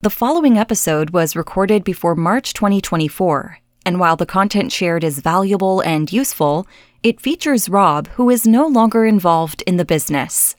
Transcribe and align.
The 0.00 0.10
following 0.10 0.56
episode 0.56 1.10
was 1.10 1.34
recorded 1.34 1.82
before 1.82 2.14
March 2.14 2.54
2024, 2.54 3.58
and 3.84 3.98
while 3.98 4.14
the 4.14 4.26
content 4.26 4.70
shared 4.70 5.02
is 5.02 5.18
valuable 5.18 5.80
and 5.80 6.12
useful, 6.12 6.68
it 7.02 7.20
features 7.20 7.68
Rob, 7.68 8.06
who 8.10 8.30
is 8.30 8.46
no 8.46 8.64
longer 8.68 9.04
involved 9.04 9.64
in 9.66 9.76
the 9.76 9.84
business. 9.84 10.54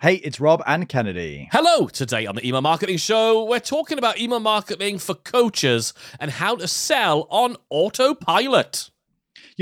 Hey, 0.00 0.14
it's 0.14 0.40
Rob 0.40 0.62
and 0.66 0.88
Kennedy. 0.88 1.50
Hello! 1.52 1.88
Today 1.88 2.24
on 2.24 2.36
the 2.36 2.48
Email 2.48 2.62
Marketing 2.62 2.96
Show, 2.96 3.44
we're 3.44 3.60
talking 3.60 3.98
about 3.98 4.18
email 4.18 4.40
marketing 4.40 4.96
for 4.96 5.14
coaches 5.14 5.92
and 6.18 6.30
how 6.30 6.56
to 6.56 6.66
sell 6.66 7.26
on 7.28 7.56
autopilot. 7.68 8.88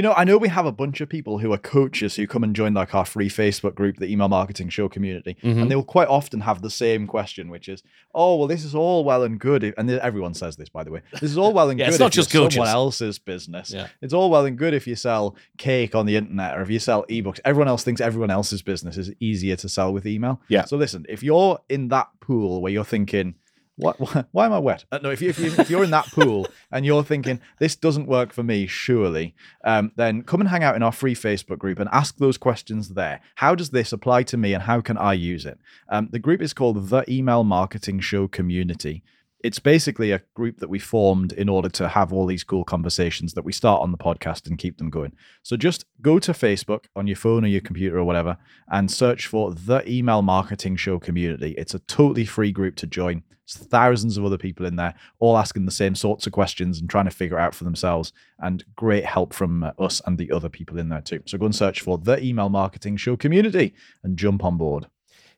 You 0.00 0.04
know, 0.04 0.14
I 0.16 0.24
know 0.24 0.38
we 0.38 0.48
have 0.48 0.64
a 0.64 0.72
bunch 0.72 1.02
of 1.02 1.10
people 1.10 1.40
who 1.40 1.52
are 1.52 1.58
coaches 1.58 2.16
who 2.16 2.26
come 2.26 2.42
and 2.42 2.56
join 2.56 2.72
like 2.72 2.94
our 2.94 3.04
free 3.04 3.28
Facebook 3.28 3.74
group, 3.74 3.98
the 3.98 4.06
Email 4.10 4.30
Marketing 4.30 4.70
Show 4.70 4.88
community, 4.88 5.36
Mhm. 5.44 5.60
and 5.60 5.70
they'll 5.70 5.82
quite 5.82 6.08
often 6.08 6.40
have 6.40 6.62
the 6.62 6.70
same 6.70 7.06
question, 7.06 7.50
which 7.50 7.68
is, 7.68 7.82
"Oh, 8.14 8.36
well, 8.36 8.48
this 8.48 8.64
is 8.64 8.74
all 8.74 9.04
well 9.04 9.22
and 9.22 9.38
good," 9.38 9.62
if, 9.62 9.74
and 9.76 9.90
everyone 9.90 10.32
says 10.32 10.56
this, 10.56 10.70
by 10.70 10.84
the 10.84 10.90
way. 10.90 11.02
This 11.20 11.30
is 11.32 11.36
all 11.36 11.52
well 11.52 11.68
and 11.68 11.78
Yeah, 11.78 11.84
good. 11.84 11.90
it's 11.90 12.00
not 12.00 12.12
just 12.12 12.32
coaches. 12.32 12.54
someone 12.54 12.70
else's 12.72 13.18
business. 13.18 13.74
Yeah. 13.74 13.88
It's 14.00 14.14
all 14.14 14.30
well 14.30 14.46
and 14.46 14.56
good 14.56 14.72
if 14.72 14.86
you 14.86 14.94
sell 14.96 15.36
cake 15.58 15.94
on 15.94 16.06
the 16.06 16.16
internet 16.16 16.56
or 16.56 16.62
if 16.62 16.70
you 16.70 16.78
sell 16.78 17.04
ebooks. 17.10 17.38
Everyone 17.44 17.68
else 17.68 17.84
thinks 17.84 18.00
everyone 18.00 18.30
else's 18.30 18.62
business 18.62 18.96
is 18.96 19.12
easier 19.20 19.56
to 19.56 19.68
sell 19.68 19.92
with 19.92 20.06
email. 20.06 20.40
Yeah. 20.48 20.64
So 20.64 20.78
listen, 20.78 21.04
if 21.10 21.22
you're 21.22 21.58
in 21.68 21.88
that 21.88 22.08
pool 22.20 22.62
where 22.62 22.72
you're 22.72 22.84
thinking. 22.86 23.34
What, 23.80 23.98
why, 23.98 24.24
why 24.32 24.46
am 24.46 24.52
I 24.52 24.58
wet? 24.58 24.84
Uh, 24.92 24.98
no, 25.02 25.10
if, 25.10 25.22
you, 25.22 25.30
if, 25.30 25.38
you, 25.38 25.52
if 25.58 25.70
you're 25.70 25.84
in 25.84 25.90
that 25.90 26.06
pool 26.06 26.46
and 26.72 26.84
you're 26.84 27.02
thinking 27.02 27.40
this 27.58 27.76
doesn't 27.76 28.06
work 28.06 28.32
for 28.32 28.42
me, 28.42 28.66
surely, 28.66 29.34
um, 29.64 29.92
then 29.96 30.22
come 30.22 30.40
and 30.40 30.50
hang 30.50 30.62
out 30.62 30.76
in 30.76 30.82
our 30.82 30.92
free 30.92 31.14
Facebook 31.14 31.58
group 31.58 31.78
and 31.78 31.88
ask 31.92 32.18
those 32.18 32.36
questions 32.36 32.90
there. 32.90 33.20
How 33.36 33.54
does 33.54 33.70
this 33.70 33.92
apply 33.92 34.24
to 34.24 34.36
me 34.36 34.52
and 34.52 34.64
how 34.64 34.80
can 34.80 34.98
I 34.98 35.14
use 35.14 35.46
it? 35.46 35.58
Um, 35.88 36.08
the 36.12 36.18
group 36.18 36.42
is 36.42 36.52
called 36.52 36.88
the 36.88 37.04
Email 37.10 37.42
Marketing 37.42 38.00
Show 38.00 38.28
Community. 38.28 39.02
It's 39.42 39.58
basically 39.58 40.12
a 40.12 40.22
group 40.34 40.58
that 40.58 40.68
we 40.68 40.78
formed 40.78 41.32
in 41.32 41.48
order 41.48 41.70
to 41.70 41.88
have 41.88 42.12
all 42.12 42.26
these 42.26 42.44
cool 42.44 42.64
conversations 42.64 43.32
that 43.34 43.44
we 43.44 43.52
start 43.52 43.80
on 43.80 43.90
the 43.90 43.98
podcast 43.98 44.46
and 44.46 44.58
keep 44.58 44.76
them 44.76 44.90
going. 44.90 45.12
So 45.42 45.56
just 45.56 45.86
go 46.02 46.18
to 46.18 46.32
Facebook 46.32 46.84
on 46.94 47.06
your 47.06 47.16
phone 47.16 47.44
or 47.44 47.48
your 47.48 47.62
computer 47.62 47.98
or 47.98 48.04
whatever 48.04 48.36
and 48.68 48.90
search 48.90 49.26
for 49.26 49.54
the 49.54 49.82
Email 49.90 50.20
Marketing 50.20 50.76
Show 50.76 50.98
Community. 50.98 51.54
It's 51.56 51.74
a 51.74 51.78
totally 51.80 52.26
free 52.26 52.52
group 52.52 52.76
to 52.76 52.86
join. 52.86 53.22
There's 53.46 53.66
thousands 53.66 54.18
of 54.18 54.24
other 54.24 54.38
people 54.38 54.66
in 54.66 54.76
there, 54.76 54.94
all 55.18 55.38
asking 55.38 55.64
the 55.64 55.72
same 55.72 55.94
sorts 55.94 56.26
of 56.26 56.32
questions 56.32 56.78
and 56.78 56.88
trying 56.88 57.06
to 57.06 57.10
figure 57.10 57.38
out 57.38 57.54
for 57.54 57.64
themselves. 57.64 58.12
And 58.38 58.62
great 58.76 59.06
help 59.06 59.32
from 59.32 59.64
uh, 59.64 59.72
us 59.78 60.02
and 60.06 60.18
the 60.18 60.30
other 60.30 60.48
people 60.48 60.78
in 60.78 60.90
there 60.90 61.00
too. 61.00 61.22
So 61.26 61.38
go 61.38 61.46
and 61.46 61.56
search 61.56 61.80
for 61.80 61.98
the 61.98 62.22
Email 62.22 62.50
Marketing 62.50 62.96
Show 62.96 63.16
Community 63.16 63.74
and 64.04 64.16
jump 64.18 64.44
on 64.44 64.58
board. 64.58 64.86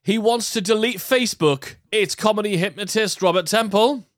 He 0.05 0.19
wants 0.19 0.53
to 0.55 0.61
delete 0.61 0.99
Facebook. 0.99 1.77
It's 1.93 2.17
comedy 2.17 2.57
hypnotist 2.57 3.23
Robert 3.23 3.47
Temple. 3.47 4.09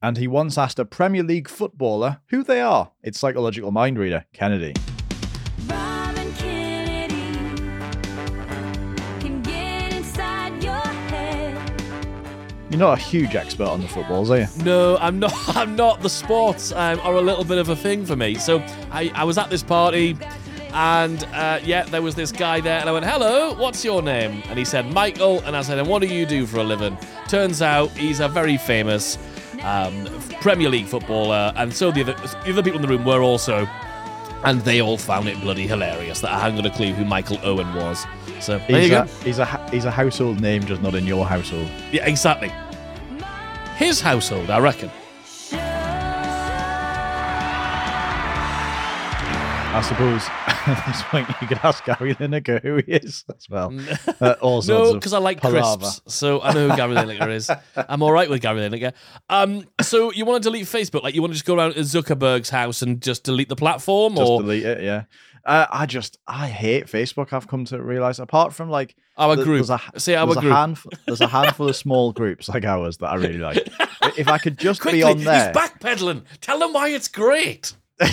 And 0.00 0.16
he 0.16 0.28
once 0.28 0.56
asked 0.56 0.78
a 0.78 0.84
Premier 0.84 1.24
League 1.24 1.48
footballer 1.48 2.20
who 2.28 2.44
they 2.44 2.60
are. 2.60 2.92
It's 3.02 3.18
psychological 3.18 3.72
mind 3.72 3.98
reader 3.98 4.24
Kennedy. 4.32 4.74
Rob 5.66 6.16
and 6.16 6.36
Kennedy 6.36 7.16
can 9.18 9.42
get 9.42 9.92
inside 9.92 10.62
your 10.62 10.74
head. 10.76 11.82
You're 12.70 12.78
not 12.78 12.98
a 12.98 13.02
huge 13.02 13.34
expert 13.34 13.66
on 13.66 13.80
the 13.80 13.88
footballs, 13.88 14.30
are 14.30 14.38
you? 14.42 14.46
No, 14.62 14.96
I'm 14.98 15.18
not. 15.18 15.34
I'm 15.56 15.74
not. 15.74 16.02
The 16.02 16.10
sports 16.10 16.70
um, 16.70 17.00
are 17.00 17.14
a 17.14 17.20
little 17.20 17.42
bit 17.42 17.58
of 17.58 17.68
a 17.68 17.74
thing 17.74 18.06
for 18.06 18.14
me. 18.14 18.36
So 18.36 18.60
I, 18.92 19.10
I 19.12 19.24
was 19.24 19.38
at 19.38 19.50
this 19.50 19.64
party, 19.64 20.16
and 20.72 21.24
uh, 21.32 21.60
yeah, 21.62 21.84
there 21.84 22.02
was 22.02 22.14
this 22.14 22.32
guy 22.32 22.60
there, 22.60 22.78
and 22.80 22.88
I 22.88 22.92
went, 22.92 23.04
"Hello, 23.04 23.54
what's 23.54 23.84
your 23.84 24.02
name?" 24.02 24.42
And 24.48 24.58
he 24.58 24.64
said, 24.64 24.92
"Michael." 24.92 25.40
And 25.40 25.56
I 25.56 25.62
said, 25.62 25.78
"And 25.78 25.88
what 25.88 26.02
do 26.02 26.08
you 26.08 26.26
do 26.26 26.46
for 26.46 26.58
a 26.58 26.64
living?" 26.64 26.96
Turns 27.28 27.62
out 27.62 27.90
he's 27.90 28.20
a 28.20 28.28
very 28.28 28.56
famous 28.56 29.18
um, 29.62 30.06
Premier 30.40 30.68
League 30.68 30.86
footballer, 30.86 31.52
and 31.56 31.72
so 31.72 31.90
the 31.90 32.02
other, 32.02 32.14
the 32.14 32.50
other 32.52 32.62
people 32.62 32.76
in 32.76 32.82
the 32.82 32.88
room 32.88 33.04
were 33.04 33.22
also. 33.22 33.66
And 34.44 34.60
they 34.62 34.82
all 34.82 34.98
found 34.98 35.28
it 35.28 35.40
bloody 35.40 35.68
hilarious 35.68 36.20
that 36.22 36.32
I 36.32 36.40
hadn't 36.40 36.56
got 36.60 36.66
a 36.66 36.70
clue 36.76 36.92
who 36.92 37.04
Michael 37.04 37.38
Owen 37.44 37.72
was. 37.76 38.04
So 38.40 38.58
there 38.66 38.80
He's 38.80 38.90
you 38.90 38.96
a, 38.96 39.04
go. 39.04 39.10
he's 39.22 39.38
a 39.38 39.70
he's 39.70 39.84
a 39.84 39.90
household 39.92 40.40
name, 40.40 40.64
just 40.64 40.82
not 40.82 40.96
in 40.96 41.06
your 41.06 41.24
household. 41.24 41.70
Yeah, 41.92 42.04
exactly. 42.08 42.50
His 43.76 44.00
household, 44.00 44.50
I 44.50 44.58
reckon. 44.58 44.90
I 49.74 49.80
suppose 49.80 50.26
at 50.66 50.86
this 50.86 51.02
point 51.04 51.28
you 51.40 51.46
could 51.48 51.58
ask 51.62 51.84
Gary 51.84 52.14
Lineker 52.14 52.62
who 52.62 52.76
he 52.76 52.92
is 52.92 53.24
as 53.36 53.48
well. 53.48 53.72
Uh, 54.20 54.34
No, 54.66 54.94
because 54.94 55.12
I 55.12 55.18
like 55.18 55.40
palaver. 55.40 55.78
crisps, 55.80 56.02
so 56.14 56.40
I 56.40 56.52
know 56.52 56.68
who 56.68 56.76
Gary 56.76 56.94
Lineker 56.94 57.30
is. 57.30 57.50
I'm 57.76 58.02
all 58.02 58.12
right 58.12 58.28
with 58.30 58.42
Gary 58.42 58.60
Lineker. 58.60 58.92
Um, 59.28 59.66
so 59.80 60.12
you 60.12 60.24
want 60.24 60.42
to 60.42 60.48
delete 60.48 60.66
Facebook? 60.66 61.02
Like 61.02 61.14
you 61.14 61.20
want 61.22 61.32
to 61.32 61.34
just 61.34 61.46
go 61.46 61.54
around 61.56 61.74
to 61.74 61.80
Zuckerberg's 61.80 62.50
house 62.50 62.82
and 62.82 63.00
just 63.00 63.24
delete 63.24 63.48
the 63.48 63.56
platform, 63.56 64.14
Just 64.16 64.30
or 64.30 64.42
delete 64.42 64.64
it, 64.64 64.82
yeah. 64.82 65.04
Uh, 65.44 65.66
I 65.70 65.86
just 65.86 66.18
I 66.28 66.46
hate 66.46 66.86
Facebook. 66.86 67.32
I've 67.32 67.48
come 67.48 67.64
to 67.66 67.82
realize. 67.82 68.20
Apart 68.20 68.52
from 68.54 68.70
like 68.70 68.94
our 69.16 69.34
th- 69.34 69.44
group? 69.44 69.66
there's 69.66 69.70
a, 69.70 69.80
Say 70.00 70.14
our 70.14 70.26
group. 70.34 70.44
A 70.52 70.54
handful, 70.54 70.92
there's 71.06 71.20
a 71.20 71.26
handful 71.26 71.68
of 71.68 71.74
small 71.74 72.12
groups 72.12 72.48
like 72.48 72.64
ours 72.64 72.98
that 72.98 73.08
I 73.08 73.16
really 73.16 73.38
like. 73.38 73.56
if 74.16 74.28
I 74.28 74.38
could 74.38 74.56
just 74.56 74.80
Quickly, 74.80 75.00
be 75.00 75.02
on 75.02 75.18
there, 75.24 75.48
he's 75.48 75.56
backpedaling. 75.56 76.22
Tell 76.40 76.60
them 76.60 76.72
why 76.72 76.90
it's 76.90 77.08
great. 77.08 77.74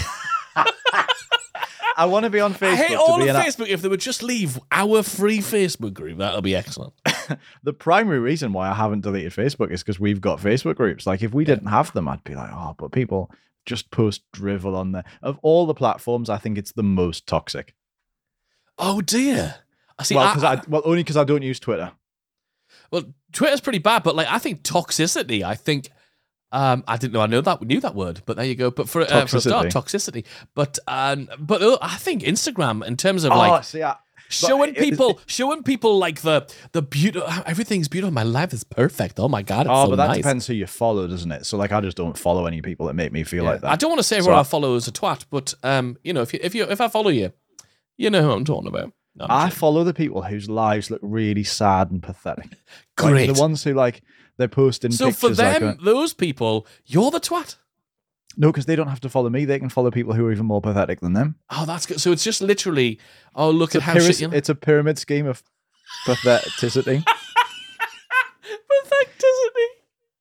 I 1.97 2.05
want 2.05 2.23
to 2.23 2.29
be 2.29 2.39
on 2.39 2.53
Facebook. 2.53 2.67
I 2.71 2.75
hate 2.77 2.87
to 2.91 2.99
all 2.99 3.19
be 3.19 3.27
of 3.27 3.35
Facebook. 3.35 3.67
If 3.67 3.81
they 3.81 3.89
would 3.89 3.99
just 3.99 4.23
leave 4.23 4.57
our 4.71 5.03
free 5.03 5.39
Facebook 5.39 5.93
group, 5.93 6.19
that'll 6.19 6.41
be 6.41 6.55
excellent. 6.55 6.93
the 7.63 7.73
primary 7.73 8.19
reason 8.19 8.53
why 8.53 8.69
I 8.69 8.73
haven't 8.73 9.01
deleted 9.01 9.33
Facebook 9.33 9.69
is 9.71 9.83
because 9.83 9.99
we've 9.99 10.21
got 10.21 10.39
Facebook 10.39 10.77
groups. 10.77 11.05
Like 11.05 11.21
if 11.21 11.33
we 11.33 11.43
didn't 11.43 11.67
have 11.67 11.91
them, 11.91 12.07
I'd 12.07 12.23
be 12.23 12.35
like, 12.35 12.51
oh, 12.53 12.73
but 12.77 12.93
people 12.93 13.29
just 13.65 13.91
post 13.91 14.21
drivel 14.31 14.77
on 14.77 14.93
there. 14.93 15.03
Of 15.21 15.39
all 15.41 15.65
the 15.65 15.73
platforms, 15.73 16.29
I 16.29 16.37
think 16.37 16.57
it's 16.57 16.71
the 16.71 16.83
most 16.83 17.27
toxic. 17.27 17.75
Oh 18.77 19.01
dear. 19.01 19.55
I 19.97 20.03
see. 20.03 20.15
well, 20.15 20.23
I- 20.41 20.53
I, 20.53 20.61
well, 20.69 20.81
only 20.85 21.03
because 21.03 21.17
I 21.17 21.25
don't 21.25 21.41
use 21.41 21.59
Twitter. 21.59 21.91
Well, 22.91 23.03
Twitter's 23.33 23.61
pretty 23.61 23.79
bad, 23.79 24.03
but 24.03 24.15
like 24.15 24.27
I 24.29 24.39
think 24.39 24.63
toxicity. 24.63 25.43
I 25.43 25.55
think 25.55 25.89
um, 26.51 26.83
I 26.87 26.97
didn't 26.97 27.13
know 27.13 27.21
I 27.21 27.27
know 27.27 27.41
that 27.41 27.61
knew 27.61 27.79
that 27.81 27.95
word, 27.95 28.21
but 28.25 28.35
there 28.37 28.45
you 28.45 28.55
go. 28.55 28.71
But 28.71 28.89
for 28.89 29.01
uh, 29.01 29.25
for 29.25 29.37
a 29.37 29.41
start, 29.41 29.67
toxicity. 29.67 30.25
But 30.55 30.79
um, 30.87 31.29
but 31.39 31.61
uh, 31.61 31.77
I 31.81 31.97
think 31.97 32.23
Instagram 32.23 32.85
in 32.85 32.97
terms 32.97 33.23
of 33.23 33.31
oh, 33.31 33.37
like 33.37 33.63
see, 33.63 33.83
I, 33.83 33.95
showing 34.29 34.73
people 34.73 35.19
showing 35.27 35.63
people 35.63 35.97
like 35.99 36.21
the 36.21 36.47
the 36.71 36.81
beauty 36.81 37.21
everything's 37.45 37.87
beautiful. 37.87 38.13
My 38.13 38.23
life 38.23 38.51
is 38.53 38.63
perfect. 38.63 39.19
Oh 39.19 39.27
my 39.29 39.41
god, 39.43 39.67
it's 39.67 39.69
oh, 39.71 39.83
so 39.85 39.89
but 39.91 39.95
that 39.97 40.07
nice. 40.07 40.17
depends 40.17 40.47
who 40.47 40.53
you 40.53 40.65
follow, 40.67 41.07
doesn't 41.07 41.31
it? 41.31 41.45
So 41.45 41.57
like, 41.57 41.71
I 41.71 41.81
just 41.81 41.97
don't 41.97 42.17
follow 42.17 42.45
any 42.47 42.61
people 42.61 42.87
that 42.87 42.93
make 42.95 43.11
me 43.11 43.23
feel 43.23 43.43
Yeah. 43.43 43.51
like 43.51 43.61
that. 43.61 43.71
I 43.71 43.75
don't 43.75 43.89
want 43.89 43.99
to 43.99 44.03
say 44.03 44.15
So 44.15 44.19
everyone 44.21 44.39
I- 44.39 44.43
follow 44.43 44.75
is 44.75 44.87
a 44.87 44.91
twat, 44.91 45.25
but 45.29 45.53
um, 45.63 45.97
you 46.03 46.13
know, 46.13 46.21
if 46.21 46.33
you 46.33 46.39
if 46.41 46.55
you 46.55 46.63
if 46.63 46.81
I 46.81 46.87
follow 46.87 47.09
you, 47.09 47.31
you 47.97 48.09
know 48.09 48.21
who 48.23 48.31
I'm 48.31 48.45
talking 48.45 48.67
about. 48.67 48.91
No, 49.15 49.25
I'm 49.25 49.31
I 49.31 49.43
joking. 49.45 49.59
follow 49.59 49.83
the 49.83 49.93
people 49.93 50.21
whose 50.23 50.49
lives 50.49 50.89
look 50.89 51.01
really 51.03 51.43
sad 51.43 51.91
and 51.91 52.01
pathetic. 52.01 52.45
Like, 52.99 53.11
Great. 53.13 53.33
the 53.33 53.39
ones 53.39 53.63
who 53.63 53.73
like 53.73 54.01
they're 54.39 54.47
posting 54.47 54.89
so 54.91 55.07
pictures. 55.07 55.19
for 55.19 55.29
them, 55.35 55.63
like, 55.63 55.81
those 55.81 56.13
people, 56.15 56.65
you're 56.87 57.11
the 57.11 57.19
twat. 57.19 57.57
no, 58.37 58.47
because 58.51 58.65
they 58.65 58.75
don't 58.75 58.87
have 58.87 59.01
to 59.01 59.09
follow 59.09 59.29
me. 59.29 59.45
They 59.45 59.59
can 59.59 59.69
follow 59.69 59.91
people 59.91 60.13
who 60.13 60.25
are 60.25 60.31
even 60.31 60.45
more 60.47 60.61
pathetic 60.61 61.01
than 61.01 61.13
them. 61.13 61.35
Oh, 61.51 61.65
that's 61.67 61.85
good. 61.85 61.99
So 62.01 62.11
it's 62.11 62.23
just 62.23 62.41
literally, 62.41 62.99
oh, 63.35 63.51
look 63.51 63.75
It's 63.75 63.77
at 63.77 63.81
how 63.83 63.99
shit 63.99 64.21
you 64.21 64.31
it's 64.31 64.49
a 64.49 64.55
pyramid 64.55 64.97
scheme 64.97 65.27
of 65.27 65.43
patheticity. 66.07 67.03
Patheticity. 68.49 69.67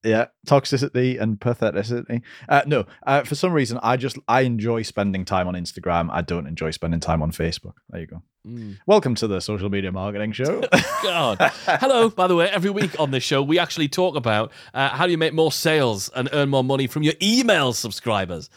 Yeah, 0.05 0.27
toxicity 0.47 1.21
and 1.21 1.41
patheticity. 1.41 2.23
Uh, 2.49 2.63
no, 2.67 2.85
uh, 3.07 3.25
for 3.25 3.35
some 3.35 3.53
reason, 3.53 3.79
I 3.83 3.97
just 3.97 4.19
I 4.29 4.43
enjoy 4.43 4.83
spending 4.83 5.25
time 5.25 5.49
on 5.49 5.55
Instagram. 5.55 6.09
I 6.13 6.23
don't 6.23 6.47
enjoy 6.47 6.71
spending 6.71 7.01
time 7.01 7.23
on 7.23 7.33
Facebook. 7.33 7.75
There 7.91 8.01
you 8.01 8.07
go. 8.07 8.23
Mm. 8.47 8.79
Welcome 8.87 9.15
to 9.17 9.27
the 9.27 9.41
social 9.41 9.69
media 9.69 9.91
marketing 9.91 10.33
show. 10.33 10.63
God. 11.03 11.39
Hello, 11.67 12.09
by 12.09 12.29
the 12.29 12.37
way, 12.37 12.49
every 12.49 12.71
week 12.71 12.99
on 13.01 13.11
this 13.11 13.25
show, 13.25 13.43
we 13.43 13.59
actually 13.59 13.89
talk 13.89 14.15
about 14.15 14.53
uh, 14.73 14.91
how 14.91 15.07
do 15.07 15.11
you 15.11 15.19
make 15.19 15.35
more 15.35 15.51
sales 15.51 16.09
and 16.15 16.29
earn 16.33 16.49
more 16.49 16.65
money 16.65 16.87
from 16.87 17.03
your 17.03 17.15
email 17.21 17.73
subscribers. 17.73 18.49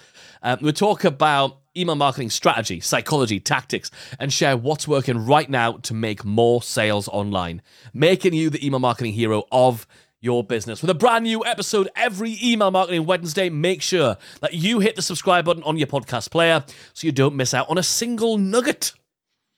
Um, 0.43 0.59
we 0.61 0.71
talk 0.71 1.03
about 1.03 1.57
email 1.75 1.95
marketing 1.95 2.29
strategy, 2.29 2.79
psychology, 2.79 3.39
tactics, 3.39 3.89
and 4.19 4.31
share 4.31 4.55
what's 4.55 4.87
working 4.87 5.25
right 5.25 5.49
now 5.49 5.73
to 5.73 5.93
make 5.93 6.23
more 6.23 6.61
sales 6.61 7.07
online, 7.07 7.61
making 7.93 8.33
you 8.33 8.49
the 8.49 8.65
email 8.65 8.79
marketing 8.79 9.13
hero 9.13 9.43
of 9.51 9.87
your 10.21 10.43
business. 10.43 10.81
With 10.81 10.91
a 10.91 10.95
brand 10.95 11.23
new 11.23 11.43
episode 11.43 11.89
every 11.95 12.37
email 12.41 12.71
marketing 12.71 13.05
Wednesday, 13.05 13.49
make 13.49 13.81
sure 13.81 14.17
that 14.39 14.53
you 14.53 14.79
hit 14.79 14.95
the 14.95 15.01
subscribe 15.01 15.45
button 15.45 15.63
on 15.63 15.77
your 15.77 15.87
podcast 15.87 16.29
player 16.29 16.63
so 16.93 17.07
you 17.07 17.11
don't 17.11 17.35
miss 17.35 17.53
out 17.53 17.69
on 17.69 17.77
a 17.77 17.83
single 17.83 18.37
nugget. 18.37 18.93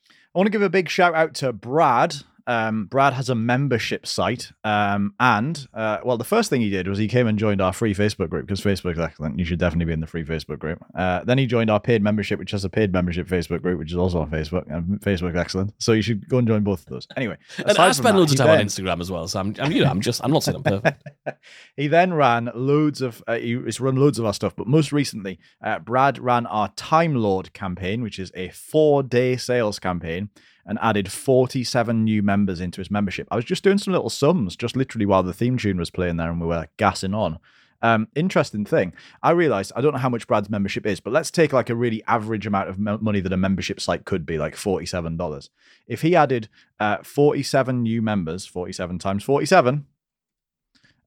I 0.10 0.40
want 0.40 0.48
to 0.48 0.52
give 0.52 0.62
a 0.62 0.70
big 0.70 0.90
shout 0.90 1.14
out 1.14 1.36
to 1.36 1.54
Brad 1.54 2.16
Um, 2.48 2.86
Brad 2.86 3.14
has 3.14 3.30
a 3.30 3.36
membership 3.36 4.06
site, 4.06 4.52
um, 4.64 5.14
and 5.20 5.68
uh, 5.74 6.00
well, 6.04 6.18
the 6.18 6.24
first 6.24 6.50
thing 6.50 6.62
he 6.62 6.70
did 6.70 6.88
was 6.88 6.98
he 6.98 7.08
came 7.08 7.28
and 7.28 7.40
joined 7.40 7.62
our 7.62 7.72
free 7.74 7.94
Facebook 7.96 8.30
group 8.30 8.46
because 8.46 8.62
Facebook's 8.62 9.00
excellent. 9.00 9.40
You 9.40 9.46
should 9.46 9.60
definitely 9.60 9.86
be 9.86 9.94
in 9.94 10.00
the 10.02 10.08
free 10.08 10.24
Facebook 10.26 10.60
group. 10.60 10.84
Uh, 10.96 11.24
then 11.24 11.38
he 11.38 11.46
joined 11.46 11.70
our 11.70 11.80
paid 11.80 12.02
membership, 12.02 12.40
which 12.40 12.52
has 12.52 12.66
a 12.66 12.70
paid 12.70 12.92
membership 12.92 13.28
Facebook 13.28 13.62
group, 13.62 13.80
which 13.80 13.92
is 13.92 13.98
also 13.98 14.20
on 14.20 14.30
Facebook, 14.30 14.70
and 14.70 15.00
Facebook's 15.02 15.36
excellent. 15.38 15.74
So 15.78 15.94
you 15.94 16.02
should 16.02 16.28
go 16.28 16.38
and 16.38 16.48
join 16.48 16.64
both 16.64 16.82
of 16.82 16.86
those. 16.88 17.08
Anyway, 17.16 17.38
And 17.58 17.78
I 17.78 17.92
spend 17.92 18.16
that, 18.16 18.20
loads 18.20 18.32
of 18.34 18.38
time 18.40 18.50
on 18.50 18.58
Instagram 18.66 19.00
as 19.02 19.10
well, 19.10 19.28
so 19.28 19.40
I'm, 19.40 19.56
I'm, 19.60 19.72
you 19.72 19.84
know, 19.84 19.90
I'm 19.90 20.02
just, 20.02 20.22
I'm 20.24 20.32
not 20.32 20.44
saying 20.44 20.58
I'm 20.58 20.64
perfect. 20.64 21.04
he 21.78 21.88
then 21.88 22.14
ran 22.14 22.50
loads 22.54 23.02
of 23.02 23.24
uh, 23.28 23.36
he- 23.36 23.62
he's 23.64 23.80
run 23.80 23.96
loads 23.96 24.20
of 24.20 24.26
our 24.26 24.34
stuff 24.34 24.56
but 24.56 24.68
most 24.68 24.92
recently 24.92 25.40
uh, 25.64 25.80
brad 25.80 26.20
ran 26.20 26.46
our 26.48 26.68
time 26.76 27.16
lord 27.16 27.54
campaign 27.54 28.02
which 28.02 28.20
is 28.20 28.32
a 28.36 28.50
four 28.50 29.02
day 29.04 29.36
sales 29.38 29.80
campaign 29.80 30.30
and 30.66 30.80
added 30.82 31.12
47 31.12 32.04
new 32.04 32.22
members 32.22 32.60
into 32.62 32.82
his 32.82 32.92
membership 32.92 33.28
i 33.32 33.36
was 33.36 33.46
just 33.46 33.64
doing 33.64 33.78
some 33.78 33.94
little 33.94 34.10
sums 34.10 34.56
just 34.56 34.76
literally 34.76 35.06
while 35.06 35.24
the 35.24 35.34
theme 35.34 35.58
tune 35.58 35.78
was 35.78 35.90
playing 35.90 36.18
there 36.18 36.30
and 36.30 36.42
we 36.42 36.48
were 36.48 36.68
gassing 36.78 37.14
on 37.14 37.40
um, 37.84 38.08
interesting 38.16 38.64
thing. 38.64 38.94
I 39.22 39.32
realized 39.32 39.74
I 39.76 39.82
don't 39.82 39.92
know 39.92 40.00
how 40.00 40.10
much 40.10 40.26
Brad's 40.26 40.50
membership 40.50 40.86
is, 40.86 41.02
but 41.02 41.12
let's 41.12 41.30
take 41.30 41.52
like 41.52 41.70
a 41.70 41.76
really 41.76 42.02
average 42.08 42.48
amount 42.48 42.70
of 42.70 42.80
mo- 42.80 42.98
money 43.00 43.20
that 43.20 43.34
a 43.34 43.38
membership 43.38 43.82
site 43.82 44.06
could 44.06 44.26
be, 44.26 44.38
like 44.38 44.56
forty-seven 44.56 45.18
dollars. 45.18 45.50
If 45.86 46.02
he 46.02 46.16
added 46.16 46.48
uh, 46.80 47.00
forty-seven 47.04 47.84
new 47.84 48.02
members, 48.02 48.46
forty-seven 48.46 49.00
times 49.00 49.26
forty-seven, 49.26 49.86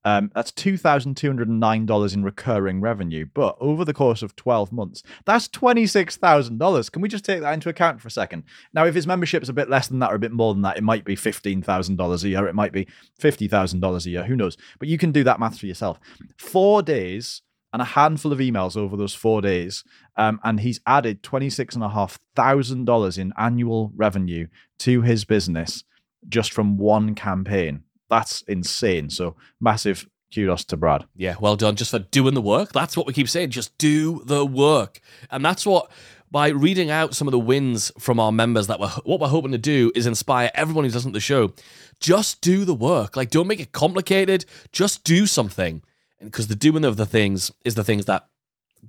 um, 0.06 0.30
that's 0.36 0.52
two 0.52 0.76
thousand 0.76 1.16
two 1.16 1.26
hundred 1.26 1.48
and 1.48 1.58
nine 1.58 1.84
dollars 1.84 2.14
in 2.14 2.22
recurring 2.22 2.80
revenue. 2.80 3.26
But 3.34 3.56
over 3.58 3.84
the 3.84 3.92
course 3.92 4.22
of 4.22 4.36
twelve 4.36 4.70
months, 4.70 5.02
that's 5.24 5.48
twenty 5.48 5.84
six 5.84 6.16
thousand 6.16 6.58
dollars. 6.58 6.88
Can 6.88 7.02
we 7.02 7.08
just 7.08 7.24
take 7.24 7.40
that 7.40 7.52
into 7.52 7.68
account 7.68 8.00
for 8.00 8.06
a 8.06 8.12
second? 8.12 8.44
Now, 8.72 8.86
if 8.86 8.94
his 8.94 9.04
membership's 9.04 9.48
a 9.48 9.52
bit 9.52 9.68
less 9.68 9.88
than 9.88 9.98
that 9.98 10.12
or 10.12 10.14
a 10.14 10.20
bit 10.20 10.30
more 10.30 10.54
than 10.54 10.62
that, 10.62 10.76
it 10.76 10.84
might 10.84 11.04
be 11.04 11.16
fifteen 11.16 11.60
thousand 11.60 11.96
dollars 11.96 12.22
a 12.22 12.28
year. 12.28 12.46
It 12.46 12.54
might 12.54 12.70
be 12.70 12.86
fifty 13.18 13.48
thousand 13.48 13.80
dollars 13.80 14.06
a 14.06 14.10
year. 14.10 14.22
Who 14.22 14.36
knows? 14.36 14.56
But 14.78 14.86
you 14.86 14.96
can 14.96 15.10
do 15.10 15.24
that 15.24 15.40
math 15.40 15.58
for 15.58 15.66
yourself. 15.66 15.98
Four 16.38 16.82
days 16.82 17.42
and 17.72 17.82
a 17.82 17.84
handful 17.84 18.32
of 18.32 18.38
emails 18.38 18.76
over 18.76 18.96
those 18.96 19.12
four 19.12 19.42
days, 19.42 19.82
um, 20.16 20.38
and 20.44 20.60
he's 20.60 20.78
added 20.86 21.24
twenty 21.24 21.50
six 21.50 21.74
and 21.74 21.82
a 21.82 21.88
half 21.88 22.20
thousand 22.36 22.84
dollars 22.84 23.18
in 23.18 23.32
annual 23.36 23.90
revenue 23.96 24.46
to 24.78 25.02
his 25.02 25.24
business 25.24 25.82
just 26.28 26.52
from 26.52 26.78
one 26.78 27.16
campaign. 27.16 27.82
That's 28.08 28.42
insane. 28.42 29.10
So 29.10 29.36
massive 29.60 30.08
kudos 30.34 30.64
to 30.66 30.76
Brad. 30.76 31.04
Yeah, 31.14 31.36
well 31.40 31.56
done. 31.56 31.76
Just 31.76 31.90
for 31.90 31.98
doing 31.98 32.34
the 32.34 32.42
work. 32.42 32.72
That's 32.72 32.96
what 32.96 33.06
we 33.06 33.12
keep 33.12 33.28
saying. 33.28 33.50
Just 33.50 33.76
do 33.78 34.22
the 34.24 34.44
work. 34.44 35.00
And 35.30 35.44
that's 35.44 35.66
what 35.66 35.90
by 36.30 36.48
reading 36.48 36.90
out 36.90 37.14
some 37.14 37.28
of 37.28 37.32
the 37.32 37.38
wins 37.38 37.92
from 37.98 38.18
our 38.18 38.32
members 38.32 38.66
that 38.66 38.80
we're 38.80 38.88
what 39.04 39.20
we're 39.20 39.28
hoping 39.28 39.52
to 39.52 39.58
do 39.58 39.92
is 39.94 40.06
inspire 40.06 40.50
everyone 40.54 40.84
listening 40.84 41.12
to 41.12 41.16
the 41.16 41.20
show. 41.20 41.52
Just 42.00 42.40
do 42.40 42.64
the 42.64 42.74
work. 42.74 43.16
Like 43.16 43.30
don't 43.30 43.46
make 43.46 43.60
it 43.60 43.72
complicated. 43.72 44.44
Just 44.72 45.04
do 45.04 45.26
something. 45.26 45.82
Because 46.20 46.48
the 46.48 46.56
doing 46.56 46.84
of 46.84 46.96
the 46.96 47.06
things 47.06 47.50
is 47.64 47.74
the 47.74 47.84
things 47.84 48.06
that 48.06 48.26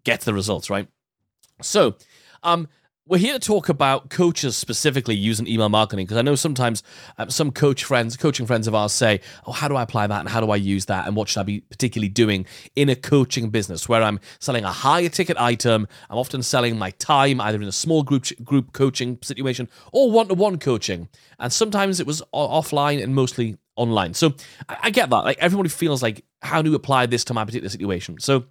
gets 0.04 0.24
the 0.26 0.34
results, 0.34 0.70
right? 0.70 0.88
So, 1.62 1.96
um, 2.44 2.68
we're 3.08 3.18
here 3.18 3.34
to 3.34 3.40
talk 3.40 3.70
about 3.70 4.10
coaches 4.10 4.58
specifically 4.58 5.16
using 5.16 5.48
email 5.48 5.70
marketing 5.70 6.06
because 6.06 6.18
I 6.18 6.22
know 6.22 6.36
sometimes 6.36 6.84
um, 7.18 7.30
some 7.30 7.52
coach 7.52 7.84
friends, 7.84 8.18
coaching 8.18 8.46
friends 8.46 8.68
of 8.68 8.76
ours 8.76 8.92
say, 8.92 9.22
"Oh, 9.46 9.52
how 9.52 9.68
do 9.68 9.76
I 9.76 9.84
apply 9.84 10.08
that 10.08 10.20
and 10.20 10.30
how 10.30 10.42
do 10.42 10.52
I 10.52 10.58
use 10.58 10.86
that 10.86 11.08
and 11.08 11.16
what 11.16 11.30
should 11.30 11.40
I 11.40 11.44
be 11.44 11.62
particularly 11.62 12.10
doing 12.10 12.46
in 12.76 12.90
a 12.90 12.96
coaching 12.96 13.50
business 13.50 13.88
where 13.88 14.04
I'm 14.04 14.20
selling 14.40 14.66
a 14.66 14.72
higher 14.72 15.10
ticket 15.10 15.38
item? 15.38 15.88
I'm 16.10 16.18
often 16.18 16.44
selling 16.44 16.78
my 16.78 16.92
time 16.92 17.40
either 17.40 17.62
in 17.62 17.68
a 17.68 17.72
small 17.72 18.04
group 18.04 18.26
group 18.44 18.74
coaching 18.74 19.20
situation 19.22 19.70
or 19.92 20.12
one 20.12 20.28
to 20.28 20.34
one 20.34 20.60
coaching, 20.60 21.08
and 21.40 21.52
sometimes 21.52 22.00
it 22.00 22.08
was 22.08 22.22
offline 22.34 23.02
and 23.02 23.16
mostly 23.16 23.58
online. 23.76 24.14
So 24.14 24.34
I, 24.68 24.78
I 24.84 24.90
get 24.90 25.10
that. 25.10 25.24
Like 25.24 25.38
everybody 25.40 25.70
feels 25.70 26.04
like, 26.04 26.26
how 26.42 26.62
do 26.62 26.70
you 26.70 26.76
apply 26.76 27.06
this 27.06 27.24
to 27.26 27.34
my 27.34 27.46
particular 27.46 27.70
situation? 27.70 28.20
So 28.20 28.46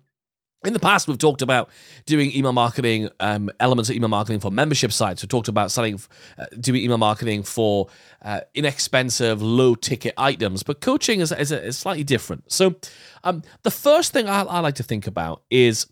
in 0.64 0.73
the 0.73 0.81
past, 0.81 1.06
we've 1.06 1.19
talked 1.19 1.43
about 1.43 1.70
doing 2.06 2.35
email 2.35 2.53
marketing, 2.53 3.08
um, 3.20 3.50
elements 3.61 3.91
of 3.91 3.97
email 3.97 4.08
marketing 4.08 4.41
for 4.41 4.50
membership 4.50 4.93
sites. 4.93 5.23
We 5.23 5.29
talked 5.29 5.49
about 5.49 5.70
selling, 5.70 6.00
uh, 6.38 6.47
doing 6.58 6.82
email 6.82 6.99
marketing 6.99 7.43
for 7.43 7.88
uh, 8.23 8.41
inexpensive, 8.55 9.43
low 9.43 9.75
ticket 9.75 10.14
items. 10.17 10.62
But 10.62 10.81
coaching 10.81 11.20
is, 11.20 11.31
is, 11.32 11.53
is 11.53 11.79
slightly 11.79 12.05
different. 12.05 12.50
So, 12.50 12.76
um, 13.25 13.43
the 13.62 13.70
first 13.70 14.12
thing 14.12 14.29
I, 14.29 14.43
I 14.43 14.61
like 14.61 14.76
to 14.76 14.82
think 14.82 15.06
about 15.06 15.43
is 15.50 15.87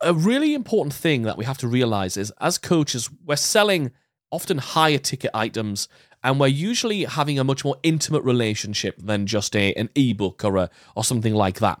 a 0.00 0.14
really 0.14 0.54
important 0.54 0.94
thing 0.94 1.22
that 1.22 1.36
we 1.36 1.44
have 1.44 1.58
to 1.58 1.68
realize 1.68 2.16
is 2.16 2.32
as 2.40 2.58
coaches, 2.58 3.10
we're 3.24 3.36
selling 3.36 3.90
often 4.30 4.58
higher 4.58 4.98
ticket 4.98 5.30
items 5.34 5.88
and 6.22 6.38
we're 6.38 6.46
usually 6.46 7.04
having 7.04 7.38
a 7.38 7.44
much 7.44 7.64
more 7.64 7.76
intimate 7.82 8.22
relationship 8.22 8.96
than 8.98 9.26
just 9.26 9.56
a, 9.56 9.72
an 9.74 9.88
ebook 9.96 10.44
or, 10.44 10.56
a, 10.56 10.70
or 10.94 11.02
something 11.02 11.34
like 11.34 11.58
that 11.58 11.80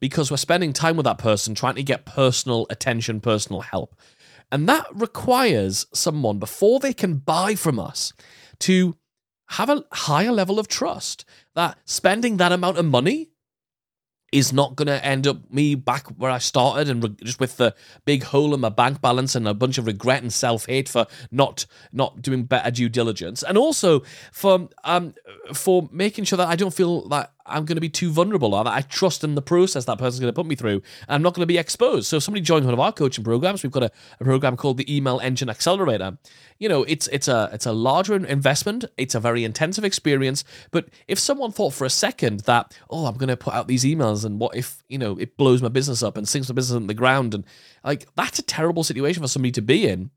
because 0.00 0.30
we're 0.30 0.36
spending 0.36 0.72
time 0.72 0.96
with 0.96 1.04
that 1.04 1.18
person 1.18 1.54
trying 1.54 1.74
to 1.76 1.82
get 1.82 2.04
personal 2.06 2.66
attention, 2.70 3.20
personal 3.20 3.60
help. 3.62 3.94
And 4.50 4.68
that 4.68 4.86
requires 4.94 5.86
someone, 5.92 6.38
before 6.38 6.80
they 6.80 6.94
can 6.94 7.16
buy 7.16 7.54
from 7.54 7.78
us, 7.78 8.12
to 8.60 8.96
have 9.50 9.70
a 9.70 9.84
higher 9.92 10.32
level 10.32 10.58
of 10.58 10.68
trust 10.68 11.24
that 11.54 11.78
spending 11.84 12.36
that 12.36 12.52
amount 12.52 12.78
of 12.78 12.84
money 12.84 13.30
is 14.30 14.52
not 14.52 14.76
going 14.76 14.86
to 14.86 15.04
end 15.04 15.26
up 15.26 15.50
me 15.50 15.74
back 15.74 16.06
where 16.08 16.30
I 16.30 16.38
started 16.38 16.88
and 16.90 17.02
re- 17.02 17.16
just 17.24 17.40
with 17.40 17.56
the 17.56 17.74
big 18.04 18.24
hole 18.24 18.52
in 18.52 18.60
my 18.60 18.68
bank 18.68 19.00
balance 19.00 19.34
and 19.34 19.48
a 19.48 19.54
bunch 19.54 19.78
of 19.78 19.86
regret 19.86 20.22
and 20.22 20.32
self 20.32 20.66
hate 20.66 20.88
for 20.88 21.06
not 21.30 21.64
not 21.92 22.20
doing 22.20 22.44
better 22.44 22.70
due 22.70 22.88
diligence, 22.88 23.42
and 23.42 23.56
also 23.56 24.02
for 24.32 24.68
um 24.84 25.14
for 25.54 25.88
making 25.92 26.24
sure 26.24 26.36
that 26.36 26.48
I 26.48 26.56
don't 26.56 26.74
feel 26.74 27.08
that 27.08 27.32
I'm 27.48 27.64
going 27.64 27.76
to 27.76 27.80
be 27.80 27.88
too 27.88 28.10
vulnerable 28.10 28.54
or 28.54 28.64
that 28.64 28.72
I 28.72 28.82
trust 28.82 29.24
in 29.24 29.34
the 29.34 29.42
process 29.42 29.84
that 29.86 29.98
person's 29.98 30.20
going 30.20 30.32
to 30.32 30.36
put 30.36 30.46
me 30.46 30.54
through, 30.54 30.82
I'm 31.08 31.22
not 31.22 31.34
going 31.34 31.42
to 31.42 31.46
be 31.46 31.58
exposed. 31.58 32.06
So 32.06 32.16
if 32.16 32.22
somebody 32.22 32.42
joins 32.42 32.64
one 32.64 32.74
of 32.74 32.80
our 32.80 32.92
coaching 32.92 33.24
programs, 33.24 33.62
we've 33.62 33.72
got 33.72 33.82
a, 33.82 33.90
a 34.20 34.24
program 34.24 34.56
called 34.56 34.76
the 34.76 34.94
Email 34.94 35.20
Engine 35.20 35.48
Accelerator. 35.48 36.18
You 36.58 36.68
know, 36.68 36.82
it's 36.84 37.06
it's 37.08 37.28
a 37.28 37.50
it's 37.52 37.66
a 37.66 37.72
larger 37.72 38.14
investment, 38.16 38.84
it's 38.96 39.14
a 39.14 39.20
very 39.20 39.44
intensive 39.44 39.84
experience. 39.84 40.44
But 40.70 40.88
if 41.06 41.18
someone 41.18 41.52
thought 41.52 41.74
for 41.74 41.84
a 41.84 41.90
second 41.90 42.40
that 42.40 42.76
oh, 42.90 43.06
I'm 43.06 43.16
going 43.16 43.28
to 43.28 43.36
put 43.36 43.54
out 43.54 43.68
these 43.68 43.84
emails, 43.84 44.24
and 44.24 44.40
what 44.40 44.56
if 44.56 44.82
you 44.88 44.98
know 44.98 45.16
it 45.18 45.36
blows 45.36 45.62
my 45.62 45.68
business 45.68 46.02
up 46.02 46.16
and 46.16 46.28
sinks 46.28 46.48
my 46.48 46.54
business 46.54 46.76
on 46.76 46.86
the 46.86 46.94
ground, 46.94 47.34
and 47.34 47.44
like 47.84 48.06
that's 48.16 48.38
a 48.38 48.42
terrible 48.42 48.84
situation 48.84 49.22
for 49.22 49.28
somebody 49.28 49.52
to 49.52 49.62
be 49.62 49.86
in. 49.86 50.10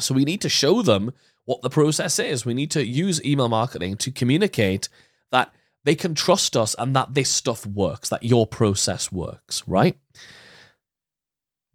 So 0.00 0.14
we 0.14 0.24
need 0.24 0.40
to 0.40 0.48
show 0.48 0.82
them 0.82 1.12
what 1.44 1.62
the 1.62 1.70
process 1.70 2.18
is. 2.18 2.44
We 2.44 2.54
need 2.54 2.70
to 2.72 2.84
use 2.84 3.24
email 3.24 3.48
marketing 3.48 3.96
to 3.98 4.10
communicate 4.10 4.88
that 5.30 5.52
they 5.84 5.94
can 5.94 6.14
trust 6.14 6.56
us 6.56 6.74
and 6.78 6.94
that 6.96 7.14
this 7.14 7.28
stuff 7.30 7.66
works, 7.66 8.08
that 8.08 8.22
your 8.22 8.46
process 8.46 9.12
works, 9.12 9.62
right? 9.66 9.96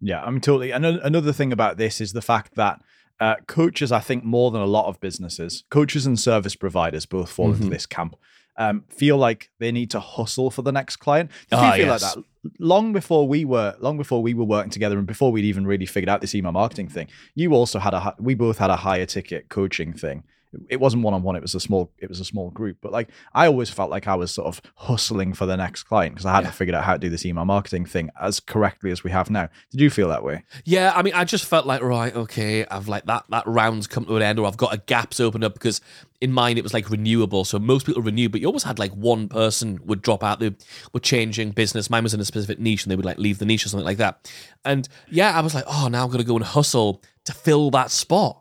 Yeah, 0.00 0.22
I'm 0.22 0.40
totally. 0.40 0.70
And 0.72 0.84
another 0.84 1.32
thing 1.32 1.52
about 1.52 1.76
this 1.76 2.00
is 2.00 2.12
the 2.12 2.22
fact 2.22 2.54
that 2.56 2.80
uh, 3.20 3.34
coaches, 3.46 3.92
I 3.92 4.00
think, 4.00 4.24
more 4.24 4.50
than 4.50 4.62
a 4.62 4.66
lot 4.66 4.86
of 4.86 4.98
businesses, 5.00 5.64
coaches 5.70 6.06
and 6.06 6.18
service 6.18 6.54
providers 6.56 7.04
both 7.04 7.30
fall 7.30 7.52
into 7.52 7.64
Mhm. 7.66 7.70
this 7.70 7.84
camp. 7.84 8.16
Um, 8.56 8.84
feel 8.88 9.18
like 9.18 9.50
they 9.58 9.70
need 9.72 9.90
to 9.90 10.00
hustle 10.00 10.50
for 10.50 10.62
the 10.62 10.72
next 10.72 10.96
client. 10.96 11.30
Did 11.50 11.58
Ah, 11.58 11.72
feel 11.72 11.86
yes. 11.86 12.02
like 12.02 12.14
that 12.14 12.24
long 12.58 12.94
before 12.94 13.28
we 13.28 13.44
were 13.44 13.76
long 13.78 13.98
before 13.98 14.22
we 14.22 14.32
were 14.32 14.44
working 14.44 14.70
together 14.70 14.96
and 14.98 15.06
before 15.06 15.30
we'd 15.32 15.44
even 15.44 15.66
really 15.66 15.84
figured 15.86 16.08
out 16.08 16.22
this 16.22 16.34
email 16.34 16.52
marketing 16.52 16.88
thing? 16.88 17.08
You 17.34 17.52
also 17.52 17.78
had 17.78 17.92
a 17.92 18.14
we 18.18 18.34
both 18.34 18.56
had 18.58 18.70
a 18.70 18.76
higher 18.76 19.04
ticket 19.06 19.50
coaching 19.50 19.92
thing. 19.92 20.24
It 20.68 20.80
wasn't 20.80 21.02
one 21.04 21.14
on 21.14 21.22
one. 21.22 21.36
It 21.36 21.42
was 21.42 21.54
a 21.54 21.60
small. 21.60 21.92
It 21.98 22.08
was 22.08 22.18
a 22.20 22.24
small 22.24 22.50
group. 22.50 22.78
But 22.80 22.90
like, 22.92 23.08
I 23.34 23.46
always 23.46 23.70
felt 23.70 23.90
like 23.90 24.08
I 24.08 24.14
was 24.16 24.32
sort 24.32 24.48
of 24.48 24.60
hustling 24.74 25.32
for 25.32 25.46
the 25.46 25.56
next 25.56 25.84
client 25.84 26.14
because 26.14 26.26
I 26.26 26.32
hadn't 26.32 26.46
Yeah. 26.48 26.52
figured 26.52 26.74
out 26.74 26.84
how 26.84 26.94
to 26.94 26.98
do 26.98 27.08
this 27.08 27.24
email 27.24 27.44
marketing 27.44 27.86
thing 27.86 28.10
as 28.20 28.40
correctly 28.40 28.90
as 28.90 29.04
we 29.04 29.10
have 29.12 29.30
now. 29.30 29.48
Did 29.70 29.80
you 29.80 29.90
feel 29.90 30.08
that 30.08 30.24
way? 30.24 30.42
Yeah, 30.64 30.92
I 30.94 31.02
mean, 31.02 31.14
I 31.14 31.24
just 31.24 31.44
felt 31.44 31.66
like, 31.66 31.82
right, 31.82 32.14
okay, 32.14 32.66
I've 32.66 32.88
like 32.88 33.06
that 33.06 33.24
that 33.30 33.46
round's 33.46 33.86
come 33.86 34.04
to 34.06 34.16
an 34.16 34.22
end, 34.22 34.38
or 34.38 34.46
I've 34.46 34.56
got 34.56 34.74
a 34.74 34.78
gaps 34.78 35.20
opened 35.20 35.44
up 35.44 35.54
because 35.54 35.80
in 36.20 36.32
mine 36.32 36.58
it 36.58 36.62
was 36.64 36.74
like 36.74 36.90
renewable. 36.90 37.44
So 37.44 37.58
most 37.58 37.86
people 37.86 38.02
renew, 38.02 38.28
but 38.28 38.40
you 38.40 38.46
always 38.46 38.64
had 38.64 38.78
like 38.78 38.92
one 38.92 39.28
person 39.28 39.78
would 39.84 40.02
drop 40.02 40.22
out. 40.24 40.40
They 40.40 40.54
were 40.92 41.00
changing 41.00 41.52
business. 41.52 41.88
Mine 41.88 42.02
was 42.02 42.12
in 42.12 42.20
a 42.20 42.24
specific 42.24 42.58
niche, 42.58 42.84
and 42.84 42.90
they 42.90 42.96
would 42.96 43.04
like 43.06 43.18
leave 43.18 43.38
the 43.38 43.46
niche 43.46 43.64
or 43.66 43.68
something 43.68 43.86
like 43.86 43.98
that. 43.98 44.30
And 44.64 44.88
yeah, 45.10 45.36
I 45.36 45.40
was 45.40 45.54
like, 45.54 45.64
oh, 45.66 45.88
now 45.88 46.04
I'm 46.04 46.10
gonna 46.10 46.24
go 46.24 46.36
and 46.36 46.44
hustle 46.44 47.02
to 47.24 47.32
fill 47.32 47.70
that 47.70 47.90
spot. 47.90 48.39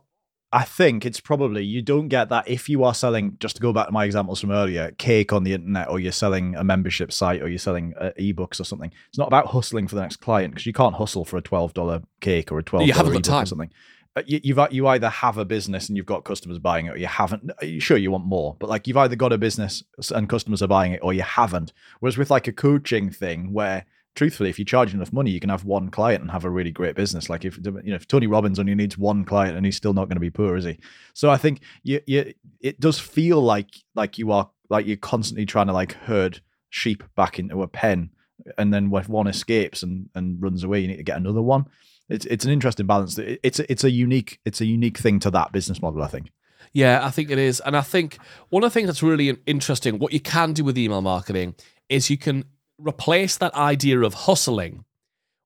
I 0.52 0.64
think 0.64 1.06
it's 1.06 1.20
probably 1.20 1.64
you 1.64 1.82
don't 1.84 2.08
get 2.08 2.30
that 2.30 2.48
if 2.48 2.70
you 2.70 2.84
are 2.84 2.94
selling. 2.96 3.38
Just 3.40 3.58
to 3.58 3.62
go 3.62 3.72
back 3.72 3.86
to 3.88 3.92
my 3.92 4.04
examples 4.06 4.42
from 4.42 4.52
earlier, 4.52 4.92
cake 4.98 5.32
on 5.32 5.44
the 5.44 5.54
internet, 5.54 5.90
or 5.90 6.00
you're 6.00 6.12
selling 6.12 6.56
a 6.56 6.64
membership 6.64 7.12
site, 7.12 7.42
or 7.42 7.48
you're 7.48 7.60
selling 7.60 7.94
uh, 8.00 8.12
ebooks 8.20 8.60
or 8.60 8.64
something. 8.64 8.92
It's 9.10 9.18
not 9.20 9.28
about 9.28 9.48
hustling 9.48 9.88
for 9.88 9.96
the 9.96 10.02
next 10.02 10.18
client 10.18 10.54
because 10.54 10.66
you 10.66 10.74
can't 10.74 10.96
hustle 10.96 11.24
for 11.24 11.38
a 11.38 11.42
twelve 11.42 11.74
dollar 11.76 12.02
cake 12.20 12.52
or 12.52 12.58
a 12.60 12.64
twelve 12.64 12.88
You 12.88 12.94
haven't 12.94 13.14
got 13.14 13.24
time. 13.24 13.44
or 13.44 13.46
something. 13.46 13.70
Uh, 14.16 14.24
You, 14.26 14.40
you've 14.44 14.60
you 14.72 14.88
either 14.88 15.10
have 15.10 15.38
a 15.38 15.46
business 15.46 15.88
and 15.88 15.96
you've 15.96 16.08
got 16.08 16.24
customers 16.24 16.58
buying 16.58 16.88
it, 16.88 16.92
or 16.92 16.98
you 16.98 17.06
haven't. 17.06 17.52
uh, 17.52 17.66
Sure, 17.80 17.98
you 17.98 18.10
want 18.10 18.26
more, 18.26 18.56
but 18.60 18.70
like 18.70 18.88
you've 18.88 18.98
either 18.98 19.16
got 19.16 19.32
a 19.32 19.38
business 19.38 19.84
and 20.16 20.28
customers 20.28 20.64
are 20.64 20.68
buying 20.68 20.94
it, 20.94 21.00
or 21.04 21.14
you 21.14 21.22
haven't. 21.22 21.74
Whereas 22.00 22.18
with 22.18 22.32
like 22.32 22.48
a 22.48 22.52
coaching 22.54 23.12
thing 23.12 23.54
where 23.54 23.86
truthfully, 24.16 24.50
if 24.50 24.60
you 24.60 24.66
charge 24.66 24.94
enough 24.94 25.14
money, 25.14 25.32
you 25.32 25.40
can 25.40 25.50
have 25.50 25.66
one 25.66 25.90
client 25.90 26.22
and 26.22 26.32
have 26.32 26.46
a 26.46 26.50
really 26.50 26.72
great 26.72 26.96
business. 26.96 27.30
Like 27.30 27.46
if 27.46 27.58
you 27.58 27.72
know 27.72 27.96
if 27.96 28.08
Tony 28.08 28.28
Robbins 28.28 28.60
only 28.60 28.76
needs 28.76 28.98
one 28.98 29.24
client 29.26 29.56
and 29.56 29.66
he's 29.66 29.78
still 29.78 29.94
not 29.94 30.06
going 30.06 30.16
to 30.16 30.22
be 30.22 30.30
poor, 30.30 30.56
is 30.56 30.66
he? 30.66 30.80
So 31.14 31.30
I 31.30 31.38
think 31.38 31.62
you, 31.84 32.02
you 32.06 32.34
it 32.60 32.80
does 32.80 33.00
feel 33.00 33.42
like 33.42 33.70
like 33.96 34.18
you 34.18 34.32
are 34.32 34.50
like 34.70 34.86
you're 34.86 34.98
constantly 34.98 35.46
trying 35.46 35.68
to 35.68 35.74
like 35.74 35.94
herd 35.94 36.42
sheep 36.70 37.04
back 37.16 37.40
into 37.40 37.64
a 37.64 37.68
pen, 37.68 38.10
and 38.58 38.74
then 38.74 38.90
when 38.90 39.04
one 39.06 39.28
escapes 39.28 39.84
and 39.84 40.10
and 40.16 40.42
runs 40.42 40.64
away, 40.64 40.80
you 40.80 40.88
need 40.88 40.98
to 40.98 41.04
get 41.04 41.18
another 41.18 41.42
one. 41.42 41.66
It's 42.10 42.26
it's 42.26 42.46
an 42.46 42.52
interesting 42.52 42.88
balance. 42.88 43.18
It's 43.18 43.60
it's 43.60 43.84
a 43.84 43.92
unique 43.92 44.40
it's 44.46 44.62
a 44.62 44.66
unique 44.66 44.98
thing 44.98 45.20
to 45.20 45.32
that 45.32 45.52
business 45.52 45.82
model. 45.82 46.04
I 46.04 46.08
think. 46.08 46.32
Yeah, 46.74 47.06
I 47.06 47.10
think 47.10 47.32
it 47.32 47.40
is. 47.40 47.60
And 47.62 47.76
I 47.76 47.82
think 47.82 48.18
one 48.50 48.64
of 48.64 48.70
the 48.70 48.74
things 48.74 48.88
that's 48.88 49.02
really 49.02 49.38
interesting, 49.48 49.98
what 49.98 50.14
you 50.14 50.20
can 50.20 50.54
do 50.54 50.64
with 50.64 50.78
email 50.78 51.02
marketing 51.02 51.56
is 51.88 52.10
you 52.10 52.18
can 52.18 52.46
replace 52.80 53.38
that 53.38 53.54
idea 53.54 54.00
of 54.02 54.14
hustling 54.14 54.86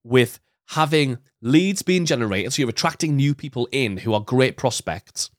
with 0.03 0.39
having 0.67 1.17
leads 1.41 1.81
being 1.81 2.05
generated. 2.05 2.53
So 2.53 2.61
you're 2.61 2.69
attracting 2.69 3.15
new 3.15 3.35
people 3.35 3.67
in 3.71 3.97
who 3.97 4.13
are 4.13 4.21
great 4.21 4.57
prospects 4.57 5.29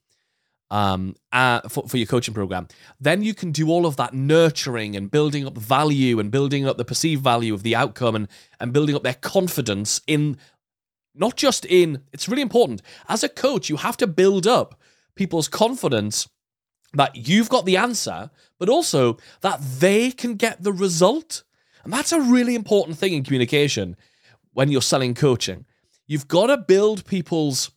um, 0.70 1.14
uh, 1.32 1.60
for, 1.68 1.88
for 1.88 1.96
your 1.96 2.06
coaching 2.06 2.34
program. 2.34 2.68
Then 3.00 3.22
you 3.22 3.34
can 3.34 3.52
do 3.52 3.68
all 3.68 3.86
of 3.86 3.96
that 3.96 4.12
nurturing 4.12 4.96
and 4.96 5.10
building 5.10 5.46
up 5.46 5.56
value 5.56 6.18
and 6.18 6.30
building 6.30 6.66
up 6.66 6.76
the 6.76 6.84
perceived 6.84 7.22
value 7.22 7.54
of 7.54 7.62
the 7.62 7.76
outcome 7.76 8.16
and, 8.16 8.28
and 8.60 8.72
building 8.72 8.94
up 8.94 9.02
their 9.02 9.14
confidence 9.14 10.00
in 10.06 10.36
not 11.14 11.36
just 11.36 11.64
in, 11.64 12.02
it's 12.12 12.28
really 12.28 12.42
important. 12.42 12.82
As 13.08 13.22
a 13.22 13.28
coach, 13.28 13.68
you 13.68 13.76
have 13.76 13.96
to 13.98 14.06
build 14.06 14.46
up 14.46 14.80
people's 15.14 15.48
confidence 15.48 16.28
that 16.92 17.14
you've 17.14 17.48
got 17.48 17.66
the 17.66 17.76
answer, 17.76 18.30
but 18.58 18.68
also 18.68 19.18
that 19.40 19.60
they 19.60 20.10
can 20.10 20.34
get 20.34 20.62
the 20.62 20.72
result. 20.72 21.44
And 21.84 21.92
that's 21.92 22.12
a 22.12 22.20
really 22.20 22.54
important 22.54 22.98
thing 22.98 23.12
in 23.12 23.22
communication 23.22 23.96
when 24.52 24.70
you're 24.70 24.82
selling 24.82 25.14
coaching. 25.14 25.66
You've 26.06 26.28
got 26.28 26.46
to 26.46 26.56
build 26.56 27.06
people's 27.06 27.70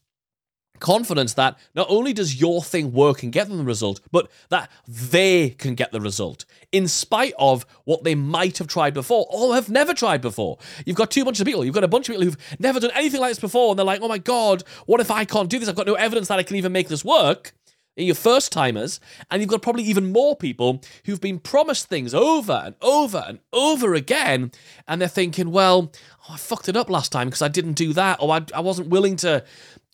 confidence 0.80 1.34
that 1.34 1.58
not 1.74 1.88
only 1.90 2.14
does 2.14 2.40
your 2.40 2.62
thing 2.62 2.94
work 2.94 3.24
and 3.24 3.32
get 3.32 3.48
them 3.48 3.58
the 3.58 3.64
result, 3.64 4.00
but 4.12 4.30
that 4.50 4.70
they 4.88 5.50
can 5.50 5.76
get 5.76 5.92
the 5.92 6.00
result 6.00 6.46
in 6.72 6.88
spite 6.88 7.34
of 7.40 7.66
what 7.86 8.04
they 8.04 8.16
might 8.16 8.58
have 8.60 8.68
tried 8.68 8.94
before 8.94 9.26
or 9.30 9.56
have 9.56 9.70
never 9.70 9.94
tried 9.94 10.22
before. 10.22 10.58
You've 10.86 10.96
got 10.96 11.12
two 11.12 11.26
bunches 11.26 11.42
of 11.42 11.48
people. 11.48 11.66
You've 11.66 11.74
got 11.74 11.84
a 11.84 11.88
bunch 11.88 12.08
of 12.08 12.14
people 12.14 12.26
who've 12.26 12.60
never 12.60 12.80
done 12.80 12.92
anything 12.94 13.22
like 13.22 13.32
this 13.32 13.40
before, 13.40 13.72
and 13.72 13.80
they're 13.80 13.86
like, 13.86 14.02
oh 14.02 14.08
my 14.08 14.20
God, 14.20 14.64
what 14.86 15.02
if 15.02 15.10
I 15.12 15.26
can't 15.26 15.50
do 15.50 15.60
this? 15.60 15.68
I've 15.68 15.76
got 15.76 15.88
no 15.88 15.96
evidence 15.96 16.28
that 16.28 16.40
I 16.40 16.44
can 16.44 16.56
even 16.58 16.72
make 16.72 16.90
this 16.90 17.04
work. 17.04 17.54
Your 18.00 18.16
first 18.16 18.52
timers, 18.52 19.00
and 19.32 19.42
you've 19.42 19.50
got 19.50 19.64
probably 19.64 19.84
even 19.84 20.12
more 20.12 20.36
people 20.36 20.84
who've 21.06 21.20
been 21.20 21.40
promised 21.40 21.88
things 21.88 22.14
over 22.14 22.62
and 22.64 22.76
over 22.80 23.26
and 23.28 23.40
over 23.52 23.96
again, 23.96 24.52
and 24.88 25.02
they're 25.02 25.08
thinking, 25.08 25.52
well, 25.52 25.92
oh, 26.30 26.34
I 26.34 26.38
fucked 26.38 26.70
it 26.70 26.78
up 26.78 26.92
last 26.92 27.12
time 27.12 27.28
because 27.28 27.42
I 27.42 27.48
didn't 27.48 27.74
do 27.74 27.94
that, 27.94 28.22
or 28.22 28.32
I, 28.32 28.46
I 28.54 28.60
wasn't 28.60 28.90
willing 28.90 29.16
to 29.18 29.44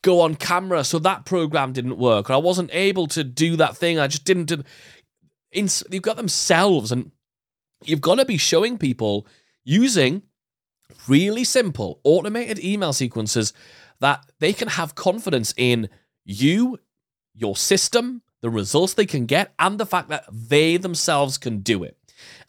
go 0.02 0.20
on 0.20 0.36
camera, 0.36 0.84
so 0.84 1.00
that 1.00 1.24
program 1.24 1.72
didn't 1.72 1.98
work, 1.98 2.30
or 2.30 2.34
I 2.34 2.38
wasn't 2.38 2.72
able 2.74 3.08
to 3.08 3.24
do 3.24 3.56
that 3.56 3.78
thing, 3.78 4.00
I 4.00 4.08
just 4.08 4.26
didn't. 4.26 4.52
In, 5.54 5.70
you've 5.90 6.02
got 6.02 6.18
themselves, 6.18 6.92
and 6.92 7.12
you've 7.86 8.02
got 8.02 8.16
to 8.16 8.26
be 8.26 8.38
showing 8.38 8.78
people 8.78 9.26
using 9.64 10.24
really 11.08 11.46
simple 11.46 12.02
automated 12.04 12.60
email 12.64 12.92
sequences 12.92 13.54
that 14.02 14.26
they 14.40 14.52
can 14.52 14.68
have 14.68 14.96
confidence 14.96 15.54
in 15.56 15.88
you, 16.26 16.80
your 17.36 17.56
system, 17.56 18.22
the 18.42 18.50
results 18.50 18.94
they 18.94 19.06
can 19.06 19.26
get, 19.26 19.54
and 19.60 19.80
the 19.80 19.86
fact 19.86 20.10
that 20.10 20.26
they 20.32 20.78
themselves 20.78 21.38
can 21.38 21.60
do 21.60 21.84
it. 21.84 21.98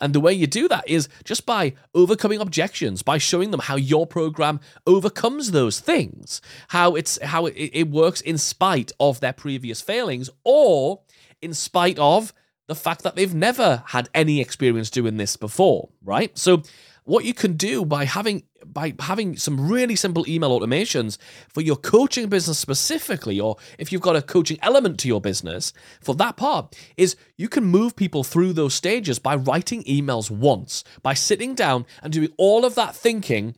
And 0.01 0.15
the 0.15 0.21
way 0.21 0.33
you 0.33 0.47
do 0.47 0.69
that 0.69 0.89
is 0.89 1.09
just 1.25 1.47
by 1.47 1.75
overcoming 1.95 2.41
objections, 2.41 3.03
by 3.03 3.19
showing 3.19 3.51
them 3.51 3.61
how 3.61 3.77
your 3.77 4.07
program 4.07 4.61
overcomes 4.87 5.51
those 5.51 5.81
things, 5.81 6.41
how 6.69 6.95
it's 6.95 7.21
how 7.23 7.47
it, 7.47 7.55
it 7.55 7.91
works 7.91 8.21
in 8.21 8.39
spite 8.39 8.93
of 9.01 9.21
their 9.21 9.33
previous 9.33 9.81
failings, 9.81 10.31
or 10.45 11.01
in 11.41 11.55
spite 11.55 11.99
of 11.99 12.33
the 12.67 12.75
fact 12.75 13.03
that 13.03 13.15
they've 13.15 13.35
never 13.35 13.83
had 13.89 14.09
any 14.15 14.41
experience 14.41 14.91
doing 14.91 15.17
this 15.17 15.37
before, 15.37 15.91
right? 16.03 16.37
So 16.39 16.63
what 17.05 17.25
you 17.25 17.35
can 17.35 17.55
do 17.55 17.85
by 17.85 18.05
having 18.05 18.43
by 18.65 18.95
having 18.99 19.37
some 19.37 19.71
really 19.71 19.95
simple 19.95 20.27
email 20.27 20.59
automations 20.59 21.19
for 21.49 21.61
your 21.61 21.77
coaching 21.77 22.29
business 22.29 22.59
specifically 22.59 23.39
or 23.39 23.57
if 23.79 23.93
you've 23.93 24.01
got 24.01 24.17
a 24.17 24.23
coaching 24.23 24.59
element 24.63 24.99
to 24.99 25.09
your 25.09 25.21
business 25.21 25.73
for 26.01 26.15
that 26.15 26.37
part 26.37 26.75
is 26.97 27.17
you 27.37 27.49
can 27.49 27.65
move 27.65 27.95
people 27.95 28.25
through 28.25 28.53
those 28.53 28.75
stages 28.75 29.19
by 29.19 29.35
writing 29.35 29.85
emails 29.85 30.31
once 30.31 30.83
by 31.03 31.13
sitting 31.13 31.55
down 31.55 31.85
and 32.03 32.13
doing 32.13 32.33
all 32.39 32.65
of 32.65 32.75
that 32.75 32.97
thinking 32.97 33.55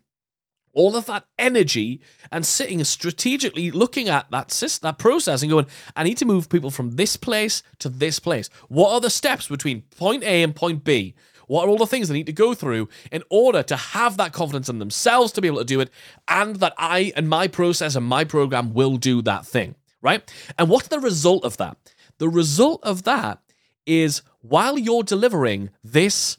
all 0.77 0.95
of 0.95 1.07
that 1.07 1.25
energy 1.39 2.01
and 2.31 2.45
sitting 2.45 2.85
strategically 2.85 3.71
looking 3.71 4.11
at 4.11 4.31
that 4.31 4.53
system, 4.53 4.87
that 4.87 4.99
process 4.99 5.41
and 5.41 5.51
going, 5.51 5.67
I 5.97 6.05
need 6.05 6.19
to 6.19 6.27
move 6.27 6.51
people 6.51 6.71
from 6.71 6.93
this 6.93 7.17
place 7.17 7.63
to 7.79 7.89
this 7.89 8.21
place. 8.21 8.51
What 8.69 8.93
are 8.93 9.01
the 9.01 9.09
steps 9.09 9.49
between 9.49 9.83
point 9.97 10.23
A 10.23 10.43
and 10.43 10.55
point 10.55 10.85
B? 10.85 11.15
What 11.47 11.65
are 11.65 11.69
all 11.69 11.79
the 11.79 11.87
things 11.87 12.09
they 12.09 12.15
need 12.15 12.27
to 12.27 12.33
go 12.33 12.55
through 12.55 12.89
in 13.13 13.23
order 13.31 13.63
to 13.63 13.77
have 13.77 14.17
that 14.17 14.33
confidence 14.33 14.69
in 14.69 14.79
themselves 14.79 15.33
to 15.33 15.41
be 15.41 15.49
able 15.49 15.59
to 15.59 15.65
do 15.65 15.81
it, 15.81 15.91
and 16.29 16.57
that 16.57 16.75
I 16.77 17.13
and 17.17 17.29
my 17.29 17.49
process 17.49 17.95
and 17.97 18.07
my 18.07 18.25
program 18.25 18.75
will 18.75 18.97
do 18.97 19.23
that 19.23 19.47
thing, 19.47 19.77
right? 20.03 20.29
And 20.59 20.69
what's 20.69 20.89
the 20.89 21.01
result 21.01 21.45
of 21.45 21.57
that? 21.59 21.77
The 22.19 22.29
result 22.29 22.81
of 22.83 23.05
that 23.05 23.41
is 23.87 24.23
while 24.41 24.79
you're 24.79 25.03
delivering 25.03 25.71
this 25.85 26.39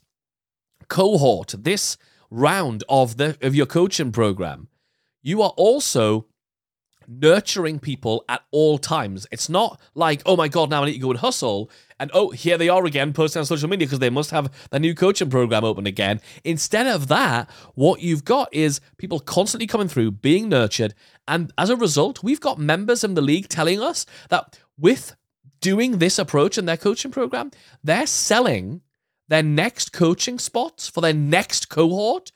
cohort, 0.89 1.55
this 1.57 1.97
round 2.29 2.83
of 2.89 3.17
the 3.17 3.37
of 3.41 3.55
your 3.55 3.65
coaching 3.65 4.11
program, 4.11 4.67
you 5.21 5.41
are 5.41 5.53
also 5.57 6.25
nurturing 7.07 7.79
people 7.79 8.23
at 8.27 8.43
all 8.51 8.77
times. 8.77 9.25
It's 9.31 9.49
not 9.49 9.79
like, 9.95 10.21
oh 10.25 10.35
my 10.35 10.47
god, 10.47 10.69
now 10.69 10.83
I 10.83 10.87
need 10.87 10.93
to 10.93 10.99
go 10.99 11.11
and 11.11 11.19
hustle, 11.19 11.71
and 11.99 12.11
oh, 12.13 12.31
here 12.31 12.57
they 12.57 12.69
are 12.69 12.85
again 12.85 13.13
posting 13.13 13.39
on 13.39 13.45
social 13.45 13.69
media 13.69 13.87
because 13.87 13.99
they 13.99 14.09
must 14.09 14.31
have 14.31 14.51
their 14.69 14.79
new 14.79 14.93
coaching 14.93 15.29
program 15.29 15.63
open 15.63 15.87
again. 15.87 16.21
Instead 16.43 16.87
of 16.87 17.07
that, 17.07 17.49
what 17.75 18.01
you've 18.01 18.25
got 18.25 18.53
is 18.53 18.81
people 18.97 19.19
constantly 19.19 19.67
coming 19.67 19.87
through, 19.87 20.11
being 20.11 20.49
nurtured, 20.49 20.93
and 21.27 21.51
as 21.57 21.69
a 21.69 21.75
result, 21.75 22.23
we've 22.23 22.41
got 22.41 22.59
members 22.59 23.03
in 23.03 23.13
the 23.13 23.21
league 23.21 23.49
telling 23.49 23.81
us 23.81 24.05
that 24.29 24.59
with 24.77 25.15
doing 25.59 25.97
this 25.97 26.19
approach 26.19 26.57
in 26.57 26.65
their 26.65 26.77
coaching 26.77 27.11
program, 27.11 27.51
they're 27.83 28.07
selling 28.07 28.81
their 29.27 29.43
next 29.43 29.91
coaching 29.91 30.39
spots 30.39 30.87
for 30.87 31.01
their 31.01 31.13
next 31.13 31.69
cohort 31.69 32.31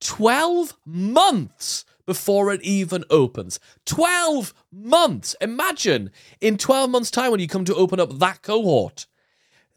12 0.00 0.74
months 0.84 1.85
before 2.06 2.52
it 2.52 2.62
even 2.62 3.04
opens. 3.10 3.60
12 3.84 4.54
months. 4.72 5.34
Imagine 5.40 6.10
in 6.40 6.56
12 6.56 6.88
months' 6.88 7.10
time 7.10 7.30
when 7.30 7.40
you 7.40 7.48
come 7.48 7.64
to 7.64 7.74
open 7.74 8.00
up 8.00 8.18
that 8.18 8.42
cohort 8.42 9.06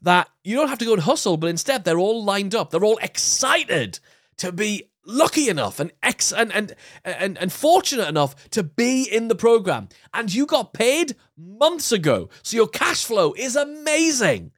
that 0.02 0.28
you 0.44 0.56
don't 0.56 0.68
have 0.68 0.78
to 0.78 0.84
go 0.84 0.94
and 0.94 1.02
hustle, 1.02 1.36
but 1.36 1.50
instead 1.50 1.84
they're 1.84 1.98
all 1.98 2.24
lined 2.24 2.54
up. 2.54 2.70
They're 2.70 2.84
all 2.84 2.98
excited 2.98 3.98
to 4.38 4.52
be 4.52 4.84
lucky 5.04 5.48
enough 5.48 5.80
and 5.80 5.90
ex 6.02 6.32
and 6.32 6.52
and 6.52 6.74
and, 7.04 7.36
and 7.38 7.52
fortunate 7.52 8.08
enough 8.08 8.48
to 8.50 8.62
be 8.62 9.02
in 9.02 9.28
the 9.28 9.34
program. 9.34 9.88
And 10.14 10.32
you 10.32 10.46
got 10.46 10.72
paid 10.72 11.16
months 11.36 11.92
ago. 11.92 12.30
So 12.42 12.56
your 12.56 12.68
cash 12.68 13.04
flow 13.04 13.34
is 13.36 13.56
amazing. 13.56 14.52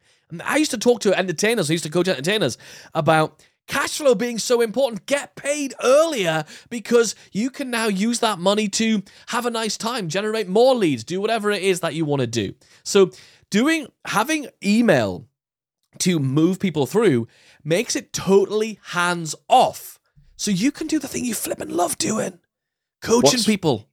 I 0.45 0.57
used 0.57 0.71
to 0.71 0.79
talk 0.79 1.01
to 1.01 1.19
entertainers, 1.19 1.71
I 1.71 1.75
used 1.75 1.85
to 1.85 1.91
coach 1.91 2.09
entertainers 2.09 2.57
about 2.95 3.45
cash 3.69 3.99
flow 3.99 4.15
being 4.15 4.39
so 4.39 4.61
important. 4.61 5.07
Get 5.07 5.37
paid 5.37 5.75
earlier 5.83 6.45
because 6.71 7.15
you 7.33 7.51
can 7.51 7.71
now 7.71 7.87
use 7.87 8.21
that 8.21 8.39
money 8.39 8.69
to 8.71 9.03
have 9.29 9.47
a 9.47 9.51
nice 9.51 9.77
time, 9.77 10.09
generate 10.09 10.49
more 10.49 10.75
leads, 10.75 11.05
do 11.05 11.21
whatever 11.21 11.51
it 11.51 11.63
is 11.63 11.81
that 11.81 11.95
you 11.95 12.05
want 12.05 12.21
to 12.21 12.27
do. 12.27 12.55
So 12.83 13.11
doing 13.51 13.87
having 14.07 14.49
email 14.65 15.27
to 16.01 16.19
move 16.19 16.59
people 16.59 16.87
through 16.87 17.29
makes 17.65 17.95
it 17.95 18.13
totally 18.13 18.79
hands 18.87 19.35
off. 19.49 19.99
So 20.37 20.51
you 20.51 20.73
can 20.73 20.87
do 20.87 20.99
the 20.99 21.07
thing 21.09 21.25
you 21.25 21.35
flip 21.35 21.61
and 21.61 21.71
love 21.71 21.97
doing. 21.99 22.41
Coaching 23.01 23.23
What's- 23.23 23.47
people. 23.47 23.89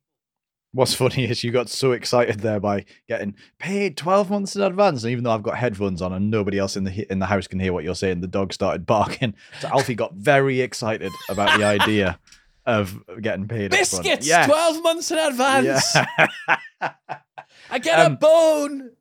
What's 0.71 0.93
funny 0.93 1.25
is 1.25 1.43
you 1.43 1.51
got 1.51 1.67
so 1.67 1.93
excited 1.93 2.41
there 2.41 2.59
by 2.59 2.85
getting 3.07 3.33
paid 3.57 3.97
12 3.97 4.29
months 4.29 4.55
in 4.55 4.61
advance. 4.61 5.03
And 5.03 5.11
even 5.11 5.23
though 5.23 5.31
I've 5.31 5.41
got 5.41 5.57
headphones 5.57 5.99
on 6.01 6.13
and 6.13 6.29
nobody 6.29 6.59
else 6.59 6.77
in 6.77 6.83
the 6.83 7.11
in 7.11 7.17
the 7.19 7.25
house 7.25 7.47
can 7.47 7.59
hear 7.59 7.73
what 7.73 7.83
you're 7.83 7.95
saying, 7.95 8.21
the 8.21 8.27
dog 8.27 8.53
started 8.53 8.85
barking. 8.85 9.33
So 9.61 9.67
Alfie 9.69 9.95
got 9.95 10.13
very 10.13 10.61
excited 10.61 11.11
about 11.27 11.57
the 11.57 11.65
idea 11.65 12.19
of 12.67 13.01
getting 13.19 13.47
paid. 13.47 13.71
Biscuits, 13.71 14.27
Yes. 14.27 14.45
12 14.47 14.83
months 14.83 15.09
in 15.09 15.17
advance. 15.17 15.95
Yeah. 15.95 16.57
I 17.71 17.79
get 17.79 17.99
a 17.99 18.05
Um, 18.07 18.15
bone. 18.17 18.91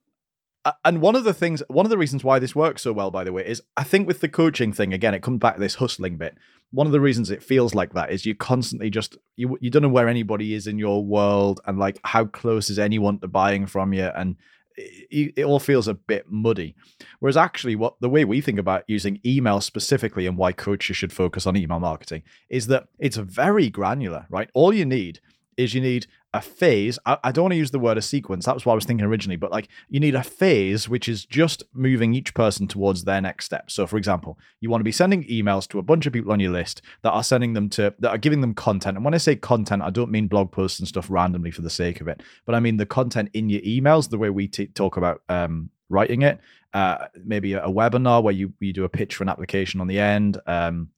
Uh, 0.64 0.72
and 0.84 1.00
one 1.00 1.14
of 1.16 1.24
the 1.24 1.32
things 1.34 1.62
one 1.68 1.86
of 1.86 1.90
the 1.90 1.98
reasons 1.98 2.24
why 2.24 2.38
this 2.38 2.54
works 2.56 2.82
so 2.82 2.92
well 2.92 3.12
by 3.12 3.22
the 3.22 3.32
way 3.32 3.46
is 3.46 3.62
i 3.76 3.84
think 3.84 4.08
with 4.08 4.18
the 4.20 4.28
coaching 4.28 4.72
thing 4.72 4.92
again 4.92 5.14
it 5.14 5.22
comes 5.22 5.38
back 5.38 5.54
to 5.54 5.60
this 5.60 5.76
hustling 5.76 6.16
bit 6.16 6.36
one 6.70 6.86
of 6.86 6.92
the 6.92 7.00
reasons 7.00 7.30
it 7.30 7.42
feels 7.42 7.74
like 7.74 7.94
that 7.94 8.10
is 8.10 8.26
you 8.26 8.34
constantly 8.34 8.90
just 8.90 9.16
you 9.36 9.56
you 9.60 9.70
don't 9.70 9.82
know 9.82 9.88
where 9.88 10.08
anybody 10.08 10.54
is 10.54 10.66
in 10.66 10.78
your 10.78 11.04
world 11.04 11.60
and 11.66 11.78
like 11.78 11.98
how 12.04 12.24
close 12.24 12.70
is 12.70 12.78
anyone 12.78 13.18
to 13.18 13.28
buying 13.28 13.66
from 13.66 13.92
you 13.92 14.04
and 14.04 14.36
it, 14.78 15.34
it 15.36 15.44
all 15.44 15.58
feels 15.58 15.88
a 15.88 15.94
bit 15.94 16.26
muddy. 16.30 16.74
Whereas 17.18 17.36
actually, 17.36 17.76
what 17.76 17.94
the 18.00 18.08
way 18.08 18.24
we 18.24 18.40
think 18.40 18.58
about 18.58 18.84
using 18.86 19.20
email 19.26 19.60
specifically 19.60 20.26
and 20.26 20.36
why 20.36 20.52
coaches 20.52 20.96
should 20.96 21.12
focus 21.12 21.46
on 21.46 21.56
email 21.56 21.80
marketing 21.80 22.22
is 22.48 22.68
that 22.68 22.88
it's 22.98 23.16
very 23.16 23.70
granular, 23.70 24.26
right? 24.30 24.50
All 24.54 24.72
you 24.72 24.84
need 24.84 25.20
is 25.56 25.74
you 25.74 25.80
need 25.80 26.06
a 26.34 26.40
phase. 26.40 26.98
I, 27.06 27.18
I 27.24 27.32
don't 27.32 27.44
want 27.44 27.52
to 27.52 27.58
use 27.58 27.70
the 27.70 27.78
word 27.78 27.96
a 27.96 28.02
sequence. 28.02 28.44
That 28.44 28.54
was 28.54 28.66
what 28.66 28.72
I 28.72 28.74
was 28.74 28.84
thinking 28.84 29.06
originally, 29.06 29.36
but 29.36 29.50
like 29.50 29.68
you 29.88 29.98
need 29.98 30.14
a 30.14 30.22
phase 30.22 30.88
which 30.88 31.08
is 31.08 31.24
just 31.24 31.62
moving 31.72 32.14
each 32.14 32.34
person 32.34 32.68
towards 32.68 33.04
their 33.04 33.20
next 33.20 33.46
step. 33.46 33.70
So, 33.70 33.86
for 33.86 33.96
example, 33.96 34.38
you 34.60 34.68
want 34.68 34.80
to 34.80 34.84
be 34.84 34.92
sending 34.92 35.24
emails 35.24 35.66
to 35.68 35.78
a 35.78 35.82
bunch 35.82 36.06
of 36.06 36.12
people 36.12 36.32
on 36.32 36.40
your 36.40 36.52
list 36.52 36.82
that 37.02 37.12
are 37.12 37.24
sending 37.24 37.54
them 37.54 37.68
to 37.70 37.94
that 37.98 38.10
are 38.10 38.18
giving 38.18 38.40
them 38.40 38.54
content. 38.54 38.96
And 38.96 39.04
when 39.04 39.14
I 39.14 39.18
say 39.18 39.36
content, 39.36 39.82
I 39.82 39.90
don't 39.90 40.10
mean 40.10 40.28
blog 40.28 40.52
posts 40.52 40.78
and 40.78 40.88
stuff 40.88 41.08
randomly 41.08 41.50
for 41.50 41.62
the 41.62 41.70
sake 41.70 42.00
of 42.00 42.08
it, 42.08 42.22
but 42.44 42.54
I 42.54 42.60
mean 42.60 42.76
the 42.76 42.86
content 42.86 43.30
in 43.32 43.48
your 43.48 43.62
emails, 43.62 44.10
the 44.10 44.18
way 44.18 44.30
we 44.30 44.48
t- 44.48 44.66
talk 44.66 44.96
about 44.96 45.22
um, 45.28 45.70
writing 45.88 46.22
it. 46.22 46.40
Uh, 46.74 47.06
maybe 47.24 47.54
a, 47.54 47.64
a 47.64 47.72
webinar 47.72 48.22
where 48.22 48.34
you 48.34 48.52
you 48.60 48.74
do 48.74 48.84
a 48.84 48.88
pitch 48.90 49.14
for 49.14 49.24
an 49.24 49.30
application 49.30 49.80
on 49.80 49.86
the 49.86 49.98
end. 49.98 50.38
Um, 50.46 50.90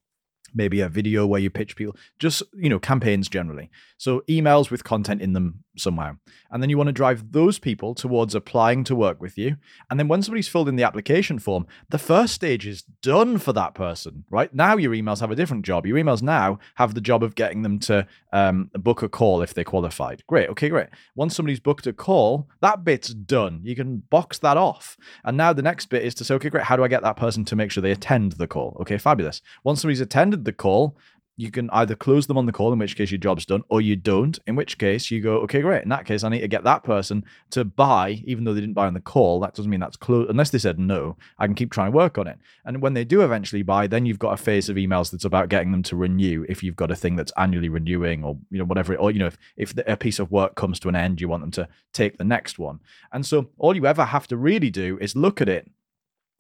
maybe 0.54 0.80
a 0.80 0.88
video 0.88 1.26
where 1.26 1.40
you 1.40 1.50
pitch 1.50 1.76
people 1.76 1.96
just 2.18 2.42
you 2.54 2.68
know 2.68 2.78
campaigns 2.78 3.28
generally. 3.28 3.70
So 3.96 4.22
emails 4.28 4.70
with 4.70 4.84
content 4.84 5.20
in 5.20 5.32
them 5.32 5.64
somehow 5.76 6.16
and 6.50 6.62
then 6.62 6.70
you 6.70 6.76
want 6.76 6.88
to 6.88 6.92
drive 6.92 7.32
those 7.32 7.58
people 7.58 7.94
towards 7.94 8.34
applying 8.34 8.84
to 8.84 8.94
work 8.94 9.20
with 9.20 9.38
you. 9.38 9.56
And 9.88 9.98
then 9.98 10.08
when 10.08 10.22
somebody's 10.22 10.48
filled 10.48 10.68
in 10.68 10.76
the 10.76 10.82
application 10.82 11.38
form 11.38 11.66
the 11.88 11.98
first 11.98 12.34
stage 12.34 12.66
is 12.66 12.82
done 13.02 13.38
for 13.38 13.52
that 13.52 13.74
person 13.74 14.24
right? 14.30 14.52
Now 14.54 14.76
your 14.76 14.92
emails 14.92 15.20
have 15.20 15.30
a 15.30 15.36
different 15.36 15.64
job. 15.64 15.86
Your 15.86 15.98
emails 15.98 16.22
now 16.22 16.58
have 16.76 16.94
the 16.94 17.00
job 17.00 17.22
of 17.22 17.34
getting 17.34 17.62
them 17.62 17.78
to 17.80 18.06
um, 18.32 18.70
book 18.74 19.02
a 19.02 19.08
call 19.08 19.42
if 19.42 19.54
they're 19.54 19.64
qualified. 19.64 20.22
Great 20.26 20.48
okay 20.50 20.68
great. 20.68 20.88
Once 21.14 21.36
somebody's 21.36 21.60
booked 21.60 21.86
a 21.86 21.92
call 21.92 22.48
that 22.60 22.84
bit's 22.84 23.14
done. 23.14 23.60
You 23.62 23.76
can 23.76 23.98
box 24.10 24.38
that 24.38 24.56
off. 24.56 24.96
And 25.24 25.36
now 25.36 25.52
the 25.52 25.62
next 25.62 25.86
bit 25.86 26.04
is 26.04 26.14
to 26.16 26.24
say 26.24 26.34
okay 26.34 26.48
great. 26.48 26.64
How 26.64 26.76
do 26.76 26.84
i 26.84 26.88
get 26.88 27.02
that 27.02 27.16
person 27.16 27.44
to 27.46 27.56
make 27.56 27.70
sure 27.70 27.82
they 27.82 27.92
attend 27.92 28.32
the 28.32 28.46
call? 28.46 28.76
Okay 28.80 28.98
fabulous. 28.98 29.40
Once 29.64 29.82
somebody's 29.82 30.00
attended 30.00 30.39
the 30.44 30.52
call 30.52 30.96
you 31.40 31.50
can 31.50 31.70
either 31.70 31.94
close 31.94 32.26
them 32.26 32.36
on 32.36 32.44
the 32.44 32.52
call, 32.52 32.70
in 32.70 32.78
which 32.78 32.96
case 32.96 33.10
your 33.10 33.18
job's 33.18 33.46
done, 33.46 33.62
or 33.70 33.80
you 33.80 33.96
don't, 33.96 34.38
in 34.46 34.56
which 34.56 34.76
case 34.76 35.10
you 35.10 35.22
go, 35.22 35.36
okay, 35.38 35.62
great. 35.62 35.82
In 35.82 35.88
that 35.88 36.04
case, 36.04 36.22
I 36.22 36.28
need 36.28 36.40
to 36.40 36.48
get 36.48 36.64
that 36.64 36.84
person 36.84 37.24
to 37.52 37.64
buy, 37.64 38.22
even 38.26 38.44
though 38.44 38.52
they 38.52 38.60
didn't 38.60 38.74
buy 38.74 38.86
on 38.86 38.92
the 38.92 39.00
call. 39.00 39.40
That 39.40 39.54
doesn't 39.54 39.70
mean 39.70 39.80
that's 39.80 39.96
closed. 39.96 40.28
Unless 40.28 40.50
they 40.50 40.58
said 40.58 40.78
no, 40.78 41.16
I 41.38 41.46
can 41.46 41.54
keep 41.54 41.72
trying 41.72 41.92
to 41.92 41.96
work 41.96 42.18
on 42.18 42.26
it. 42.26 42.38
And 42.66 42.82
when 42.82 42.92
they 42.92 43.04
do 43.04 43.22
eventually 43.22 43.62
buy, 43.62 43.86
then 43.86 44.04
you've 44.04 44.18
got 44.18 44.34
a 44.34 44.36
phase 44.36 44.68
of 44.68 44.76
emails 44.76 45.10
that's 45.10 45.24
about 45.24 45.48
getting 45.48 45.72
them 45.72 45.82
to 45.84 45.96
renew. 45.96 46.44
If 46.46 46.62
you've 46.62 46.76
got 46.76 46.90
a 46.90 46.96
thing 46.96 47.16
that's 47.16 47.32
annually 47.38 47.70
renewing, 47.70 48.22
or 48.22 48.36
you 48.50 48.58
know 48.58 48.66
whatever, 48.66 48.94
or 48.96 49.10
you 49.10 49.18
know 49.18 49.28
if 49.28 49.38
if 49.56 49.74
a 49.86 49.96
piece 49.96 50.18
of 50.18 50.30
work 50.30 50.56
comes 50.56 50.78
to 50.80 50.90
an 50.90 50.96
end, 50.96 51.22
you 51.22 51.28
want 51.28 51.42
them 51.42 51.52
to 51.52 51.68
take 51.94 52.18
the 52.18 52.24
next 52.24 52.58
one. 52.58 52.80
And 53.14 53.24
so 53.24 53.48
all 53.56 53.74
you 53.74 53.86
ever 53.86 54.04
have 54.04 54.28
to 54.28 54.36
really 54.36 54.70
do 54.70 54.98
is 55.00 55.16
look 55.16 55.40
at 55.40 55.48
it 55.48 55.70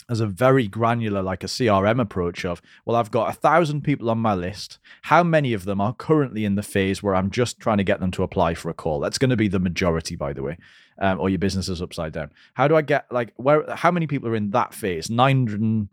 as 0.08 0.20
a 0.20 0.26
very 0.26 0.66
granular, 0.68 1.22
like 1.22 1.44
a 1.44 1.48
CRM 1.48 2.00
approach 2.00 2.44
of, 2.44 2.60
well, 2.84 2.96
I've 2.96 3.10
got 3.10 3.30
a 3.30 3.38
thousand 3.38 3.82
people 3.82 4.10
on 4.10 4.18
my 4.18 4.34
list. 4.34 4.78
How 5.02 5.22
many 5.22 5.52
of 5.52 5.64
them 5.64 5.80
are 5.80 5.94
currently 5.94 6.44
in 6.44 6.54
the 6.54 6.62
phase 6.62 7.02
where 7.02 7.14
I'm 7.14 7.30
just 7.30 7.58
trying 7.60 7.78
to 7.78 7.84
get 7.84 8.00
them 8.00 8.10
to 8.12 8.22
apply 8.22 8.54
for 8.54 8.70
a 8.70 8.74
call? 8.74 9.00
That's 9.00 9.18
going 9.18 9.30
to 9.30 9.36
be 9.36 9.48
the 9.48 9.58
majority, 9.58 10.16
by 10.16 10.32
the 10.32 10.42
way, 10.42 10.58
um, 10.98 11.20
or 11.20 11.28
your 11.28 11.38
business 11.38 11.68
is 11.68 11.82
upside 11.82 12.12
down. 12.12 12.30
How 12.54 12.68
do 12.68 12.76
I 12.76 12.82
get 12.82 13.10
like 13.10 13.32
where? 13.36 13.64
How 13.74 13.90
many 13.90 14.06
people 14.06 14.28
are 14.28 14.36
in 14.36 14.50
that 14.50 14.74
phase? 14.74 15.10
Nine 15.10 15.46
hundred. 15.46 15.88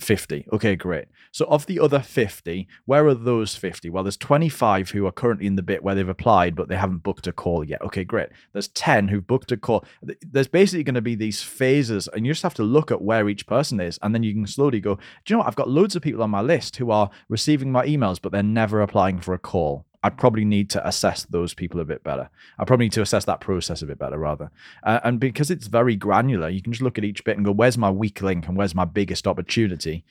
50. 0.00 0.46
Okay, 0.52 0.76
great. 0.76 1.06
So 1.30 1.46
of 1.46 1.66
the 1.66 1.78
other 1.78 2.00
50, 2.00 2.66
where 2.86 3.06
are 3.06 3.14
those 3.14 3.54
50? 3.54 3.90
Well, 3.90 4.04
there's 4.04 4.16
25 4.16 4.90
who 4.90 5.06
are 5.06 5.12
currently 5.12 5.46
in 5.46 5.56
the 5.56 5.62
bit 5.62 5.82
where 5.82 5.94
they've 5.94 6.08
applied, 6.08 6.54
but 6.56 6.68
they 6.68 6.76
haven't 6.76 7.02
booked 7.02 7.26
a 7.26 7.32
call 7.32 7.64
yet. 7.64 7.82
Okay, 7.82 8.04
great. 8.04 8.30
There's 8.52 8.68
10 8.68 9.08
who've 9.08 9.26
booked 9.26 9.52
a 9.52 9.56
call. 9.56 9.84
There's 10.22 10.48
basically 10.48 10.84
going 10.84 10.94
to 10.94 11.00
be 11.00 11.14
these 11.14 11.42
phases, 11.42 12.08
and 12.08 12.26
you 12.26 12.32
just 12.32 12.42
have 12.42 12.54
to 12.54 12.62
look 12.62 12.90
at 12.90 13.02
where 13.02 13.28
each 13.28 13.46
person 13.46 13.80
is, 13.80 13.98
and 14.02 14.14
then 14.14 14.22
you 14.22 14.32
can 14.32 14.46
slowly 14.46 14.80
go, 14.80 14.96
do 14.96 15.00
you 15.26 15.34
know 15.34 15.38
what? 15.38 15.48
I've 15.48 15.56
got 15.56 15.68
loads 15.68 15.96
of 15.96 16.02
people 16.02 16.22
on 16.22 16.30
my 16.30 16.42
list 16.42 16.76
who 16.76 16.90
are 16.90 17.10
receiving 17.28 17.70
my 17.70 17.86
emails, 17.86 18.20
but 18.20 18.32
they're 18.32 18.42
never 18.42 18.80
applying 18.80 19.20
for 19.20 19.34
a 19.34 19.38
call. 19.38 19.86
I 20.02 20.10
probably 20.10 20.44
need 20.44 20.68
to 20.70 20.86
assess 20.86 21.24
those 21.24 21.54
people 21.54 21.80
a 21.80 21.84
bit 21.84 22.02
better. 22.02 22.28
I 22.58 22.64
probably 22.64 22.86
need 22.86 22.92
to 22.92 23.02
assess 23.02 23.24
that 23.26 23.40
process 23.40 23.82
a 23.82 23.86
bit 23.86 23.98
better, 23.98 24.18
rather. 24.18 24.50
Uh, 24.82 25.00
and 25.04 25.20
because 25.20 25.50
it's 25.50 25.68
very 25.68 25.96
granular, 25.96 26.48
you 26.48 26.60
can 26.60 26.72
just 26.72 26.82
look 26.82 26.98
at 26.98 27.04
each 27.04 27.24
bit 27.24 27.36
and 27.36 27.44
go, 27.44 27.52
"Where's 27.52 27.78
my 27.78 27.90
weak 27.90 28.22
link 28.22 28.48
and 28.48 28.56
where's 28.56 28.74
my 28.74 28.84
biggest 28.84 29.26
opportunity 29.26 30.04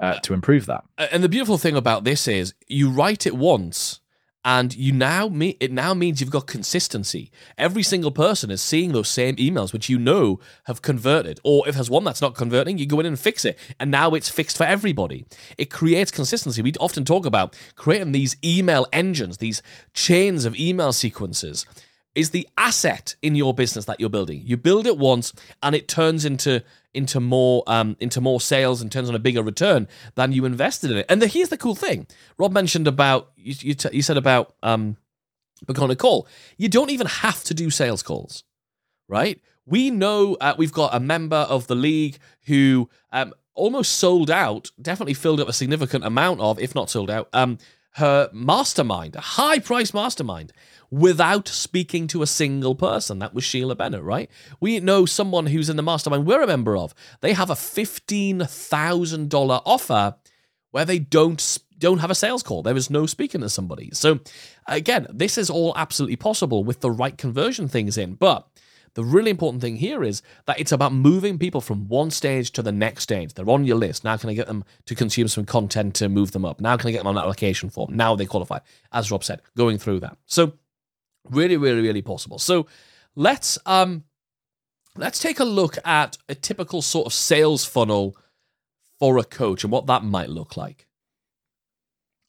uh, 0.00 0.18
to 0.20 0.34
improve 0.34 0.66
that?" 0.66 0.84
And 1.12 1.22
the 1.22 1.28
beautiful 1.28 1.58
thing 1.58 1.76
about 1.76 2.04
this 2.04 2.26
is 2.26 2.54
you 2.68 2.90
write 2.90 3.26
it 3.26 3.36
once 3.36 4.00
and 4.44 4.74
you 4.76 4.92
now 4.92 5.28
me- 5.28 5.56
it 5.60 5.72
now 5.72 5.94
means 5.94 6.20
you've 6.20 6.30
got 6.30 6.46
consistency. 6.46 7.30
Every 7.56 7.82
single 7.82 8.10
person 8.10 8.50
is 8.50 8.60
seeing 8.60 8.92
those 8.92 9.08
same 9.08 9.36
emails 9.36 9.72
which 9.72 9.88
you 9.88 9.98
know 9.98 10.38
have 10.64 10.82
converted. 10.82 11.40
Or 11.42 11.66
if 11.68 11.76
there's 11.76 11.90
one 11.90 12.04
that's 12.04 12.20
not 12.20 12.34
converting, 12.34 12.76
you 12.78 12.86
go 12.86 13.00
in 13.00 13.06
and 13.06 13.18
fix 13.18 13.44
it. 13.44 13.58
And 13.80 13.90
now 13.90 14.14
it's 14.14 14.28
fixed 14.28 14.56
for 14.56 14.64
everybody. 14.64 15.24
It 15.56 15.70
creates 15.70 16.10
consistency. 16.10 16.60
We 16.62 16.72
often 16.78 17.04
talk 17.04 17.24
about 17.24 17.56
creating 17.76 18.12
these 18.12 18.36
email 18.44 18.86
engines, 18.92 19.38
these 19.38 19.62
chains 19.94 20.44
of 20.44 20.56
email 20.56 20.92
sequences 20.92 21.64
is 22.14 22.30
the 22.30 22.48
asset 22.56 23.16
in 23.22 23.34
your 23.34 23.52
business 23.52 23.84
that 23.86 23.98
you're 23.98 24.10
building. 24.10 24.42
You 24.44 24.56
build 24.56 24.86
it 24.86 24.98
once 24.98 25.32
and 25.62 25.74
it 25.74 25.88
turns 25.88 26.24
into 26.24 26.62
into 26.92 27.18
more 27.20 27.64
um, 27.66 27.96
into 28.00 28.20
more 28.20 28.40
sales 28.40 28.80
and 28.80 28.90
turns 28.90 29.08
on 29.08 29.14
a 29.14 29.18
bigger 29.18 29.42
return 29.42 29.88
than 30.14 30.32
you 30.32 30.44
invested 30.44 30.90
in 30.90 30.98
it. 30.98 31.06
And 31.08 31.20
the, 31.20 31.26
here's 31.26 31.48
the 31.48 31.56
cool 31.56 31.74
thing: 31.74 32.06
Rob 32.38 32.52
mentioned 32.52 32.86
about 32.86 33.32
you 33.36 33.54
you, 33.60 33.74
t- 33.74 33.88
you 33.92 34.02
said 34.02 34.16
about 34.16 34.54
um, 34.62 34.96
a 35.68 35.96
call. 35.96 36.28
You 36.56 36.68
don't 36.68 36.90
even 36.90 37.06
have 37.06 37.42
to 37.44 37.54
do 37.54 37.70
sales 37.70 38.02
calls, 38.02 38.44
right? 39.08 39.40
We 39.66 39.90
know 39.90 40.36
uh, 40.40 40.54
we've 40.58 40.72
got 40.72 40.94
a 40.94 41.00
member 41.00 41.36
of 41.36 41.66
the 41.66 41.74
league 41.74 42.18
who 42.46 42.88
um, 43.12 43.32
almost 43.54 43.92
sold 43.92 44.30
out, 44.30 44.70
definitely 44.80 45.14
filled 45.14 45.40
up 45.40 45.48
a 45.48 45.52
significant 45.52 46.04
amount 46.04 46.40
of, 46.40 46.58
if 46.58 46.74
not 46.74 46.90
sold 46.90 47.10
out, 47.10 47.28
um, 47.32 47.58
her 47.94 48.28
mastermind, 48.32 49.14
a 49.14 49.20
high 49.20 49.58
price 49.58 49.94
mastermind, 49.94 50.52
without 50.94 51.48
speaking 51.48 52.06
to 52.06 52.22
a 52.22 52.26
single 52.26 52.76
person. 52.76 53.18
That 53.18 53.34
was 53.34 53.42
Sheila 53.42 53.74
Bennett, 53.74 54.02
right? 54.02 54.30
We 54.60 54.78
know 54.80 55.06
someone 55.06 55.46
who's 55.46 55.68
in 55.68 55.76
the 55.76 55.82
mastermind 55.82 56.24
we're 56.24 56.42
a 56.42 56.46
member 56.46 56.76
of. 56.76 56.94
They 57.20 57.32
have 57.32 57.50
a 57.50 57.54
$15,000 57.54 59.62
offer 59.66 60.14
where 60.70 60.84
they 60.84 61.00
don't 61.00 61.58
don't 61.76 61.98
have 61.98 62.10
a 62.10 62.14
sales 62.14 62.44
call. 62.44 62.62
There 62.62 62.76
is 62.76 62.88
no 62.88 63.04
speaking 63.04 63.40
to 63.40 63.48
somebody. 63.48 63.90
So 63.92 64.20
again, 64.68 65.08
this 65.10 65.36
is 65.36 65.50
all 65.50 65.72
absolutely 65.76 66.16
possible 66.16 66.62
with 66.62 66.80
the 66.80 66.90
right 66.90 67.18
conversion 67.18 67.66
things 67.66 67.98
in. 67.98 68.14
But 68.14 68.46
the 68.94 69.04
really 69.04 69.30
important 69.30 69.60
thing 69.60 69.76
here 69.76 70.04
is 70.04 70.22
that 70.46 70.60
it's 70.60 70.70
about 70.70 70.92
moving 70.92 71.36
people 71.36 71.60
from 71.60 71.88
one 71.88 72.12
stage 72.12 72.52
to 72.52 72.62
the 72.62 72.70
next 72.70 73.02
stage. 73.02 73.34
They're 73.34 73.50
on 73.50 73.64
your 73.64 73.76
list. 73.76 74.04
Now 74.04 74.16
can 74.16 74.30
I 74.30 74.34
get 74.34 74.46
them 74.46 74.64
to 74.86 74.94
consume 74.94 75.26
some 75.26 75.44
content 75.44 75.96
to 75.96 76.08
move 76.08 76.30
them 76.30 76.44
up? 76.44 76.60
Now 76.60 76.76
can 76.76 76.88
I 76.88 76.92
get 76.92 76.98
them 76.98 77.08
on 77.08 77.16
an 77.16 77.24
application 77.24 77.70
form? 77.70 77.96
Now 77.96 78.14
they 78.14 78.24
qualify. 78.24 78.60
As 78.92 79.10
Rob 79.10 79.24
said, 79.24 79.42
going 79.56 79.78
through 79.78 80.00
that. 80.00 80.16
So 80.26 80.52
really, 81.30 81.56
really, 81.56 81.80
really 81.80 82.02
possible. 82.02 82.38
So 82.38 82.66
let's 83.16 83.58
um 83.66 84.04
let's 84.96 85.18
take 85.18 85.40
a 85.40 85.44
look 85.44 85.76
at 85.84 86.16
a 86.28 86.34
typical 86.34 86.82
sort 86.82 87.06
of 87.06 87.12
sales 87.12 87.64
funnel 87.64 88.16
for 88.98 89.18
a 89.18 89.24
coach 89.24 89.64
and 89.64 89.72
what 89.72 89.86
that 89.86 90.04
might 90.04 90.28
look 90.28 90.56
like. 90.56 90.86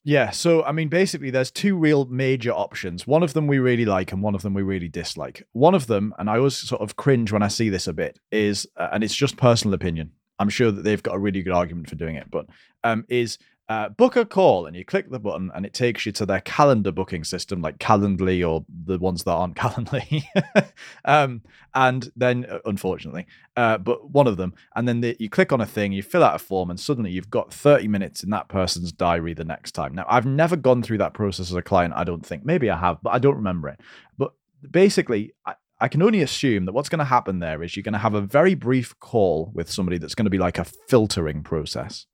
Yeah, 0.04 0.30
so 0.30 0.62
I 0.62 0.70
mean, 0.70 0.88
basically, 0.88 1.30
there's 1.30 1.50
two 1.50 1.76
real 1.76 2.04
major 2.04 2.52
options. 2.52 3.08
One 3.08 3.24
of 3.24 3.32
them 3.32 3.48
we 3.48 3.58
really 3.58 3.84
like, 3.84 4.12
and 4.12 4.22
one 4.22 4.36
of 4.36 4.42
them 4.42 4.54
we 4.54 4.62
really 4.62 4.86
dislike. 4.88 5.44
One 5.52 5.74
of 5.74 5.88
them, 5.88 6.14
and 6.16 6.30
I 6.30 6.36
always 6.36 6.56
sort 6.56 6.80
of 6.80 6.94
cringe 6.94 7.32
when 7.32 7.42
I 7.42 7.48
see 7.48 7.70
this 7.70 7.88
a 7.88 7.92
bit, 7.92 8.20
is, 8.30 8.68
uh, 8.76 8.86
and 8.92 9.02
it's 9.02 9.16
just 9.16 9.36
personal 9.36 9.74
opinion. 9.74 10.12
I'm 10.38 10.48
sure 10.48 10.70
that 10.70 10.82
they've 10.82 11.02
got 11.02 11.16
a 11.16 11.18
really 11.18 11.42
good 11.42 11.52
argument 11.52 11.88
for 11.88 11.96
doing 11.96 12.14
it, 12.14 12.30
but 12.30 12.46
um, 12.84 13.04
is 13.08 13.38
uh, 13.68 13.88
book 13.88 14.14
a 14.14 14.24
call, 14.24 14.66
and 14.66 14.76
you 14.76 14.84
click 14.84 15.10
the 15.10 15.18
button, 15.18 15.50
and 15.54 15.66
it 15.66 15.74
takes 15.74 16.06
you 16.06 16.12
to 16.12 16.26
their 16.26 16.40
calendar 16.40 16.92
booking 16.92 17.24
system, 17.24 17.60
like 17.60 17.78
Calendly 17.78 18.48
or 18.48 18.64
the 18.68 18.98
ones 18.98 19.24
that 19.24 19.32
aren't 19.32 19.56
Calendly, 19.56 20.24
um, 21.04 21.42
and 21.74 22.12
then 22.14 22.46
uh, 22.48 22.58
unfortunately, 22.64 23.26
uh, 23.56 23.78
but 23.78 24.10
one 24.10 24.26
of 24.26 24.36
them, 24.36 24.54
and 24.76 24.86
then 24.86 25.00
the, 25.00 25.16
you 25.18 25.28
click 25.28 25.52
on 25.52 25.60
a 25.60 25.66
thing, 25.66 25.92
you 25.92 26.02
fill 26.02 26.22
out 26.22 26.36
a 26.36 26.38
form, 26.38 26.70
and 26.70 26.78
suddenly 26.78 27.10
you've 27.10 27.30
got 27.30 27.52
30 27.52 27.88
minutes 27.88 28.22
in 28.22 28.30
that 28.30 28.48
person's 28.48 28.92
diary 28.92 29.34
the 29.34 29.44
next 29.44 29.72
time. 29.72 29.94
Now, 29.94 30.06
I've 30.08 30.26
never 30.26 30.56
gone 30.56 30.82
through 30.82 30.98
that 30.98 31.14
process 31.14 31.50
as 31.50 31.56
a 31.56 31.62
client. 31.62 31.94
I 31.96 32.04
don't 32.04 32.24
think. 32.24 32.44
Maybe 32.44 32.70
I 32.70 32.78
have, 32.78 33.02
but 33.02 33.10
I 33.10 33.18
don't 33.18 33.36
remember 33.36 33.68
it. 33.68 33.80
But 34.16 34.32
basically, 34.70 35.34
I, 35.44 35.54
I 35.80 35.88
can 35.88 36.02
only 36.02 36.22
assume 36.22 36.64
that 36.66 36.72
what's 36.72 36.88
going 36.88 37.00
to 37.00 37.04
happen 37.04 37.40
there 37.40 37.62
is 37.62 37.76
you're 37.76 37.82
going 37.82 37.92
to 37.92 37.98
have 37.98 38.14
a 38.14 38.20
very 38.20 38.54
brief 38.54 38.98
call 39.00 39.50
with 39.54 39.70
somebody 39.70 39.98
that's 39.98 40.14
going 40.14 40.24
to 40.24 40.30
be 40.30 40.38
like 40.38 40.58
a 40.58 40.64
filtering 40.64 41.42
process. 41.42 42.06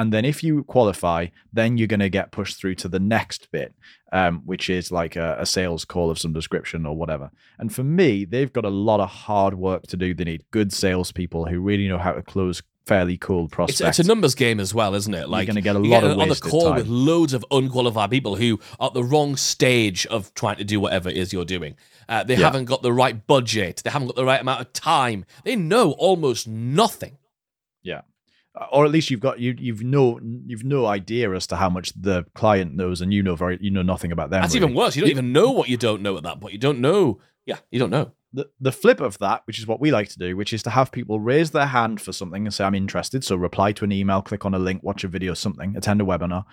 And 0.00 0.12
then 0.12 0.24
if 0.24 0.42
you 0.42 0.64
qualify, 0.64 1.26
then 1.52 1.76
you're 1.76 1.86
going 1.86 2.00
to 2.00 2.08
get 2.08 2.32
pushed 2.32 2.56
through 2.58 2.76
to 2.76 2.88
the 2.88 2.98
next 2.98 3.50
bit, 3.52 3.74
um, 4.12 4.40
which 4.46 4.70
is 4.70 4.90
like 4.90 5.14
a, 5.16 5.36
a 5.38 5.44
sales 5.46 5.84
call 5.84 6.10
of 6.10 6.18
some 6.18 6.32
description 6.32 6.86
or 6.86 6.96
whatever. 6.96 7.30
And 7.58 7.72
for 7.74 7.84
me, 7.84 8.24
they've 8.24 8.52
got 8.52 8.64
a 8.64 8.70
lot 8.70 9.00
of 9.00 9.10
hard 9.10 9.54
work 9.54 9.82
to 9.88 9.96
do. 9.96 10.14
They 10.14 10.24
need 10.24 10.44
good 10.52 10.72
salespeople 10.72 11.46
who 11.46 11.60
really 11.60 11.86
know 11.86 11.98
how 11.98 12.12
to 12.12 12.22
close 12.22 12.62
fairly 12.86 13.18
cool 13.18 13.44
It's, 13.44 13.54
prospect. 13.54 13.88
it's 13.90 13.98
a 13.98 14.04
numbers 14.04 14.34
game 14.34 14.58
as 14.58 14.72
well, 14.74 14.94
isn't 14.94 15.14
it? 15.14 15.28
Like 15.28 15.46
you're 15.46 15.52
gonna 15.54 15.60
get 15.60 15.76
a 15.76 15.78
lot 15.78 16.02
of 16.02 16.18
on 16.18 16.28
the 16.28 16.34
call 16.34 16.68
time. 16.70 16.76
with 16.76 16.88
loads 16.88 17.34
of 17.34 17.44
unqualified 17.50 18.10
people 18.10 18.34
who 18.36 18.58
are 18.80 18.88
at 18.88 18.94
the 18.94 19.04
wrong 19.04 19.36
stage 19.36 20.06
of 20.06 20.32
trying 20.34 20.56
to 20.56 20.64
do 20.64 20.80
whatever 20.80 21.08
it 21.10 21.16
is 21.16 21.32
you're 21.32 21.44
doing. 21.44 21.76
Uh, 22.08 22.24
they 22.24 22.34
Yeah. 22.34 22.46
haven't 22.46 22.64
got 22.64 22.82
the 22.82 22.92
right 22.92 23.26
budget. 23.26 23.82
They 23.84 23.90
haven't 23.90 24.08
got 24.08 24.16
the 24.16 24.24
right 24.24 24.40
amount 24.40 24.62
of 24.62 24.72
time. 24.72 25.24
They 25.44 25.54
know 25.56 25.92
almost 25.92 26.48
nothing. 26.48 27.18
Uh, 28.54 28.66
Or 28.72 28.84
at 28.84 28.90
least 28.90 29.10
you've 29.10 29.20
got 29.20 29.38
you 29.38 29.54
you've 29.58 29.82
no 29.84 30.18
you've 30.46 30.64
no 30.64 30.86
idea 30.86 31.32
as 31.32 31.46
to 31.48 31.56
how 31.56 31.70
much 31.70 31.92
the 31.94 32.24
client 32.34 32.74
knows, 32.74 33.00
and 33.00 33.12
you 33.12 33.22
know 33.22 33.36
very 33.36 33.58
you 33.60 33.70
know 33.70 33.82
nothing 33.82 34.12
about 34.12 34.30
them. 34.30 34.42
That's 34.42 34.54
really. 34.54 34.66
even 34.66 34.76
worse. 34.76 34.96
You 34.96 35.02
don't 35.02 35.10
even 35.10 35.32
know 35.32 35.50
what 35.50 35.68
you 35.68 35.76
don't 35.76 36.02
know 36.02 36.16
at 36.16 36.24
that 36.24 36.40
point. 36.40 36.52
You 36.52 36.58
don't 36.58 36.80
know. 36.80 37.20
Yeah, 37.46 37.58
you 37.70 37.78
don't 37.78 37.90
know. 37.90 38.12
the, 38.32 38.48
the 38.60 38.72
flip 38.72 39.00
of 39.00 39.18
that, 39.18 39.42
which 39.46 39.58
is 39.58 39.66
what 39.66 39.80
we 39.80 39.90
like 39.90 40.08
to 40.10 40.18
do, 40.18 40.36
which 40.36 40.52
is 40.52 40.62
to 40.62 40.70
have 40.70 40.92
people 40.92 41.18
raise 41.20 41.50
their 41.50 41.66
hand 41.66 42.00
for 42.00 42.12
something 42.12 42.46
and 42.46 42.54
say, 42.54 42.64
I'm 42.64 42.74
interested. 42.74 43.24
So 43.24 43.36
reply 43.36 43.72
to 43.72 43.84
an 43.84 43.92
email, 43.92 44.22
click 44.22 44.44
on 44.44 44.54
a 44.54 44.58
link, 44.58 44.82
watch 44.82 45.04
a 45.04 45.08
video, 45.08 45.34
something, 45.34 45.76
attend 45.76 46.00
a 46.00 46.04
webinar, 46.04 46.44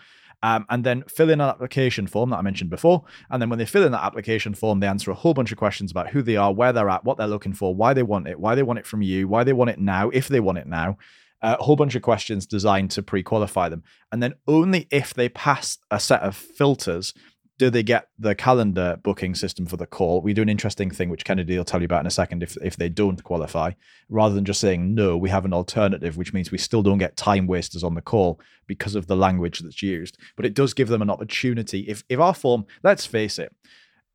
um, 0.42 0.66
and 0.70 0.84
then 0.84 1.04
fill 1.08 1.30
in 1.30 1.42
an 1.42 1.50
application 1.50 2.08
form 2.08 2.32
that 2.32 2.38
I 2.38 2.42
mentioned 2.42 2.70
before. 2.70 3.04
And 3.30 3.42
then 3.42 3.50
when 3.50 3.60
they 3.60 3.66
fill 3.66 3.84
in 3.84 3.92
that 3.92 4.04
application 4.04 4.56
form, 4.56 4.80
they 4.80 4.88
answer 4.88 5.12
a 5.12 5.16
whole 5.16 5.34
bunch 5.34 5.52
of 5.52 5.58
questions 5.58 5.92
about 5.92 6.10
who 6.10 6.22
they 6.24 6.36
are, 6.38 6.52
where 6.54 6.74
they're 6.74 6.90
at, 6.90 7.04
what 7.04 7.18
they're 7.18 7.28
looking 7.28 7.54
for, 7.54 7.76
why 7.76 7.94
they 7.94 8.04
want 8.04 8.28
it, 8.28 8.40
why 8.40 8.56
they 8.56 8.64
want 8.64 8.80
it 8.80 8.88
from 8.88 9.02
you, 9.04 9.28
why 9.28 9.44
they 9.44 9.54
want 9.54 9.70
it 9.70 9.80
now, 9.80 10.10
if 10.10 10.28
they 10.28 10.40
want 10.40 10.58
it 10.58 10.68
now. 10.68 10.98
A 11.42 11.64
whole 11.64 11.76
bunch 11.76 11.96
of 11.96 12.02
questions 12.02 12.46
designed 12.46 12.92
to 12.92 13.04
pre-qualify 13.04 13.70
them, 13.70 13.84
and 14.12 14.24
then 14.24 14.34
only 14.48 14.88
if 14.92 15.14
they 15.14 15.30
pass 15.30 15.78
a 15.92 16.00
set 16.00 16.22
of 16.22 16.36
filters 16.36 17.14
do 17.58 17.70
they 17.70 17.84
get 17.84 18.10
the 18.20 18.36
calendar 18.36 19.00
booking 19.02 19.34
system 19.34 19.66
for 19.66 19.78
the 19.78 19.88
call? 19.88 20.22
We 20.22 20.34
do 20.34 20.42
an 20.42 20.50
interesting 20.50 20.92
thing, 20.92 21.10
which 21.10 21.26
Kennedy 21.26 21.58
will 21.58 21.66
tell 21.66 21.82
you 21.82 21.86
about 21.86 22.02
in 22.02 22.08
a 22.08 22.12
second. 22.12 22.44
If 22.44 22.56
if 22.62 22.78
they 22.78 22.90
don't 22.90 23.24
qualify, 23.24 23.72
rather 24.10 24.36
than 24.36 24.46
just 24.46 24.62
saying 24.62 24.94
no, 24.94 25.18
we 25.18 25.30
have 25.30 25.46
an 25.46 25.54
alternative, 25.54 26.18
which 26.18 26.34
means 26.34 26.52
we 26.52 26.60
still 26.60 26.84
don't 26.84 27.00
get 27.00 27.18
time 27.18 27.48
wasters 27.48 27.84
on 27.84 27.96
the 27.96 28.02
call 28.02 28.40
because 28.68 28.96
of 28.96 29.08
the 29.08 29.16
language 29.16 29.60
that's 29.60 29.82
used. 29.82 30.18
But 30.36 30.46
it 30.46 30.54
does 30.54 30.74
give 30.74 30.88
them 30.88 31.02
an 31.02 31.10
opportunity. 31.10 31.82
If 31.82 32.04
if 32.10 32.20
our 32.20 32.36
form, 32.36 32.66
let's 32.84 33.06
face 33.06 33.40
it, 33.40 33.56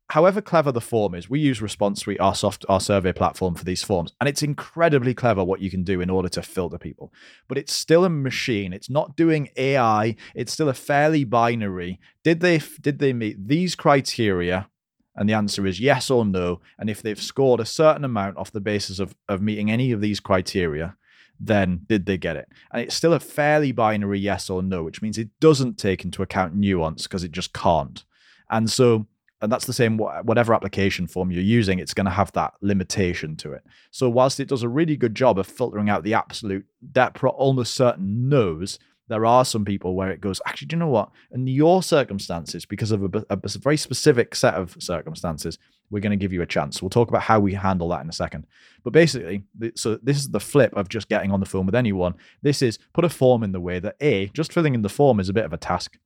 however 0.09 0.41
clever 0.41 0.71
the 0.71 0.81
form 0.81 1.15
is, 1.15 1.29
we 1.29 1.39
use 1.39 1.61
Response 1.61 2.01
Suite, 2.01 2.19
our 2.19 2.35
soft, 2.35 2.65
our 2.69 2.79
survey 2.79 3.13
platform 3.13 3.55
for 3.55 3.63
these 3.63 3.83
forms, 3.83 4.13
and 4.19 4.27
it's 4.27 4.43
incredibly 4.43 5.13
clever 5.13 5.43
what 5.43 5.61
you 5.61 5.69
can 5.69 5.83
do 5.83 6.01
in 6.01 6.09
order 6.09 6.29
to 6.29 6.41
filter 6.41 6.77
people. 6.77 7.13
But 7.47 7.57
it's 7.57 7.73
still 7.73 8.05
a 8.05 8.09
machine. 8.09 8.73
It's 8.73 8.89
not 8.89 9.15
doing 9.15 9.49
AI. 9.57 10.15
It's 10.35 10.53
still 10.53 10.69
a 10.69 10.73
fairly 10.73 11.23
binary. 11.23 11.99
Did 12.23 12.41
they 12.41 12.59
did 12.81 12.99
they 12.99 13.13
meet 13.13 13.47
these 13.47 13.75
criteria? 13.75 14.69
And 15.15 15.29
the 15.29 15.33
answer 15.33 15.67
is 15.67 15.79
yes 15.79 16.09
or 16.09 16.25
no. 16.25 16.61
And 16.79 16.89
if 16.89 17.03
they've 17.03 17.21
scored 17.21 17.59
a 17.59 17.65
certain 17.65 18.03
amount 18.03 18.37
off 18.37 18.51
the 18.51 18.61
basis 18.61 18.99
of 18.99 19.15
of 19.29 19.41
meeting 19.41 19.69
any 19.69 19.91
of 19.91 20.01
these 20.01 20.19
criteria, 20.19 20.97
then 21.39 21.81
did 21.87 22.05
they 22.05 22.17
get 22.17 22.35
it? 22.35 22.47
And 22.71 22.81
it's 22.81 22.95
still 22.95 23.13
a 23.13 23.19
fairly 23.19 23.71
binary 23.71 24.19
yes 24.19 24.49
or 24.49 24.61
no, 24.63 24.83
which 24.83 25.01
means 25.01 25.17
it 25.17 25.29
doesn't 25.39 25.77
take 25.77 26.03
into 26.03 26.21
account 26.21 26.55
nuance 26.55 27.03
because 27.03 27.23
it 27.23 27.31
just 27.31 27.53
can't. 27.53 28.03
And 28.49 28.69
so 28.69 29.07
and 29.43 29.51
that's 29.51 29.65
the 29.65 29.73
same 29.73 29.97
whatever 29.97 30.53
application 30.53 31.05
form 31.05 31.29
you're 31.29 31.43
using 31.43 31.77
it's 31.77 31.93
going 31.93 32.05
to 32.05 32.11
have 32.11 32.31
that 32.31 32.53
limitation 32.61 33.35
to 33.35 33.51
it. 33.51 33.63
So 33.91 34.09
whilst 34.09 34.39
it 34.39 34.47
does 34.47 34.63
a 34.63 34.69
really 34.69 34.95
good 34.95 35.13
job 35.13 35.37
of 35.37 35.45
filtering 35.45 35.89
out 35.89 36.03
the 36.03 36.13
absolute 36.13 36.65
that 36.93 37.13
pro- 37.13 37.31
almost 37.31 37.75
certain 37.75 38.29
no's 38.29 38.79
there 39.09 39.25
are 39.25 39.43
some 39.43 39.65
people 39.65 39.95
where 39.95 40.09
it 40.11 40.21
goes 40.21 40.39
actually 40.47 40.67
do 40.67 40.77
you 40.77 40.79
know 40.79 40.87
what? 40.87 41.11
In 41.31 41.45
your 41.45 41.83
circumstances 41.83 42.65
because 42.65 42.91
of 42.91 43.13
a 43.29 43.49
very 43.59 43.75
specific 43.75 44.33
set 44.33 44.53
of 44.55 44.77
circumstances 44.79 45.59
we're 45.91 45.99
going 45.99 46.17
to 46.17 46.23
give 46.23 46.33
you 46.33 46.41
a 46.41 46.47
chance. 46.47 46.81
We'll 46.81 46.89
talk 46.89 47.09
about 47.09 47.23
how 47.23 47.41
we 47.41 47.53
handle 47.53 47.89
that 47.89 48.01
in 48.01 48.09
a 48.09 48.13
second. 48.13 48.47
But 48.83 48.93
basically 48.93 49.43
so 49.75 49.99
this 50.01 50.17
is 50.17 50.29
the 50.29 50.39
flip 50.39 50.73
of 50.77 50.87
just 50.87 51.09
getting 51.09 51.31
on 51.31 51.41
the 51.41 51.45
phone 51.45 51.65
with 51.65 51.75
anyone. 51.75 52.15
This 52.41 52.61
is 52.61 52.79
put 52.93 53.03
a 53.03 53.09
form 53.09 53.43
in 53.43 53.51
the 53.51 53.59
way 53.59 53.79
that 53.79 53.97
a 53.99 54.27
just 54.27 54.53
filling 54.53 54.73
in 54.73 54.83
the 54.83 54.89
form 54.89 55.19
is 55.19 55.27
a 55.27 55.33
bit 55.33 55.45
of 55.45 55.51
a 55.51 55.57
task 55.57 55.99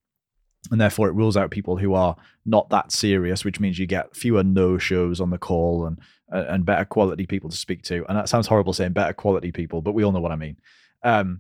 and 0.72 0.82
therefore 0.82 1.08
it 1.08 1.14
rules 1.14 1.38
out 1.38 1.52
people 1.52 1.78
who 1.78 1.94
are 1.94 2.16
not 2.46 2.70
that 2.70 2.92
serious, 2.92 3.46
which 3.46 3.60
means 3.60 3.80
you 3.80 3.86
get 3.86 4.16
fewer 4.16 4.44
no 4.44 4.78
shows 4.78 5.22
on 5.22 5.30
the 5.30 5.38
call 5.38 5.86
and 5.86 6.00
and 6.30 6.66
better 6.66 6.84
quality 6.84 7.26
people 7.26 7.50
to 7.50 7.56
speak 7.56 7.84
to. 7.84 8.06
And 8.10 8.18
that 8.18 8.28
sounds 8.28 8.48
horrible 8.48 8.74
saying 8.74 8.92
better 8.92 9.14
quality 9.14 9.52
people, 9.52 9.82
but 9.82 9.94
we 9.94 10.04
all 10.04 10.12
know 10.12 10.20
what 10.20 10.34
I 10.34 10.36
mean. 10.36 10.58
Um, 11.02 11.40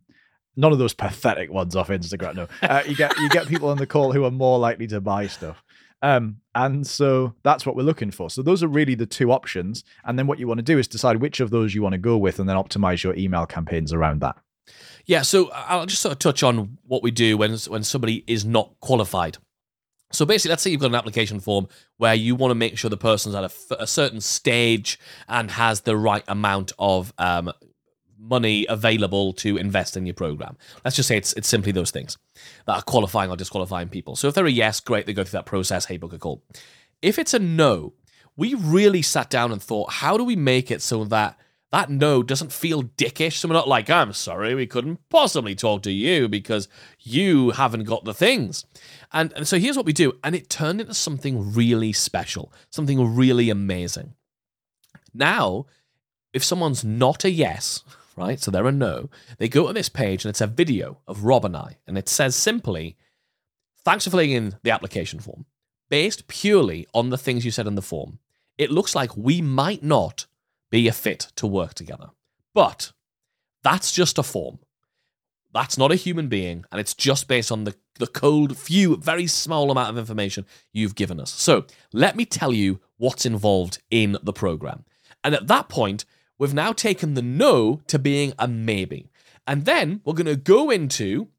none 0.55 0.71
of 0.71 0.79
those 0.79 0.93
pathetic 0.93 1.51
ones 1.51 1.75
off 1.75 1.89
Instagram. 1.89 2.35
No, 2.35 2.47
uh, 2.63 2.83
you 2.87 2.95
get 2.95 3.17
you 3.17 3.29
get 3.29 3.47
people 3.47 3.69
on 3.69 3.77
the 3.77 3.87
call 3.87 4.13
who 4.13 4.23
are 4.23 4.31
more 4.31 4.59
likely 4.59 4.87
to 4.87 5.01
buy 5.01 5.27
stuff. 5.27 5.61
Um, 6.01 6.37
and 6.53 6.85
so 6.85 7.33
that's 7.43 7.65
what 7.65 7.75
we're 7.75 7.83
looking 7.83 8.11
for. 8.11 8.29
So 8.29 8.41
those 8.41 8.61
are 8.61 8.67
really 8.67 8.95
the 8.95 9.07
two 9.07 9.31
options. 9.31 9.83
And 10.05 10.17
then 10.17 10.27
what 10.27 10.39
you 10.39 10.47
want 10.47 10.59
to 10.59 10.63
do 10.63 10.77
is 10.77 10.87
decide 10.87 11.17
which 11.17 11.39
of 11.39 11.49
those 11.49 11.73
you 11.73 11.81
want 11.81 11.93
to 11.93 11.99
go 11.99 12.17
with, 12.17 12.39
and 12.39 12.47
then 12.47 12.55
optimize 12.55 13.03
your 13.03 13.15
email 13.15 13.45
campaigns 13.45 13.93
around 13.93 14.21
that. 14.21 14.37
Yeah, 15.05 15.21
so 15.21 15.49
I'll 15.51 15.85
just 15.85 16.01
sort 16.01 16.13
of 16.13 16.19
touch 16.19 16.43
on 16.43 16.77
what 16.85 17.03
we 17.03 17.11
do 17.11 17.37
when 17.37 17.57
when 17.67 17.83
somebody 17.83 18.23
is 18.27 18.45
not 18.45 18.75
qualified. 18.79 19.37
So 20.11 20.25
basically, 20.25 20.51
let's 20.51 20.63
say 20.63 20.71
you've 20.71 20.81
got 20.81 20.87
an 20.87 20.95
application 20.95 21.39
form 21.39 21.67
where 21.97 22.13
you 22.13 22.35
want 22.35 22.51
to 22.51 22.55
make 22.55 22.77
sure 22.77 22.89
the 22.89 22.97
person's 22.97 23.35
at 23.35 23.43
a, 23.43 23.45
f- 23.45 23.71
a 23.79 23.87
certain 23.87 24.21
stage 24.21 24.99
and 25.27 25.51
has 25.51 25.81
the 25.81 25.97
right 25.97 26.23
amount 26.29 26.71
of 26.79 27.13
um, 27.17 27.51
money 28.17 28.65
available 28.69 29.33
to 29.33 29.57
invest 29.57 29.97
in 29.97 30.05
your 30.05 30.13
program. 30.13 30.57
Let's 30.85 30.95
just 30.95 31.07
say 31.07 31.17
it's 31.17 31.33
it's 31.33 31.47
simply 31.47 31.71
those 31.71 31.91
things 31.91 32.17
that 32.65 32.75
are 32.75 32.81
qualifying 32.81 33.29
or 33.29 33.35
disqualifying 33.35 33.89
people. 33.89 34.15
So 34.15 34.27
if 34.27 34.33
they're 34.33 34.45
a 34.45 34.51
yes, 34.51 34.79
great, 34.79 35.05
they 35.05 35.13
go 35.13 35.23
through 35.23 35.39
that 35.39 35.45
process. 35.45 35.85
Hey, 35.85 35.97
book 35.97 36.13
a 36.13 36.19
call. 36.19 36.43
If 37.01 37.19
it's 37.19 37.33
a 37.33 37.39
no, 37.39 37.93
we 38.35 38.53
really 38.53 39.01
sat 39.01 39.29
down 39.29 39.51
and 39.51 39.61
thought, 39.61 39.91
how 39.91 40.17
do 40.17 40.23
we 40.23 40.35
make 40.35 40.71
it 40.71 40.81
so 40.81 41.03
that 41.05 41.37
that 41.71 41.89
no 41.89 42.23
doesn't 42.23 42.51
feel 42.51 42.83
dickish? 42.83 43.33
So 43.33 43.47
we're 43.47 43.53
not 43.53 43.67
like, 43.67 43.89
I'm 43.89 44.13
sorry, 44.13 44.55
we 44.55 44.67
couldn't 44.67 44.99
possibly 45.09 45.55
talk 45.55 45.83
to 45.83 45.91
you 45.91 46.27
because 46.27 46.67
you 46.99 47.51
haven't 47.51 47.83
got 47.83 48.05
the 48.05 48.13
things. 48.13 48.65
And, 49.11 49.33
and 49.33 49.47
so 49.47 49.59
here's 49.59 49.75
what 49.75 49.85
we 49.85 49.93
do. 49.93 50.13
And 50.23 50.35
it 50.35 50.49
turned 50.49 50.79
into 50.79 50.93
something 50.93 51.53
really 51.53 51.91
special, 51.93 52.53
something 52.69 53.15
really 53.15 53.49
amazing. 53.49 54.13
Now, 55.13 55.65
if 56.33 56.43
someone's 56.43 56.83
not 56.83 57.25
a 57.25 57.31
yes, 57.31 57.83
right, 58.15 58.39
so 58.39 58.51
they're 58.51 58.67
a 58.67 58.71
no, 58.71 59.09
they 59.37 59.49
go 59.49 59.67
to 59.67 59.73
this 59.73 59.89
page 59.89 60.23
and 60.23 60.29
it's 60.29 60.41
a 60.41 60.47
video 60.47 60.99
of 61.07 61.23
Rob 61.25 61.45
and 61.45 61.57
I. 61.57 61.77
And 61.85 61.97
it 61.97 62.07
says 62.07 62.35
simply, 62.35 62.95
thanks 63.83 64.05
for 64.05 64.11
filling 64.11 64.31
in 64.31 64.55
the 64.63 64.71
application 64.71 65.19
form. 65.19 65.45
Based 65.89 66.27
purely 66.27 66.87
on 66.93 67.09
the 67.09 67.17
things 67.17 67.45
you 67.45 67.51
said 67.51 67.67
in 67.67 67.75
the 67.75 67.81
form, 67.81 68.19
it 68.57 68.71
looks 68.71 68.95
like 68.95 69.15
we 69.15 69.41
might 69.41 69.83
not 69.83 70.27
be 70.69 70.87
a 70.87 70.93
fit 70.93 71.31
to 71.35 71.47
work 71.47 71.73
together. 71.73 72.09
But 72.53 72.91
that's 73.63 73.91
just 73.91 74.17
a 74.17 74.23
form. 74.23 74.59
That's 75.53 75.77
not 75.77 75.91
a 75.91 75.95
human 75.95 76.27
being, 76.27 76.65
and 76.71 76.79
it's 76.79 76.93
just 76.93 77.27
based 77.27 77.51
on 77.51 77.63
the, 77.63 77.75
the 77.99 78.07
cold, 78.07 78.57
few, 78.57 78.97
very 78.97 79.27
small 79.27 79.71
amount 79.71 79.89
of 79.89 79.97
information 79.97 80.45
you've 80.73 80.95
given 80.95 81.19
us. 81.19 81.31
So 81.31 81.65
let 81.93 82.15
me 82.15 82.25
tell 82.25 82.53
you 82.53 82.79
what's 82.97 83.25
involved 83.25 83.81
in 83.89 84.17
the 84.21 84.33
program. 84.33 84.83
And 85.23 85.33
at 85.33 85.47
that 85.47 85.69
point, 85.69 86.05
we've 86.37 86.53
now 86.53 86.73
taken 86.73 87.13
the 87.13 87.21
no 87.21 87.81
to 87.87 87.97
being 87.97 88.33
a 88.37 88.47
maybe. 88.47 89.09
And 89.47 89.65
then 89.65 90.01
we're 90.03 90.13
going 90.13 90.25
to 90.27 90.35
go 90.35 90.69
into 90.69 91.29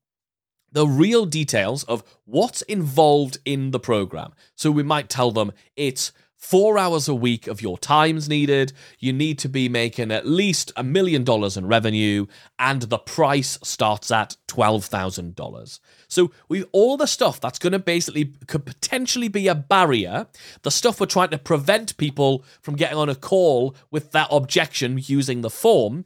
the 0.73 0.87
real 0.87 1.27
details 1.27 1.85
of 1.85 2.03
what's 2.25 2.63
involved 2.63 3.39
in 3.45 3.71
the 3.71 3.81
program. 3.81 4.33
So 4.55 4.71
we 4.71 4.83
might 4.83 5.09
tell 5.09 5.31
them 5.31 5.53
it's 5.77 6.13
four 6.39 6.79
hours 6.79 7.09
a 7.09 7.15
week 7.15 7.49
of 7.49 7.61
your 7.61 7.77
time's 7.77 8.29
needed. 8.29 8.73
You 8.99 9.13
need 9.13 9.39
to 9.41 9.49
be 9.49 9.69
making 9.69 10.13
at 10.13 10.27
least 10.27 10.73
a 10.77 10.85
million 10.85 11.25
dollars 11.25 11.57
in 11.57 11.67
revenue, 11.67 12.27
and 12.59 12.83
the 12.83 12.99
price 12.99 13.59
starts 13.63 14.11
at 14.11 14.37
$12,000. 14.47 15.81
So 16.07 16.31
we 16.49 16.63
all 16.73 16.97
the 16.97 17.07
stuff 17.07 17.41
that's 17.41 17.59
going 17.59 17.73
to 17.73 17.79
basically 17.79 18.33
could 18.47 18.65
potentially 18.65 19.29
be 19.29 19.49
a 19.49 19.55
barrier, 19.55 20.29
the 20.63 20.71
stuff 20.71 21.01
we're 21.01 21.07
trying 21.07 21.31
to 21.31 21.39
prevent 21.39 21.97
people 21.97 22.45
from 22.63 22.77
getting 22.77 22.97
on 22.97 23.09
a 23.09 23.15
call 23.17 23.75
with 23.91 24.13
that 24.13 24.29
objection 24.31 25.01
using 25.03 25.43
the 25.43 25.51
form, 25.51 26.05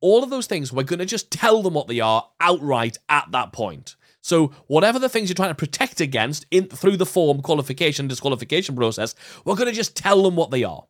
all 0.00 0.22
of 0.22 0.30
those 0.30 0.46
things, 0.46 0.72
we're 0.72 0.82
going 0.82 0.98
to 0.98 1.06
just 1.06 1.30
tell 1.30 1.62
them 1.62 1.74
what 1.74 1.88
they 1.88 2.00
are 2.00 2.28
outright 2.40 2.98
at 3.08 3.30
that 3.32 3.52
point. 3.52 3.96
So 4.22 4.52
whatever 4.68 4.98
the 4.98 5.08
things 5.08 5.28
you're 5.28 5.34
trying 5.34 5.50
to 5.50 5.54
protect 5.54 6.00
against 6.00 6.46
in 6.50 6.68
through 6.68 6.96
the 6.96 7.06
form 7.06 7.42
qualification 7.42 8.08
disqualification 8.08 8.74
process, 8.74 9.14
we're 9.44 9.56
going 9.56 9.68
to 9.68 9.74
just 9.74 9.96
tell 9.96 10.22
them 10.22 10.36
what 10.36 10.50
they 10.50 10.64
are. 10.64 10.84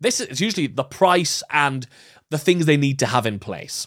This 0.00 0.20
is 0.20 0.40
usually 0.40 0.66
the 0.66 0.84
price 0.84 1.42
and 1.50 1.86
the 2.30 2.38
things 2.38 2.66
they 2.66 2.76
need 2.76 2.98
to 2.98 3.06
have 3.06 3.26
in 3.26 3.38
place. 3.38 3.86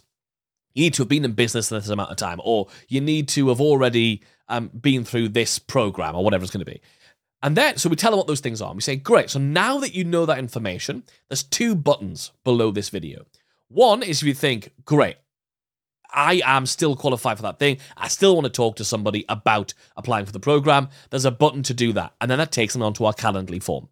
You 0.74 0.84
need 0.84 0.94
to 0.96 1.02
have 1.02 1.10
been 1.10 1.26
in 1.26 1.34
business 1.34 1.70
this 1.70 1.90
amount 1.90 2.12
of 2.12 2.18
time, 2.18 2.40
or 2.44 2.68
you 2.88 3.02
need 3.02 3.28
to 3.30 3.50
have 3.50 3.60
already 3.60 4.22
um, 4.48 4.70
been 4.70 5.04
through 5.04 5.30
this 5.30 5.60
program, 5.60 6.16
or 6.16 6.24
whatever 6.24 6.44
it's 6.44 6.54
going 6.54 6.66
to 6.66 6.72
be. 6.72 6.82
And 7.44 7.58
then, 7.58 7.78
so 7.78 7.90
we 7.90 7.96
tell 7.96 8.12
them 8.12 8.20
what 8.20 8.28
those 8.28 8.40
things 8.40 8.62
are. 8.62 8.70
And 8.70 8.78
we 8.78 8.82
say, 8.82 8.96
great. 8.96 9.30
So 9.30 9.40
now 9.40 9.80
that 9.80 9.96
you 9.96 10.04
know 10.04 10.26
that 10.26 10.38
information, 10.38 11.04
there's 11.28 11.44
two 11.44 11.76
buttons 11.76 12.32
below 12.44 12.72
this 12.72 12.90
video. 12.90 13.26
One 13.68 14.04
is 14.04 14.22
if 14.22 14.28
you 14.28 14.34
think, 14.34 14.72
great, 14.86 15.18
I 16.14 16.42
am 16.46 16.66
still 16.66 16.96
qualified 16.96 17.38
for 17.38 17.44
that 17.44 17.60
thing. 17.60 17.78
I 17.98 18.08
still 18.08 18.36
want 18.36 18.46
to 18.46 18.52
talk 18.52 18.76
to 18.78 18.86
somebody 18.86 19.26
about 19.30 19.74
applying 19.96 20.26
for 20.26 20.32
the 20.32 20.40
program. 20.40 20.90
There's 21.10 21.26
a 21.26 21.32
button 21.32 21.64
to 21.64 21.74
do 21.74 21.94
that. 21.94 22.14
And 22.20 22.30
then 22.30 22.38
that 22.40 22.52
takes 22.52 22.74
them 22.74 22.84
onto 22.84 23.06
our 23.06 23.14
Calendly 23.14 23.62
form. 23.62 23.88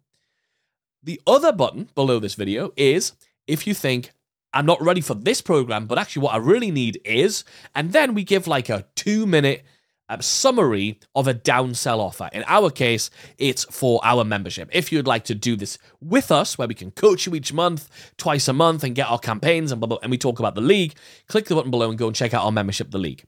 The 1.02 1.20
other 1.26 1.52
button 1.52 1.88
below 1.94 2.18
this 2.18 2.34
video 2.34 2.72
is 2.76 3.12
if 3.46 3.66
you 3.66 3.74
think, 3.74 4.12
I'm 4.52 4.66
not 4.66 4.82
ready 4.82 5.00
for 5.00 5.14
this 5.14 5.40
program, 5.40 5.86
but 5.86 5.98
actually, 5.98 6.22
what 6.22 6.34
I 6.34 6.38
really 6.38 6.70
need 6.70 7.00
is, 7.04 7.44
and 7.74 7.92
then 7.92 8.14
we 8.14 8.24
give 8.24 8.46
like 8.46 8.68
a 8.68 8.86
two 8.96 9.26
minute 9.26 9.64
um, 10.10 10.20
summary 10.20 10.98
of 11.14 11.28
a 11.28 11.34
downsell 11.34 11.98
offer. 11.98 12.28
In 12.32 12.44
our 12.46 12.68
case, 12.68 13.10
it's 13.38 13.64
for 13.64 14.00
our 14.04 14.24
membership. 14.24 14.68
If 14.72 14.90
you'd 14.90 15.06
like 15.06 15.24
to 15.24 15.34
do 15.34 15.54
this 15.54 15.78
with 16.00 16.32
us, 16.32 16.58
where 16.58 16.68
we 16.68 16.74
can 16.74 16.90
coach 16.90 17.26
you 17.26 17.34
each 17.34 17.52
month, 17.52 17.88
twice 18.16 18.48
a 18.48 18.52
month, 18.52 18.82
and 18.82 18.94
get 18.94 19.08
our 19.08 19.20
campaigns 19.20 19.70
and 19.70 19.80
blah, 19.80 19.86
blah, 19.86 19.98
and 20.02 20.10
we 20.10 20.18
talk 20.18 20.40
about 20.40 20.56
the 20.56 20.60
league, 20.60 20.94
click 21.28 21.46
the 21.46 21.54
button 21.54 21.70
below 21.70 21.88
and 21.88 21.98
go 21.98 22.08
and 22.08 22.16
check 22.16 22.34
out 22.34 22.44
our 22.44 22.52
membership, 22.52 22.90
the 22.90 22.98
league. 22.98 23.24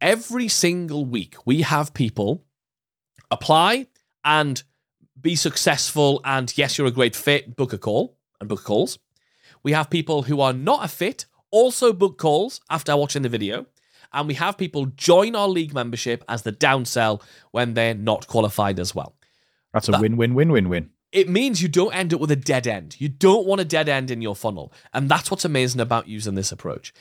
Every 0.00 0.46
single 0.46 1.04
week, 1.04 1.34
we 1.44 1.62
have 1.62 1.92
people 1.92 2.44
apply 3.30 3.88
and 4.24 4.62
be 5.20 5.34
successful. 5.34 6.20
And 6.24 6.56
yes, 6.56 6.78
you're 6.78 6.86
a 6.86 6.92
great 6.92 7.16
fit, 7.16 7.56
book 7.56 7.72
a 7.72 7.78
call 7.78 8.16
and 8.38 8.48
book 8.48 8.62
calls. 8.62 8.98
We 9.64 9.72
have 9.72 9.90
people 9.90 10.22
who 10.22 10.40
are 10.40 10.52
not 10.52 10.84
a 10.84 10.88
fit, 10.88 11.26
also 11.50 11.92
book 11.92 12.16
calls 12.16 12.60
after 12.70 12.96
watching 12.96 13.22
the 13.22 13.28
video. 13.28 13.66
And 14.16 14.26
we 14.26 14.34
have 14.34 14.56
people 14.56 14.86
join 14.86 15.36
our 15.36 15.46
league 15.46 15.74
membership 15.74 16.24
as 16.26 16.42
the 16.42 16.52
downsell 16.52 17.22
when 17.50 17.74
they're 17.74 17.94
not 17.94 18.26
qualified 18.26 18.80
as 18.80 18.94
well. 18.94 19.14
That's 19.72 19.88
a 19.88 20.00
win, 20.00 20.16
win, 20.16 20.34
win, 20.34 20.50
win, 20.50 20.68
win. 20.70 20.90
It 21.12 21.28
means 21.28 21.62
you 21.62 21.68
don't 21.68 21.94
end 21.94 22.14
up 22.14 22.20
with 22.20 22.30
a 22.30 22.36
dead 22.36 22.66
end. 22.66 22.96
You 22.98 23.08
don't 23.08 23.46
want 23.46 23.60
a 23.60 23.64
dead 23.64 23.88
end 23.88 24.10
in 24.10 24.22
your 24.22 24.34
funnel. 24.34 24.72
And 24.92 25.08
that's 25.08 25.30
what's 25.30 25.44
amazing 25.44 25.80
about 25.80 26.08
using 26.08 26.34
this 26.34 26.50
approach. 26.50 26.94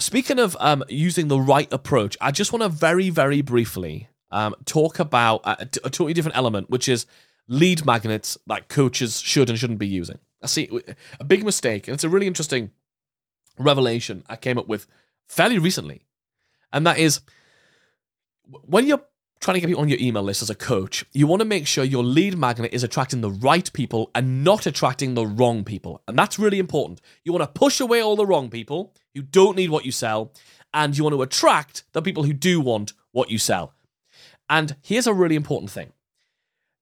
Speaking 0.00 0.38
of 0.38 0.56
um, 0.60 0.82
using 0.88 1.28
the 1.28 1.40
right 1.40 1.70
approach, 1.72 2.16
I 2.20 2.30
just 2.30 2.52
want 2.52 2.62
to 2.62 2.68
very, 2.70 3.10
very 3.10 3.42
briefly 3.42 4.08
um, 4.30 4.54
talk 4.64 4.98
about 4.98 5.42
a, 5.44 5.62
a 5.62 5.66
totally 5.66 6.14
different 6.14 6.36
element, 6.38 6.70
which 6.70 6.88
is 6.88 7.04
lead 7.48 7.84
magnets 7.84 8.38
that 8.46 8.68
coaches 8.68 9.20
should 9.20 9.50
and 9.50 9.58
shouldn't 9.58 9.78
be 9.78 9.86
using. 9.86 10.18
I 10.42 10.46
see 10.46 10.70
a 11.20 11.24
big 11.24 11.44
mistake, 11.44 11.88
and 11.88 11.94
it's 11.94 12.04
a 12.04 12.08
really 12.08 12.26
interesting 12.26 12.70
revelation 13.58 14.22
I 14.28 14.36
came 14.36 14.56
up 14.56 14.68
with 14.68 14.86
fairly 15.28 15.58
recently, 15.58 16.06
and 16.72 16.86
that 16.86 16.98
is 16.98 17.20
when 18.62 18.86
you're 18.86 19.02
trying 19.40 19.54
to 19.54 19.60
get 19.60 19.68
people 19.68 19.82
on 19.82 19.88
your 19.88 20.00
email 20.00 20.22
list 20.22 20.42
as 20.42 20.50
a 20.50 20.54
coach, 20.54 21.04
you 21.12 21.26
want 21.26 21.40
to 21.40 21.46
make 21.46 21.66
sure 21.66 21.84
your 21.84 22.02
lead 22.02 22.36
magnet 22.36 22.72
is 22.72 22.82
attracting 22.82 23.20
the 23.20 23.30
right 23.30 23.72
people 23.72 24.10
and 24.14 24.42
not 24.42 24.66
attracting 24.66 25.14
the 25.14 25.26
wrong 25.26 25.62
people. 25.62 26.02
And 26.08 26.18
that's 26.18 26.38
really 26.38 26.58
important. 26.58 27.00
You 27.22 27.32
want 27.32 27.42
to 27.44 27.58
push 27.58 27.78
away 27.80 28.00
all 28.00 28.16
the 28.16 28.26
wrong 28.26 28.50
people 28.50 28.94
who 29.14 29.22
don't 29.22 29.56
need 29.56 29.70
what 29.70 29.84
you 29.84 29.92
sell, 29.92 30.32
and 30.74 30.96
you 30.96 31.04
want 31.04 31.14
to 31.14 31.22
attract 31.22 31.84
the 31.92 32.02
people 32.02 32.24
who 32.24 32.32
do 32.32 32.60
want 32.60 32.92
what 33.12 33.30
you 33.30 33.38
sell. 33.38 33.74
And 34.50 34.76
here's 34.82 35.06
a 35.06 35.14
really 35.14 35.36
important 35.36 35.70
thing. 35.70 35.92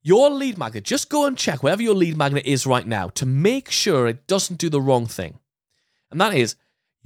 Your 0.03 0.31
lead 0.31 0.57
magnet, 0.57 0.85
just 0.85 1.11
go 1.11 1.27
and 1.27 1.37
check 1.37 1.63
wherever 1.63 1.83
your 1.83 1.95
lead 1.95 2.17
magnet 2.17 2.47
is 2.47 2.67
right 2.67 2.87
now 2.87 3.09
to 3.11 3.27
make 3.27 3.71
sure 3.71 4.07
it 4.07 4.27
doesn't 4.27 4.59
do 4.59 4.69
the 4.69 4.81
wrong 4.81 5.07
thing. 5.07 5.41
And 6.11 6.21
that 6.21 6.33
is, 6.33 6.57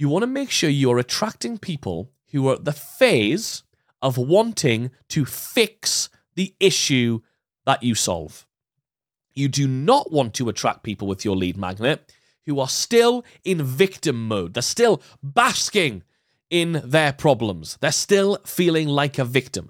you 0.01 0.09
want 0.09 0.23
to 0.23 0.27
make 0.27 0.49
sure 0.49 0.67
you're 0.67 0.97
attracting 0.97 1.59
people 1.59 2.09
who 2.31 2.49
are 2.49 2.55
at 2.55 2.65
the 2.65 2.73
phase 2.73 3.61
of 4.01 4.17
wanting 4.17 4.89
to 5.09 5.25
fix 5.25 6.09
the 6.33 6.55
issue 6.59 7.21
that 7.67 7.83
you 7.83 7.93
solve. 7.93 8.47
You 9.35 9.47
do 9.47 9.67
not 9.67 10.11
want 10.11 10.33
to 10.33 10.49
attract 10.49 10.81
people 10.81 11.07
with 11.07 11.23
your 11.23 11.35
lead 11.35 11.55
magnet 11.55 12.11
who 12.47 12.59
are 12.59 12.67
still 12.67 13.23
in 13.43 13.61
victim 13.61 14.27
mode. 14.27 14.55
They're 14.55 14.63
still 14.63 15.03
basking 15.21 16.01
in 16.49 16.81
their 16.83 17.13
problems. 17.13 17.77
They're 17.79 17.91
still 17.91 18.39
feeling 18.43 18.87
like 18.87 19.19
a 19.19 19.23
victim. 19.23 19.69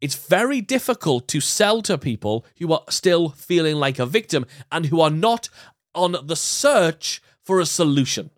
It's 0.00 0.16
very 0.16 0.60
difficult 0.60 1.28
to 1.28 1.40
sell 1.40 1.80
to 1.82 1.96
people 1.96 2.44
who 2.58 2.72
are 2.72 2.82
still 2.88 3.28
feeling 3.28 3.76
like 3.76 4.00
a 4.00 4.06
victim 4.06 4.46
and 4.72 4.86
who 4.86 5.00
are 5.00 5.10
not 5.10 5.48
on 5.94 6.16
the 6.24 6.34
search 6.34 7.22
for 7.44 7.60
a 7.60 7.66
solution. 7.66 8.30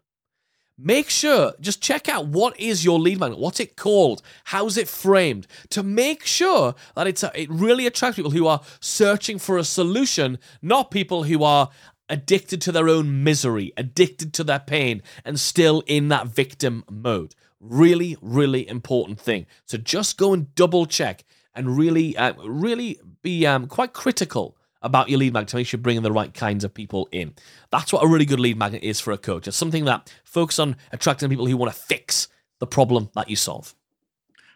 Make 0.85 1.11
sure, 1.11 1.53
just 1.61 1.81
check 1.81 2.09
out 2.09 2.27
what 2.27 2.59
is 2.59 2.85
your 2.85 2.99
lead 2.99 3.21
magnet, 3.21 3.39
what's 3.39 3.61
it 3.61 3.77
called, 3.77 4.21
how's 4.47 4.77
it 4.77 4.89
framed, 4.89 5.47
to 5.71 5.85
make 5.85 6.27
sure 6.27 6.75
that 6.97 7.07
it's 7.07 7.23
a, 7.23 7.31
it 7.41 7.49
really 7.51 7.87
attracts 7.87 8.17
people 8.17 8.33
who 8.33 8.49
are 8.49 8.63
searching 8.81 9.39
for 9.39 9.59
a 9.59 9.63
solution, 9.65 10.41
not 10.61 10.91
people 10.91 11.23
who 11.23 11.45
are 11.45 11.71
addicted 12.09 12.61
to 12.63 12.73
their 12.73 12.89
own 12.89 13.23
misery, 13.23 13.73
addicted 13.77 14.35
to 14.35 14.43
their 14.43 14.59
pain, 14.59 15.03
and 15.25 15.39
still 15.39 15.85
in 15.87 16.09
that 16.09 16.27
victim 16.27 16.83
mode. 16.91 17.37
Really, 17.61 18.17
really 18.21 18.69
important 18.69 19.21
thing. 19.21 19.47
So 19.67 19.79
just 19.79 20.19
go 20.19 20.33
and 20.33 20.53
double 20.57 20.87
check 20.87 21.23
and 21.55 21.79
really, 21.79 22.17
uh, 22.17 22.33
really 22.45 22.99
be 23.23 23.47
um, 23.47 23.69
quite 23.69 23.93
critical 23.93 24.57
about 24.83 25.09
your 25.09 25.19
lead 25.19 25.33
magnet 25.33 25.49
to 25.49 25.57
make 25.57 25.67
sure 25.67 25.79
you're 25.79 25.83
bringing 25.83 26.03
the 26.03 26.13
right 26.13 26.33
kinds 26.33 26.65
of 26.65 26.75
people 26.75 27.09
in. 27.13 27.35
That's 27.71 27.93
what 27.93 28.05
a 28.05 28.09
really 28.09 28.25
good 28.25 28.41
lead 28.41 28.57
magnet 28.57 28.83
is 28.83 29.01
for 29.01 29.13
a 29.13 29.19
coach. 29.19 29.49
It's 29.49 29.57
something 29.57 29.85
that 29.87 30.13
focuses 30.25 30.61
on 30.61 30.77
attracting 30.93 31.29
people 31.29 31.47
who 31.47 31.57
want 31.57 31.73
to 31.73 31.79
fix 31.79 32.29
the 32.61 32.67
problem 32.67 33.11
that 33.15 33.29
you 33.29 33.37
solve. 33.37 33.75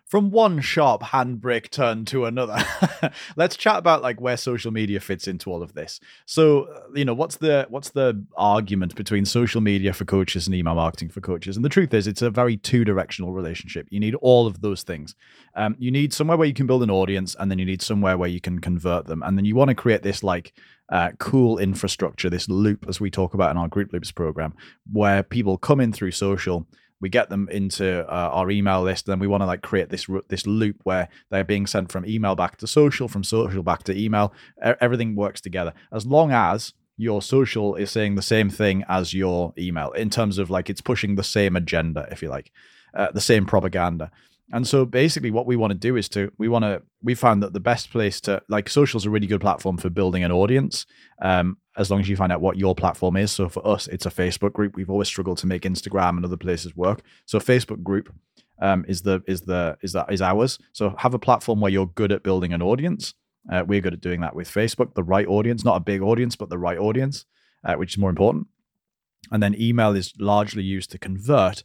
From 0.07 0.31
one 0.31 0.61
sharp 0.61 1.03
handbrake 1.03 1.69
turn 1.69 2.05
to 2.07 2.27
another, 2.27 2.63
let's 3.37 3.57
chat 3.57 3.77
about 3.77 4.03
like 4.03 4.21
where 4.21 4.37
social 4.37 4.71
media 4.71 5.01
fits 5.01 5.27
into 5.27 5.51
all 5.51 5.65
of 5.65 5.75
this. 5.75 5.99
So, 6.27 6.67
uh, 6.67 6.83
you 6.95 7.05
know, 7.05 7.13
what's 7.13 7.39
the 7.39 7.67
what's 7.71 7.91
the 7.91 8.25
argument 8.37 8.95
between 8.95 9.25
social 9.25 9.61
media 9.61 9.93
for 9.93 10.05
coaches 10.05 10.47
and 10.47 10.55
email 10.55 10.77
marketing 10.77 11.09
for 11.09 11.21
coaches? 11.21 11.57
And 11.57 11.65
the 11.65 11.69
truth 11.69 11.93
is, 11.93 12.07
it's 12.07 12.23
a 12.23 12.31
very 12.31 12.57
two-directional 12.57 13.33
relationship. 13.33 13.89
You 13.91 13.99
need 13.99 14.15
all 14.17 14.47
of 14.47 14.61
those 14.61 14.85
things. 14.85 15.17
Um, 15.57 15.75
you 15.77 15.91
need 15.91 16.13
somewhere 16.13 16.37
where 16.37 16.47
you 16.47 16.55
can 16.55 16.69
build 16.69 16.85
an 16.85 16.91
audience, 16.91 17.35
and 17.41 17.51
then 17.51 17.59
you 17.59 17.65
need 17.65 17.83
somewhere 17.83 18.17
where 18.17 18.29
you 18.29 18.41
can 18.41 18.61
convert 18.61 19.07
them, 19.07 19.25
and 19.25 19.37
then 19.37 19.45
you 19.45 19.57
want 19.57 19.71
to 19.71 19.75
create 19.75 20.05
this 20.05 20.23
like 20.23 20.53
uh, 20.89 21.11
cool 21.19 21.59
infrastructure, 21.59 22.31
this 22.31 22.49
loop, 22.49 22.87
as 22.89 23.01
we 23.01 23.11
talk 23.11 23.35
about 23.35 23.51
in 23.51 23.57
our 23.57 23.67
group 23.67 23.93
loops 23.93 24.13
program, 24.13 24.55
where 24.93 25.25
people 25.25 25.59
come 25.59 25.81
in 25.81 25.93
through 25.93 26.13
social 26.13 26.65
we 27.01 27.09
get 27.09 27.29
them 27.29 27.49
into 27.51 28.01
uh, 28.07 28.31
our 28.33 28.51
email 28.51 28.83
list 28.83 29.07
and 29.07 29.13
then 29.13 29.19
we 29.19 29.27
want 29.27 29.43
to 29.43 29.47
like 29.47 29.63
create 29.63 29.91
this 29.91 30.07
this 30.29 30.47
loop 30.47 30.77
where 30.85 31.09
they're 31.31 31.45
being 31.45 31.67
sent 31.67 31.93
from 31.93 32.07
email 32.07 32.35
back 32.35 32.57
to 32.59 32.67
social 32.67 33.09
from 33.09 33.25
social 33.25 33.63
back 33.63 33.83
to 33.85 33.99
email. 33.99 34.33
Everything 34.81 35.15
works 35.15 35.41
together. 35.41 35.73
As 35.93 36.07
long 36.07 36.33
as 36.33 36.73
your 36.97 37.21
social 37.21 37.75
is 37.75 37.91
saying 37.91 38.15
the 38.15 38.23
same 38.23 38.49
thing 38.49 38.85
as 38.89 39.13
your 39.13 39.53
email 39.59 39.91
in 39.93 40.09
terms 40.09 40.39
of 40.39 40.49
like 40.49 40.71
it's 40.71 40.81
pushing 40.81 41.15
the 41.15 41.25
same 41.25 41.55
agenda 41.55 42.09
if 42.11 42.23
you 42.23 42.29
like 42.29 42.51
uh, 42.95 43.11
the 43.13 43.21
same 43.21 43.45
propaganda. 43.45 44.11
And 44.53 44.67
so 44.67 44.85
basically 44.85 45.31
what 45.31 45.47
we 45.47 45.57
want 45.57 45.73
to 45.73 45.79
do 45.79 45.97
is 45.97 46.09
to 46.11 46.33
we 46.39 46.49
want 46.49 46.65
to 46.65 46.83
we 47.03 47.15
found 47.15 47.43
that 47.43 47.53
the 47.53 47.61
best 47.61 47.91
place 47.91 48.21
to 48.23 48.43
like 48.49 48.69
social 48.69 48.99
is 48.99 49.05
a 49.05 49.11
really 49.11 49.27
good 49.27 49.41
platform 49.41 49.77
for 49.77 49.91
building 49.91 50.23
an 50.25 50.33
audience 50.33 50.87
um 51.21 51.57
as 51.77 51.91
long 51.91 52.01
as 52.01 52.09
you 52.09 52.17
find 52.17 52.33
out 52.33 52.41
what 52.41 52.57
your 52.57 52.75
platform 52.75 53.17
is. 53.17 53.31
So 53.33 53.49
for 53.49 53.67
us 53.67 53.87
it's 53.89 54.07
a 54.07 54.11
facebook 54.11 54.53
group. 54.53 54.77
We've 54.77 54.91
always 54.91 55.09
struggled 55.09 55.39
to 55.39 55.47
make 55.47 55.63
instagram 55.63 56.17
and 56.17 56.25
other 56.25 56.37
places 56.37 56.77
work. 56.77 57.03
So 57.25 57.39
facebook 57.39 57.83
group 57.83 58.13
um 58.61 58.85
is 58.89 59.03
the 59.03 59.23
is 59.27 59.43
the 59.43 59.77
is 59.83 59.93
that 59.93 60.13
is 60.13 60.23
ours. 60.23 60.59
So 60.73 60.95
have 60.99 61.15
a 61.15 61.19
platform 61.19 61.61
where 61.61 61.73
you're 61.73 61.87
good 61.87 62.13
at 62.13 62.23
building 62.23 62.53
an 62.53 62.63
audience. 62.63 63.15
Uh, 63.51 63.63
we're 63.67 63.81
good 63.81 63.95
at 63.95 64.01
doing 64.01 64.21
that 64.21 64.35
with 64.35 64.51
facebook 64.51 64.95
the 64.95 65.05
right 65.05 65.29
audience 65.29 65.65
not 65.65 65.77
a 65.77 65.81
big 65.81 66.03
audience 66.03 66.35
but 66.35 66.49
the 66.49 66.59
right 66.59 66.79
audience 66.79 67.27
uh, 67.67 67.75
which 67.75 67.95
is 67.95 67.99
more 67.99 68.11
important. 68.11 68.47
And 69.31 69.43
then 69.43 69.61
email 69.61 69.95
is 69.95 70.13
largely 70.19 70.63
used 70.63 70.91
to 70.93 70.99
convert 70.99 71.63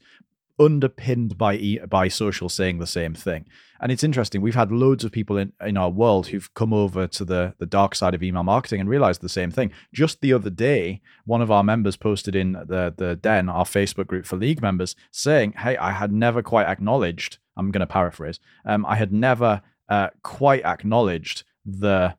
underpinned 0.63 1.37
by 1.37 1.79
by 1.89 2.07
social 2.07 2.49
saying 2.49 2.79
the 2.79 2.87
same 2.87 3.13
thing. 3.13 3.47
And 3.79 3.91
it's 3.91 4.03
interesting 4.03 4.41
we've 4.41 4.53
had 4.55 4.71
loads 4.71 5.03
of 5.03 5.11
people 5.11 5.37
in, 5.37 5.53
in 5.59 5.75
our 5.75 5.89
world 5.89 6.27
who've 6.27 6.53
come 6.53 6.73
over 6.73 7.07
to 7.07 7.25
the 7.25 7.55
the 7.57 7.65
dark 7.65 7.95
side 7.95 8.13
of 8.13 8.21
email 8.21 8.43
marketing 8.43 8.79
and 8.79 8.89
realized 8.89 9.21
the 9.21 9.29
same 9.29 9.51
thing. 9.51 9.71
Just 9.93 10.21
the 10.21 10.33
other 10.33 10.49
day 10.49 11.01
one 11.25 11.41
of 11.41 11.51
our 11.51 11.63
members 11.63 11.97
posted 11.97 12.35
in 12.35 12.53
the 12.53 12.93
the 12.95 13.15
den 13.15 13.49
our 13.49 13.65
facebook 13.65 14.07
group 14.07 14.25
for 14.25 14.35
league 14.35 14.61
members 14.61 14.95
saying 15.11 15.53
hey 15.53 15.77
i 15.77 15.91
had 15.91 16.11
never 16.11 16.41
quite 16.41 16.67
acknowledged 16.67 17.37
i'm 17.57 17.71
going 17.71 17.79
to 17.79 17.87
paraphrase 17.87 18.39
um, 18.65 18.85
i 18.85 18.95
had 18.95 19.11
never 19.11 19.61
uh, 19.89 20.09
quite 20.23 20.63
acknowledged 20.63 21.43
the 21.65 22.15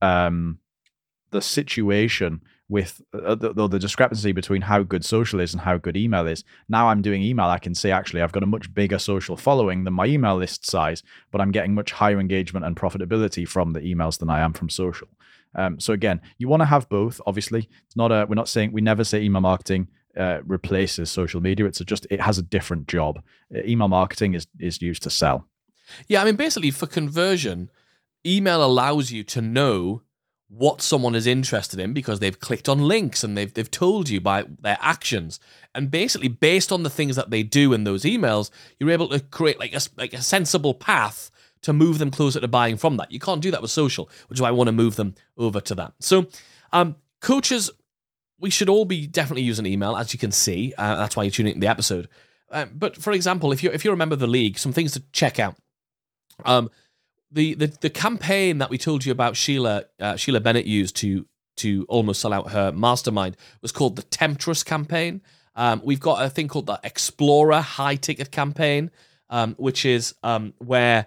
um 0.00 0.58
the 1.30 1.42
situation 1.42 2.40
with 2.68 3.00
uh, 3.14 3.34
the, 3.34 3.52
the, 3.68 3.78
discrepancy 3.78 4.32
between 4.32 4.62
how 4.62 4.82
good 4.82 5.04
social 5.04 5.40
is 5.40 5.54
and 5.54 5.62
how 5.62 5.78
good 5.78 5.96
email 5.96 6.26
is. 6.26 6.44
Now 6.68 6.88
I'm 6.88 7.00
doing 7.00 7.22
email, 7.22 7.46
I 7.46 7.58
can 7.58 7.74
say 7.74 7.90
actually 7.90 8.20
I've 8.20 8.32
got 8.32 8.42
a 8.42 8.46
much 8.46 8.72
bigger 8.74 8.98
social 8.98 9.36
following 9.36 9.84
than 9.84 9.94
my 9.94 10.04
email 10.04 10.36
list 10.36 10.66
size, 10.66 11.02
but 11.30 11.40
I'm 11.40 11.50
getting 11.50 11.74
much 11.74 11.92
higher 11.92 12.20
engagement 12.20 12.66
and 12.66 12.76
profitability 12.76 13.48
from 13.48 13.72
the 13.72 13.80
emails 13.80 14.18
than 14.18 14.28
I 14.28 14.40
am 14.40 14.52
from 14.52 14.68
social. 14.68 15.08
Um, 15.54 15.80
so 15.80 15.92
again, 15.94 16.20
you 16.36 16.48
want 16.48 16.60
to 16.60 16.66
have 16.66 16.88
both. 16.88 17.20
Obviously, 17.26 17.68
it's 17.86 17.96
not 17.96 18.12
a. 18.12 18.26
We're 18.28 18.34
not 18.34 18.48
saying 18.48 18.72
we 18.72 18.82
never 18.82 19.02
say 19.02 19.22
email 19.22 19.40
marketing 19.40 19.88
uh, 20.16 20.40
replaces 20.44 21.10
social 21.10 21.40
media. 21.40 21.64
It's 21.66 21.80
just 21.80 22.06
it 22.10 22.20
has 22.20 22.38
a 22.38 22.42
different 22.42 22.86
job. 22.86 23.22
Uh, 23.54 23.60
email 23.64 23.88
marketing 23.88 24.34
is 24.34 24.46
is 24.58 24.82
used 24.82 25.02
to 25.04 25.10
sell. 25.10 25.48
Yeah, 26.06 26.20
I 26.20 26.26
mean, 26.26 26.36
basically, 26.36 26.70
for 26.70 26.86
conversion, 26.86 27.70
email 28.26 28.62
allows 28.62 29.10
you 29.10 29.24
to 29.24 29.40
know 29.40 30.02
what 30.48 30.80
someone 30.80 31.14
is 31.14 31.26
interested 31.26 31.78
in 31.78 31.92
because 31.92 32.20
they've 32.20 32.40
clicked 32.40 32.68
on 32.68 32.80
links 32.80 33.22
and 33.22 33.36
they've 33.36 33.52
they've 33.52 33.70
told 33.70 34.08
you 34.08 34.20
by 34.20 34.44
their 34.60 34.78
actions. 34.80 35.38
And 35.74 35.90
basically, 35.90 36.28
based 36.28 36.72
on 36.72 36.82
the 36.82 36.90
things 36.90 37.16
that 37.16 37.30
they 37.30 37.42
do 37.42 37.72
in 37.72 37.84
those 37.84 38.04
emails, 38.04 38.50
you're 38.78 38.90
able 38.90 39.08
to 39.08 39.20
create 39.20 39.60
like 39.60 39.74
a 39.74 39.80
like 39.96 40.14
a 40.14 40.22
sensible 40.22 40.74
path 40.74 41.30
to 41.60 41.72
move 41.72 41.98
them 41.98 42.10
closer 42.10 42.40
to 42.40 42.48
buying 42.48 42.76
from 42.76 42.96
that. 42.96 43.12
You 43.12 43.18
can't 43.18 43.42
do 43.42 43.50
that 43.50 43.62
with 43.62 43.70
social, 43.70 44.08
which 44.28 44.38
is 44.38 44.42
why 44.42 44.48
I 44.48 44.52
want 44.52 44.68
to 44.68 44.72
move 44.72 44.96
them 44.96 45.14
over 45.36 45.60
to 45.60 45.74
that. 45.74 45.92
So, 46.00 46.26
um, 46.72 46.96
coaches 47.20 47.70
we 48.40 48.50
should 48.50 48.68
all 48.68 48.84
be 48.84 49.06
definitely 49.06 49.42
using 49.42 49.66
email, 49.66 49.96
as 49.96 50.12
you 50.12 50.18
can 50.18 50.30
see. 50.30 50.72
Uh, 50.78 50.96
that's 50.96 51.16
why 51.16 51.24
you're 51.24 51.30
tuning 51.30 51.54
into 51.54 51.60
the 51.60 51.70
episode. 51.70 52.08
Uh, 52.50 52.66
but 52.72 52.96
for 52.96 53.12
example, 53.12 53.52
if 53.52 53.62
you 53.62 53.70
if 53.70 53.84
you're 53.84 53.94
a 53.94 53.98
member 53.98 54.14
of 54.14 54.20
the 54.20 54.26
league, 54.26 54.58
some 54.58 54.72
things 54.72 54.92
to 54.92 55.02
check 55.12 55.38
out. 55.38 55.56
Um, 56.44 56.70
the 57.30 57.54
the 57.54 57.66
the 57.80 57.90
campaign 57.90 58.58
that 58.58 58.70
we 58.70 58.78
told 58.78 59.04
you 59.04 59.12
about 59.12 59.36
Sheila 59.36 59.84
uh, 60.00 60.16
Sheila 60.16 60.40
Bennett 60.40 60.66
used 60.66 60.96
to 60.96 61.26
to 61.56 61.84
almost 61.88 62.20
sell 62.20 62.32
out 62.32 62.52
her 62.52 62.72
mastermind 62.72 63.36
was 63.62 63.72
called 63.72 63.96
the 63.96 64.02
Temptress 64.02 64.62
campaign. 64.62 65.20
Um, 65.56 65.82
we've 65.84 66.00
got 66.00 66.24
a 66.24 66.30
thing 66.30 66.46
called 66.46 66.66
the 66.66 66.78
Explorer 66.84 67.60
high 67.60 67.96
ticket 67.96 68.30
campaign, 68.30 68.92
um, 69.28 69.56
which 69.58 69.84
is 69.84 70.14
um, 70.22 70.54
where 70.58 71.06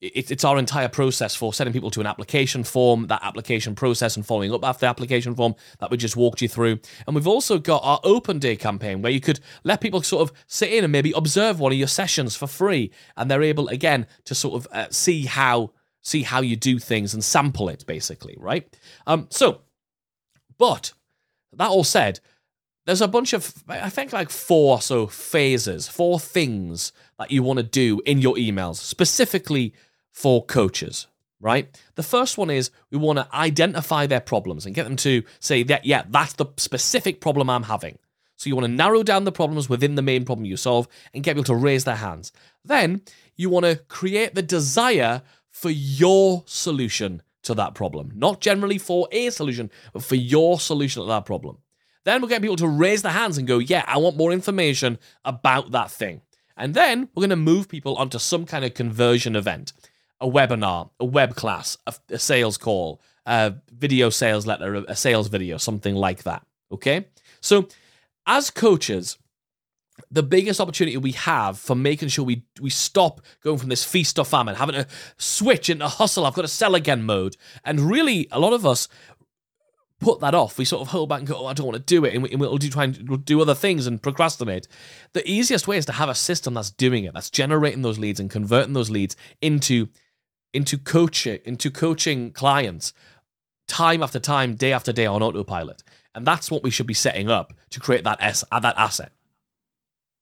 it, 0.00 0.30
it's 0.30 0.44
our 0.44 0.58
entire 0.58 0.88
process 0.88 1.34
for 1.34 1.52
sending 1.54 1.72
people 1.72 1.90
to 1.90 2.00
an 2.00 2.06
application 2.06 2.64
form, 2.64 3.06
that 3.06 3.22
application 3.22 3.74
process, 3.74 4.16
and 4.16 4.26
following 4.26 4.52
up 4.52 4.64
after 4.64 4.80
the 4.80 4.86
application 4.86 5.34
form 5.34 5.54
that 5.78 5.90
we 5.90 5.96
just 5.96 6.16
walked 6.16 6.42
you 6.42 6.48
through. 6.48 6.78
And 7.06 7.14
we've 7.14 7.26
also 7.26 7.58
got 7.58 7.82
our 7.84 8.00
open 8.04 8.38
day 8.38 8.56
campaign 8.56 9.02
where 9.02 9.12
you 9.12 9.20
could 9.20 9.40
let 9.64 9.80
people 9.80 10.02
sort 10.02 10.28
of 10.28 10.36
sit 10.46 10.72
in 10.72 10.84
and 10.84 10.92
maybe 10.92 11.12
observe 11.16 11.60
one 11.60 11.72
of 11.72 11.78
your 11.78 11.88
sessions 11.88 12.36
for 12.36 12.46
free, 12.46 12.90
and 13.16 13.30
they're 13.30 13.42
able 13.42 13.68
again 13.68 14.06
to 14.24 14.34
sort 14.34 14.54
of 14.54 14.72
uh, 14.72 14.88
see 14.90 15.24
how 15.24 15.72
see 16.02 16.22
how 16.22 16.40
you 16.40 16.54
do 16.54 16.78
things 16.78 17.14
and 17.14 17.24
sample 17.24 17.68
it, 17.68 17.84
basically, 17.84 18.36
right? 18.38 18.76
Um, 19.08 19.26
so, 19.30 19.62
but 20.56 20.92
that 21.54 21.68
all 21.68 21.82
said, 21.82 22.20
there's 22.84 23.00
a 23.00 23.08
bunch 23.08 23.32
of 23.32 23.64
I 23.68 23.90
think 23.90 24.12
like 24.12 24.30
four 24.30 24.76
or 24.76 24.80
so 24.80 25.06
phases, 25.08 25.88
four 25.88 26.20
things 26.20 26.92
that 27.18 27.30
you 27.30 27.42
want 27.42 27.58
to 27.58 27.64
do 27.64 28.00
in 28.06 28.20
your 28.20 28.36
emails, 28.36 28.76
specifically 28.76 29.74
for 30.16 30.42
coaches, 30.46 31.08
right? 31.40 31.68
The 31.94 32.02
first 32.02 32.38
one 32.38 32.48
is 32.48 32.70
we 32.90 32.96
want 32.96 33.18
to 33.18 33.28
identify 33.36 34.06
their 34.06 34.20
problems 34.20 34.64
and 34.64 34.74
get 34.74 34.84
them 34.84 34.96
to 34.96 35.22
say 35.40 35.62
that, 35.64 35.84
yeah, 35.84 36.04
that's 36.08 36.32
the 36.32 36.46
specific 36.56 37.20
problem 37.20 37.50
I'm 37.50 37.64
having. 37.64 37.98
So 38.36 38.48
you 38.48 38.56
want 38.56 38.64
to 38.64 38.72
narrow 38.72 39.02
down 39.02 39.24
the 39.24 39.30
problems 39.30 39.68
within 39.68 39.94
the 39.94 40.00
main 40.00 40.24
problem 40.24 40.46
you 40.46 40.56
solve 40.56 40.88
and 41.12 41.22
get 41.22 41.36
people 41.36 41.44
to 41.44 41.54
raise 41.54 41.84
their 41.84 41.96
hands. 41.96 42.32
Then 42.64 43.02
you 43.36 43.50
want 43.50 43.66
to 43.66 43.76
create 43.88 44.34
the 44.34 44.40
desire 44.40 45.20
for 45.50 45.68
your 45.68 46.44
solution 46.46 47.20
to 47.42 47.52
that 47.52 47.74
problem, 47.74 48.10
not 48.14 48.40
generally 48.40 48.78
for 48.78 49.08
a 49.12 49.28
solution, 49.28 49.70
but 49.92 50.02
for 50.02 50.14
your 50.14 50.58
solution 50.58 51.02
to 51.02 51.08
that 51.08 51.26
problem. 51.26 51.58
Then 52.04 52.22
we'll 52.22 52.30
get 52.30 52.40
people 52.40 52.56
to 52.56 52.68
raise 52.68 53.02
their 53.02 53.12
hands 53.12 53.36
and 53.36 53.46
go, 53.46 53.58
yeah, 53.58 53.84
I 53.86 53.98
want 53.98 54.16
more 54.16 54.32
information 54.32 54.98
about 55.26 55.72
that 55.72 55.90
thing. 55.90 56.22
And 56.56 56.72
then 56.72 57.10
we're 57.14 57.20
going 57.20 57.30
to 57.30 57.36
move 57.36 57.68
people 57.68 57.96
onto 57.96 58.18
some 58.18 58.46
kind 58.46 58.64
of 58.64 58.72
conversion 58.72 59.36
event 59.36 59.74
a 60.20 60.28
webinar, 60.28 60.90
a 60.98 61.04
web 61.04 61.34
class, 61.34 61.76
a, 61.86 61.94
a 62.10 62.18
sales 62.18 62.56
call, 62.56 63.00
a 63.26 63.54
video 63.70 64.10
sales 64.10 64.46
letter, 64.46 64.84
a, 64.88 64.96
sales 64.96 65.28
video, 65.28 65.56
something 65.56 65.94
like 65.94 66.22
that. 66.22 66.46
Okay? 66.72 67.06
So, 67.40 67.68
as 68.26 68.50
coaches, 68.50 69.18
the 70.10 70.22
biggest 70.22 70.60
opportunity 70.60 70.96
we 70.96 71.12
have 71.12 71.58
for 71.58 71.74
making 71.74 72.08
sure 72.08 72.24
we 72.24 72.44
we 72.60 72.70
stop 72.70 73.20
going 73.42 73.58
from 73.58 73.68
this 73.68 73.84
feast 73.84 74.18
or 74.18 74.24
famine, 74.24 74.54
having 74.54 74.74
to 74.74 74.86
switch 75.16 75.70
into 75.70 75.88
hustle, 75.88 76.26
I've 76.26 76.34
got 76.34 76.42
to 76.42 76.48
sell 76.48 76.74
again 76.74 77.02
mode. 77.02 77.36
And 77.64 77.80
really, 77.80 78.28
a 78.30 78.38
lot 78.38 78.52
of 78.52 78.66
us 78.66 78.88
put 80.00 80.20
that 80.20 80.34
off. 80.34 80.58
We 80.58 80.64
sort 80.64 80.82
of 80.82 80.88
hold 80.88 81.08
back 81.08 81.20
and 81.20 81.28
go, 81.28 81.36
oh, 81.36 81.46
I 81.46 81.54
don't 81.54 81.66
want 81.66 81.78
to 81.78 81.82
do 81.84 82.04
it. 82.04 82.14
And, 82.14 82.22
we, 82.22 82.36
we'll 82.36 82.58
do, 82.58 82.68
try 82.68 82.84
and 82.84 83.24
do 83.24 83.40
other 83.40 83.54
things 83.54 83.86
and 83.86 84.02
procrastinate. 84.02 84.68
The 85.14 85.28
easiest 85.28 85.66
way 85.66 85.78
is 85.78 85.86
to 85.86 85.92
have 85.92 86.08
a 86.08 86.14
system 86.14 86.54
that's 86.54 86.70
doing 86.70 87.04
it, 87.04 87.14
that's 87.14 87.30
generating 87.30 87.82
those 87.82 87.98
leads 87.98 88.20
and 88.20 88.30
converting 88.30 88.74
those 88.74 88.90
leads 88.90 89.16
into 89.40 89.88
into 90.56 90.78
coaching, 90.78 91.38
into 91.44 91.70
coaching 91.70 92.32
clients 92.32 92.92
time 93.68 94.02
after 94.02 94.18
time, 94.18 94.54
day 94.54 94.72
after 94.72 94.92
day 94.92 95.06
on 95.06 95.22
autopilot. 95.22 95.82
And 96.14 96.26
that's 96.26 96.50
what 96.50 96.62
we 96.62 96.70
should 96.70 96.86
be 96.86 96.94
setting 96.94 97.28
up 97.28 97.52
to 97.70 97.78
create 97.78 98.04
that 98.04 98.18
S 98.20 98.42
uh, 98.50 98.60
that 98.60 98.76
asset. 98.78 99.12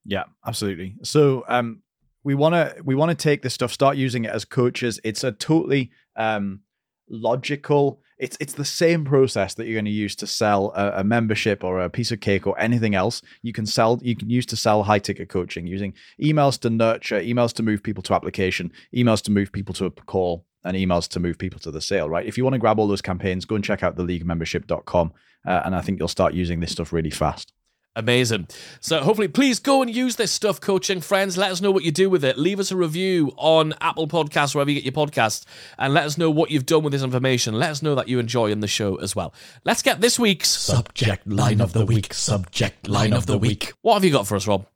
Yeah, 0.04 0.24
absolutely. 0.44 0.96
So 1.02 1.44
um 1.48 1.82
we 2.24 2.34
want 2.34 2.54
to 2.54 2.82
we 2.84 2.94
want 2.94 3.10
to 3.10 3.14
take 3.14 3.42
this 3.42 3.54
stuff 3.54 3.72
start 3.72 3.96
using 3.96 4.24
it 4.24 4.32
as 4.32 4.44
coaches. 4.44 4.98
It's 5.04 5.22
a 5.22 5.30
totally 5.30 5.92
um 6.16 6.60
logical 7.08 8.00
it's 8.18 8.36
it's 8.40 8.54
the 8.54 8.64
same 8.64 9.04
process 9.04 9.54
that 9.54 9.66
you're 9.66 9.74
going 9.74 9.84
to 9.84 9.90
use 9.90 10.14
to 10.16 10.26
sell 10.26 10.72
a, 10.76 11.00
a 11.00 11.04
membership 11.04 11.64
or 11.64 11.80
a 11.80 11.90
piece 11.90 12.12
of 12.12 12.20
cake 12.20 12.46
or 12.46 12.58
anything 12.58 12.94
else. 12.94 13.22
You 13.42 13.52
can 13.52 13.66
sell 13.66 13.98
you 14.02 14.16
can 14.16 14.30
use 14.30 14.46
to 14.46 14.56
sell 14.56 14.84
high 14.84 14.98
ticket 14.98 15.28
coaching 15.28 15.66
using 15.66 15.94
emails 16.22 16.58
to 16.60 16.70
nurture, 16.70 17.20
emails 17.20 17.52
to 17.54 17.62
move 17.62 17.82
people 17.82 18.02
to 18.04 18.14
application, 18.14 18.72
emails 18.94 19.22
to 19.22 19.30
move 19.30 19.52
people 19.52 19.74
to 19.74 19.86
a 19.86 19.90
call, 19.90 20.46
and 20.64 20.76
emails 20.76 21.08
to 21.08 21.20
move 21.20 21.38
people 21.38 21.60
to 21.60 21.70
the 21.70 21.80
sale, 21.80 22.08
right? 22.08 22.26
If 22.26 22.38
you 22.38 22.44
want 22.44 22.54
to 22.54 22.58
grab 22.58 22.78
all 22.78 22.88
those 22.88 23.02
campaigns, 23.02 23.44
go 23.44 23.54
and 23.54 23.64
check 23.64 23.82
out 23.82 23.96
the 23.96 24.02
leaguemembership.com. 24.02 25.12
Uh, 25.46 25.60
and 25.64 25.76
I 25.76 25.82
think 25.82 25.98
you'll 25.98 26.08
start 26.08 26.32
using 26.32 26.60
this 26.60 26.72
stuff 26.72 26.92
really 26.92 27.10
fast. 27.10 27.52
Amazing. 27.96 28.48
So 28.80 29.00
hopefully, 29.02 29.28
please 29.28 29.60
go 29.60 29.80
and 29.80 29.94
use 29.94 30.16
this 30.16 30.32
stuff, 30.32 30.60
coaching 30.60 31.00
friends. 31.00 31.36
Let 31.38 31.52
us 31.52 31.60
know 31.60 31.70
what 31.70 31.84
you 31.84 31.92
do 31.92 32.10
with 32.10 32.24
it. 32.24 32.36
Leave 32.36 32.58
us 32.58 32.72
a 32.72 32.76
review 32.76 33.32
on 33.36 33.72
Apple 33.80 34.08
Podcasts, 34.08 34.52
wherever 34.52 34.68
you 34.68 34.80
get 34.80 34.84
your 34.84 35.06
podcasts, 35.06 35.44
and 35.78 35.94
let 35.94 36.04
us 36.04 36.18
know 36.18 36.28
what 36.28 36.50
you've 36.50 36.66
done 36.66 36.82
with 36.82 36.92
this 36.92 37.04
information. 37.04 37.54
Let 37.54 37.70
us 37.70 37.82
know 37.82 37.94
that 37.94 38.08
you 38.08 38.18
enjoy 38.18 38.50
in 38.50 38.58
the 38.58 38.66
show 38.66 38.96
as 38.96 39.14
well. 39.14 39.32
Let's 39.64 39.80
get 39.80 40.00
this 40.00 40.18
week's. 40.18 40.48
Subject 40.48 41.24
line 41.26 41.60
of 41.60 41.72
the 41.72 41.86
week. 41.86 42.12
Subject 42.12 42.88
line 42.88 43.12
of 43.12 43.26
the 43.26 43.38
week. 43.38 43.72
What 43.82 43.94
have 43.94 44.04
you 44.04 44.10
got 44.10 44.26
for 44.26 44.34
us, 44.34 44.48
Rob? 44.48 44.66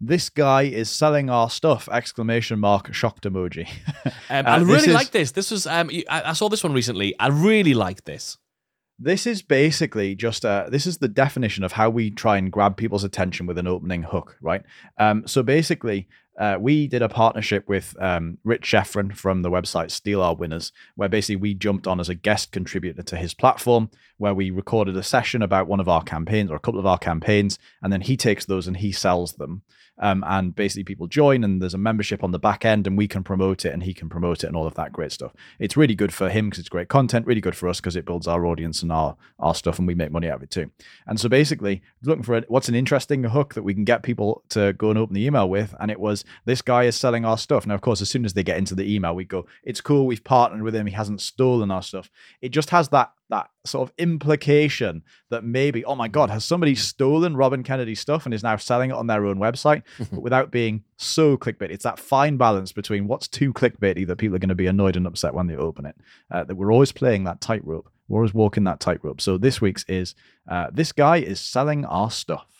This 0.00 0.28
guy 0.28 0.62
is 0.62 0.90
selling 0.90 1.30
our 1.30 1.48
stuff! 1.48 1.88
Exclamation 1.90 2.58
mark! 2.58 2.92
Shocked 2.92 3.24
emoji. 3.24 3.68
Um, 4.04 4.12
Uh, 4.28 4.42
I 4.50 4.56
really 4.58 4.88
is- 4.88 4.94
like 4.94 5.12
this. 5.12 5.30
This 5.30 5.52
was 5.52 5.66
um, 5.68 5.88
I, 6.10 6.22
I 6.30 6.32
saw 6.32 6.48
this 6.48 6.64
one 6.64 6.72
recently. 6.72 7.14
I 7.20 7.28
really 7.28 7.74
like 7.74 8.04
this. 8.04 8.38
This 8.98 9.26
is 9.26 9.42
basically 9.42 10.14
just 10.14 10.44
uh 10.44 10.66
this 10.68 10.86
is 10.86 10.98
the 10.98 11.08
definition 11.08 11.64
of 11.64 11.72
how 11.72 11.90
we 11.90 12.10
try 12.10 12.36
and 12.36 12.52
grab 12.52 12.76
people's 12.76 13.04
attention 13.04 13.46
with 13.46 13.58
an 13.58 13.66
opening 13.66 14.04
hook, 14.04 14.36
right? 14.40 14.62
Um, 14.98 15.26
so 15.26 15.42
basically, 15.42 16.06
uh, 16.38 16.56
we 16.60 16.88
did 16.88 17.02
a 17.02 17.08
partnership 17.08 17.68
with 17.68 17.94
um, 18.00 18.38
Rich 18.42 18.62
Schefren 18.70 19.16
from 19.16 19.42
the 19.42 19.50
website 19.50 19.90
Steal 19.90 20.20
Our 20.20 20.34
Winners, 20.34 20.72
where 20.96 21.08
basically 21.08 21.36
we 21.36 21.54
jumped 21.54 21.86
on 21.86 22.00
as 22.00 22.08
a 22.08 22.14
guest 22.14 22.50
contributor 22.50 23.02
to 23.02 23.16
his 23.16 23.34
platform, 23.34 23.90
where 24.16 24.34
we 24.34 24.50
recorded 24.50 24.96
a 24.96 25.02
session 25.02 25.42
about 25.42 25.68
one 25.68 25.80
of 25.80 25.88
our 25.88 26.02
campaigns 26.02 26.50
or 26.50 26.56
a 26.56 26.60
couple 26.60 26.80
of 26.80 26.86
our 26.86 26.98
campaigns, 26.98 27.58
and 27.82 27.92
then 27.92 28.00
he 28.00 28.16
takes 28.16 28.44
those 28.44 28.66
and 28.66 28.78
he 28.78 28.90
sells 28.90 29.34
them. 29.34 29.62
Um, 29.98 30.24
and 30.26 30.54
basically, 30.54 30.84
people 30.84 31.06
join, 31.06 31.44
and 31.44 31.62
there's 31.62 31.74
a 31.74 31.78
membership 31.78 32.24
on 32.24 32.32
the 32.32 32.38
back 32.38 32.64
end, 32.64 32.86
and 32.86 32.98
we 32.98 33.06
can 33.06 33.22
promote 33.22 33.64
it, 33.64 33.72
and 33.72 33.82
he 33.82 33.94
can 33.94 34.08
promote 34.08 34.42
it, 34.42 34.48
and 34.48 34.56
all 34.56 34.66
of 34.66 34.74
that 34.74 34.92
great 34.92 35.12
stuff. 35.12 35.32
It's 35.58 35.76
really 35.76 35.94
good 35.94 36.12
for 36.12 36.28
him 36.28 36.46
because 36.46 36.58
it's 36.58 36.68
great 36.68 36.88
content, 36.88 37.26
really 37.26 37.40
good 37.40 37.56
for 37.56 37.68
us 37.68 37.80
because 37.80 37.96
it 37.96 38.04
builds 38.04 38.26
our 38.26 38.46
audience 38.46 38.82
and 38.82 38.90
our 38.90 39.16
our 39.38 39.54
stuff, 39.54 39.78
and 39.78 39.86
we 39.86 39.94
make 39.94 40.10
money 40.10 40.28
out 40.28 40.36
of 40.36 40.42
it 40.42 40.50
too. 40.50 40.70
And 41.06 41.20
so 41.20 41.28
basically, 41.28 41.82
looking 42.02 42.24
for 42.24 42.38
a, 42.38 42.44
what's 42.48 42.68
an 42.68 42.74
interesting 42.74 43.24
hook 43.24 43.54
that 43.54 43.62
we 43.62 43.74
can 43.74 43.84
get 43.84 44.02
people 44.02 44.42
to 44.50 44.72
go 44.72 44.90
and 44.90 44.98
open 44.98 45.14
the 45.14 45.24
email 45.24 45.48
with, 45.48 45.74
and 45.78 45.90
it 45.90 46.00
was 46.00 46.24
this 46.44 46.62
guy 46.62 46.84
is 46.84 46.96
selling 46.96 47.24
our 47.24 47.38
stuff. 47.38 47.66
Now, 47.66 47.74
of 47.74 47.80
course, 47.80 48.00
as 48.00 48.10
soon 48.10 48.24
as 48.24 48.32
they 48.32 48.42
get 48.42 48.58
into 48.58 48.74
the 48.74 48.92
email, 48.92 49.14
we 49.14 49.24
go, 49.24 49.46
"It's 49.62 49.80
cool, 49.80 50.06
we've 50.06 50.24
partnered 50.24 50.62
with 50.62 50.74
him. 50.74 50.86
He 50.86 50.94
hasn't 50.94 51.20
stolen 51.20 51.70
our 51.70 51.82
stuff." 51.82 52.10
It 52.40 52.50
just 52.50 52.70
has 52.70 52.88
that 52.88 53.12
that 53.30 53.50
sort 53.64 53.88
of 53.88 53.94
implication 53.98 55.02
that 55.30 55.44
maybe, 55.44 55.84
oh 55.84 55.94
my 55.94 56.08
God, 56.08 56.30
has 56.30 56.44
somebody 56.44 56.74
stolen 56.74 57.36
Rob 57.36 57.52
and 57.52 57.64
Kennedy's 57.64 58.00
stuff 58.00 58.24
and 58.24 58.34
is 58.34 58.42
now 58.42 58.56
selling 58.56 58.90
it 58.90 58.96
on 58.96 59.06
their 59.06 59.24
own 59.24 59.38
website, 59.38 59.82
but 59.98 60.22
without 60.22 60.50
being 60.50 60.84
so 60.96 61.36
clickbait. 61.36 61.70
It's 61.70 61.84
that 61.84 61.98
fine 61.98 62.36
balance 62.36 62.72
between 62.72 63.06
what's 63.06 63.28
too 63.28 63.52
clickbaity 63.52 64.06
that 64.06 64.16
people 64.16 64.36
are 64.36 64.40
going 64.40 64.48
to 64.48 64.54
be 64.54 64.66
annoyed 64.66 64.96
and 64.96 65.06
upset 65.06 65.34
when 65.34 65.46
they 65.46 65.56
open 65.56 65.86
it. 65.86 65.96
Uh, 66.30 66.44
that 66.44 66.54
we're 66.54 66.72
always 66.72 66.92
playing 66.92 67.24
that 67.24 67.40
tightrope. 67.40 67.90
We're 68.08 68.18
always 68.18 68.34
walking 68.34 68.64
that 68.64 68.80
tightrope. 68.80 69.20
So 69.20 69.38
this 69.38 69.60
week's 69.60 69.84
is 69.88 70.14
uh, 70.48 70.68
this 70.72 70.92
guy 70.92 71.16
is 71.18 71.40
selling 71.40 71.84
our 71.86 72.10
stuff. 72.10 72.53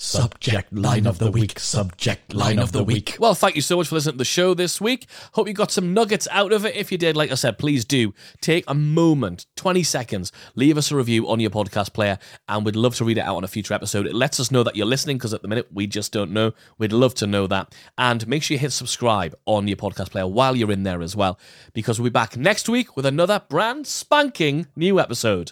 Subject 0.00 0.72
line 0.72 1.08
of 1.08 1.18
the 1.18 1.28
week. 1.28 1.58
Subject 1.58 2.32
line 2.32 2.60
of 2.60 2.70
the 2.70 2.84
week. 2.84 3.16
Well, 3.18 3.34
thank 3.34 3.56
you 3.56 3.62
so 3.62 3.78
much 3.78 3.88
for 3.88 3.96
listening 3.96 4.12
to 4.12 4.18
the 4.18 4.24
show 4.24 4.54
this 4.54 4.80
week. 4.80 5.08
Hope 5.32 5.48
you 5.48 5.54
got 5.54 5.72
some 5.72 5.92
nuggets 5.92 6.28
out 6.30 6.52
of 6.52 6.64
it. 6.64 6.76
If 6.76 6.92
you 6.92 6.98
did, 6.98 7.16
like 7.16 7.32
I 7.32 7.34
said, 7.34 7.58
please 7.58 7.84
do 7.84 8.14
take 8.40 8.62
a 8.68 8.74
moment, 8.74 9.46
20 9.56 9.82
seconds, 9.82 10.30
leave 10.54 10.78
us 10.78 10.92
a 10.92 10.96
review 10.96 11.28
on 11.28 11.40
your 11.40 11.50
podcast 11.50 11.94
player, 11.94 12.20
and 12.48 12.64
we'd 12.64 12.76
love 12.76 12.94
to 12.94 13.04
read 13.04 13.18
it 13.18 13.22
out 13.22 13.34
on 13.34 13.42
a 13.42 13.48
future 13.48 13.74
episode. 13.74 14.06
It 14.06 14.14
lets 14.14 14.38
us 14.38 14.52
know 14.52 14.62
that 14.62 14.76
you're 14.76 14.86
listening 14.86 15.18
because 15.18 15.34
at 15.34 15.42
the 15.42 15.48
minute 15.48 15.66
we 15.72 15.88
just 15.88 16.12
don't 16.12 16.30
know. 16.30 16.52
We'd 16.78 16.92
love 16.92 17.14
to 17.14 17.26
know 17.26 17.48
that. 17.48 17.74
And 17.98 18.24
make 18.28 18.44
sure 18.44 18.54
you 18.54 18.60
hit 18.60 18.70
subscribe 18.70 19.34
on 19.46 19.66
your 19.66 19.78
podcast 19.78 20.12
player 20.12 20.28
while 20.28 20.54
you're 20.54 20.70
in 20.70 20.84
there 20.84 21.02
as 21.02 21.16
well, 21.16 21.40
because 21.72 21.98
we'll 21.98 22.10
be 22.10 22.10
back 22.10 22.36
next 22.36 22.68
week 22.68 22.94
with 22.94 23.04
another 23.04 23.42
brand 23.48 23.88
spanking 23.88 24.68
new 24.76 25.00
episode. 25.00 25.50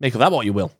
Make 0.00 0.14
of 0.14 0.20
that 0.20 0.32
what 0.32 0.46
you 0.46 0.54
will. 0.54 0.72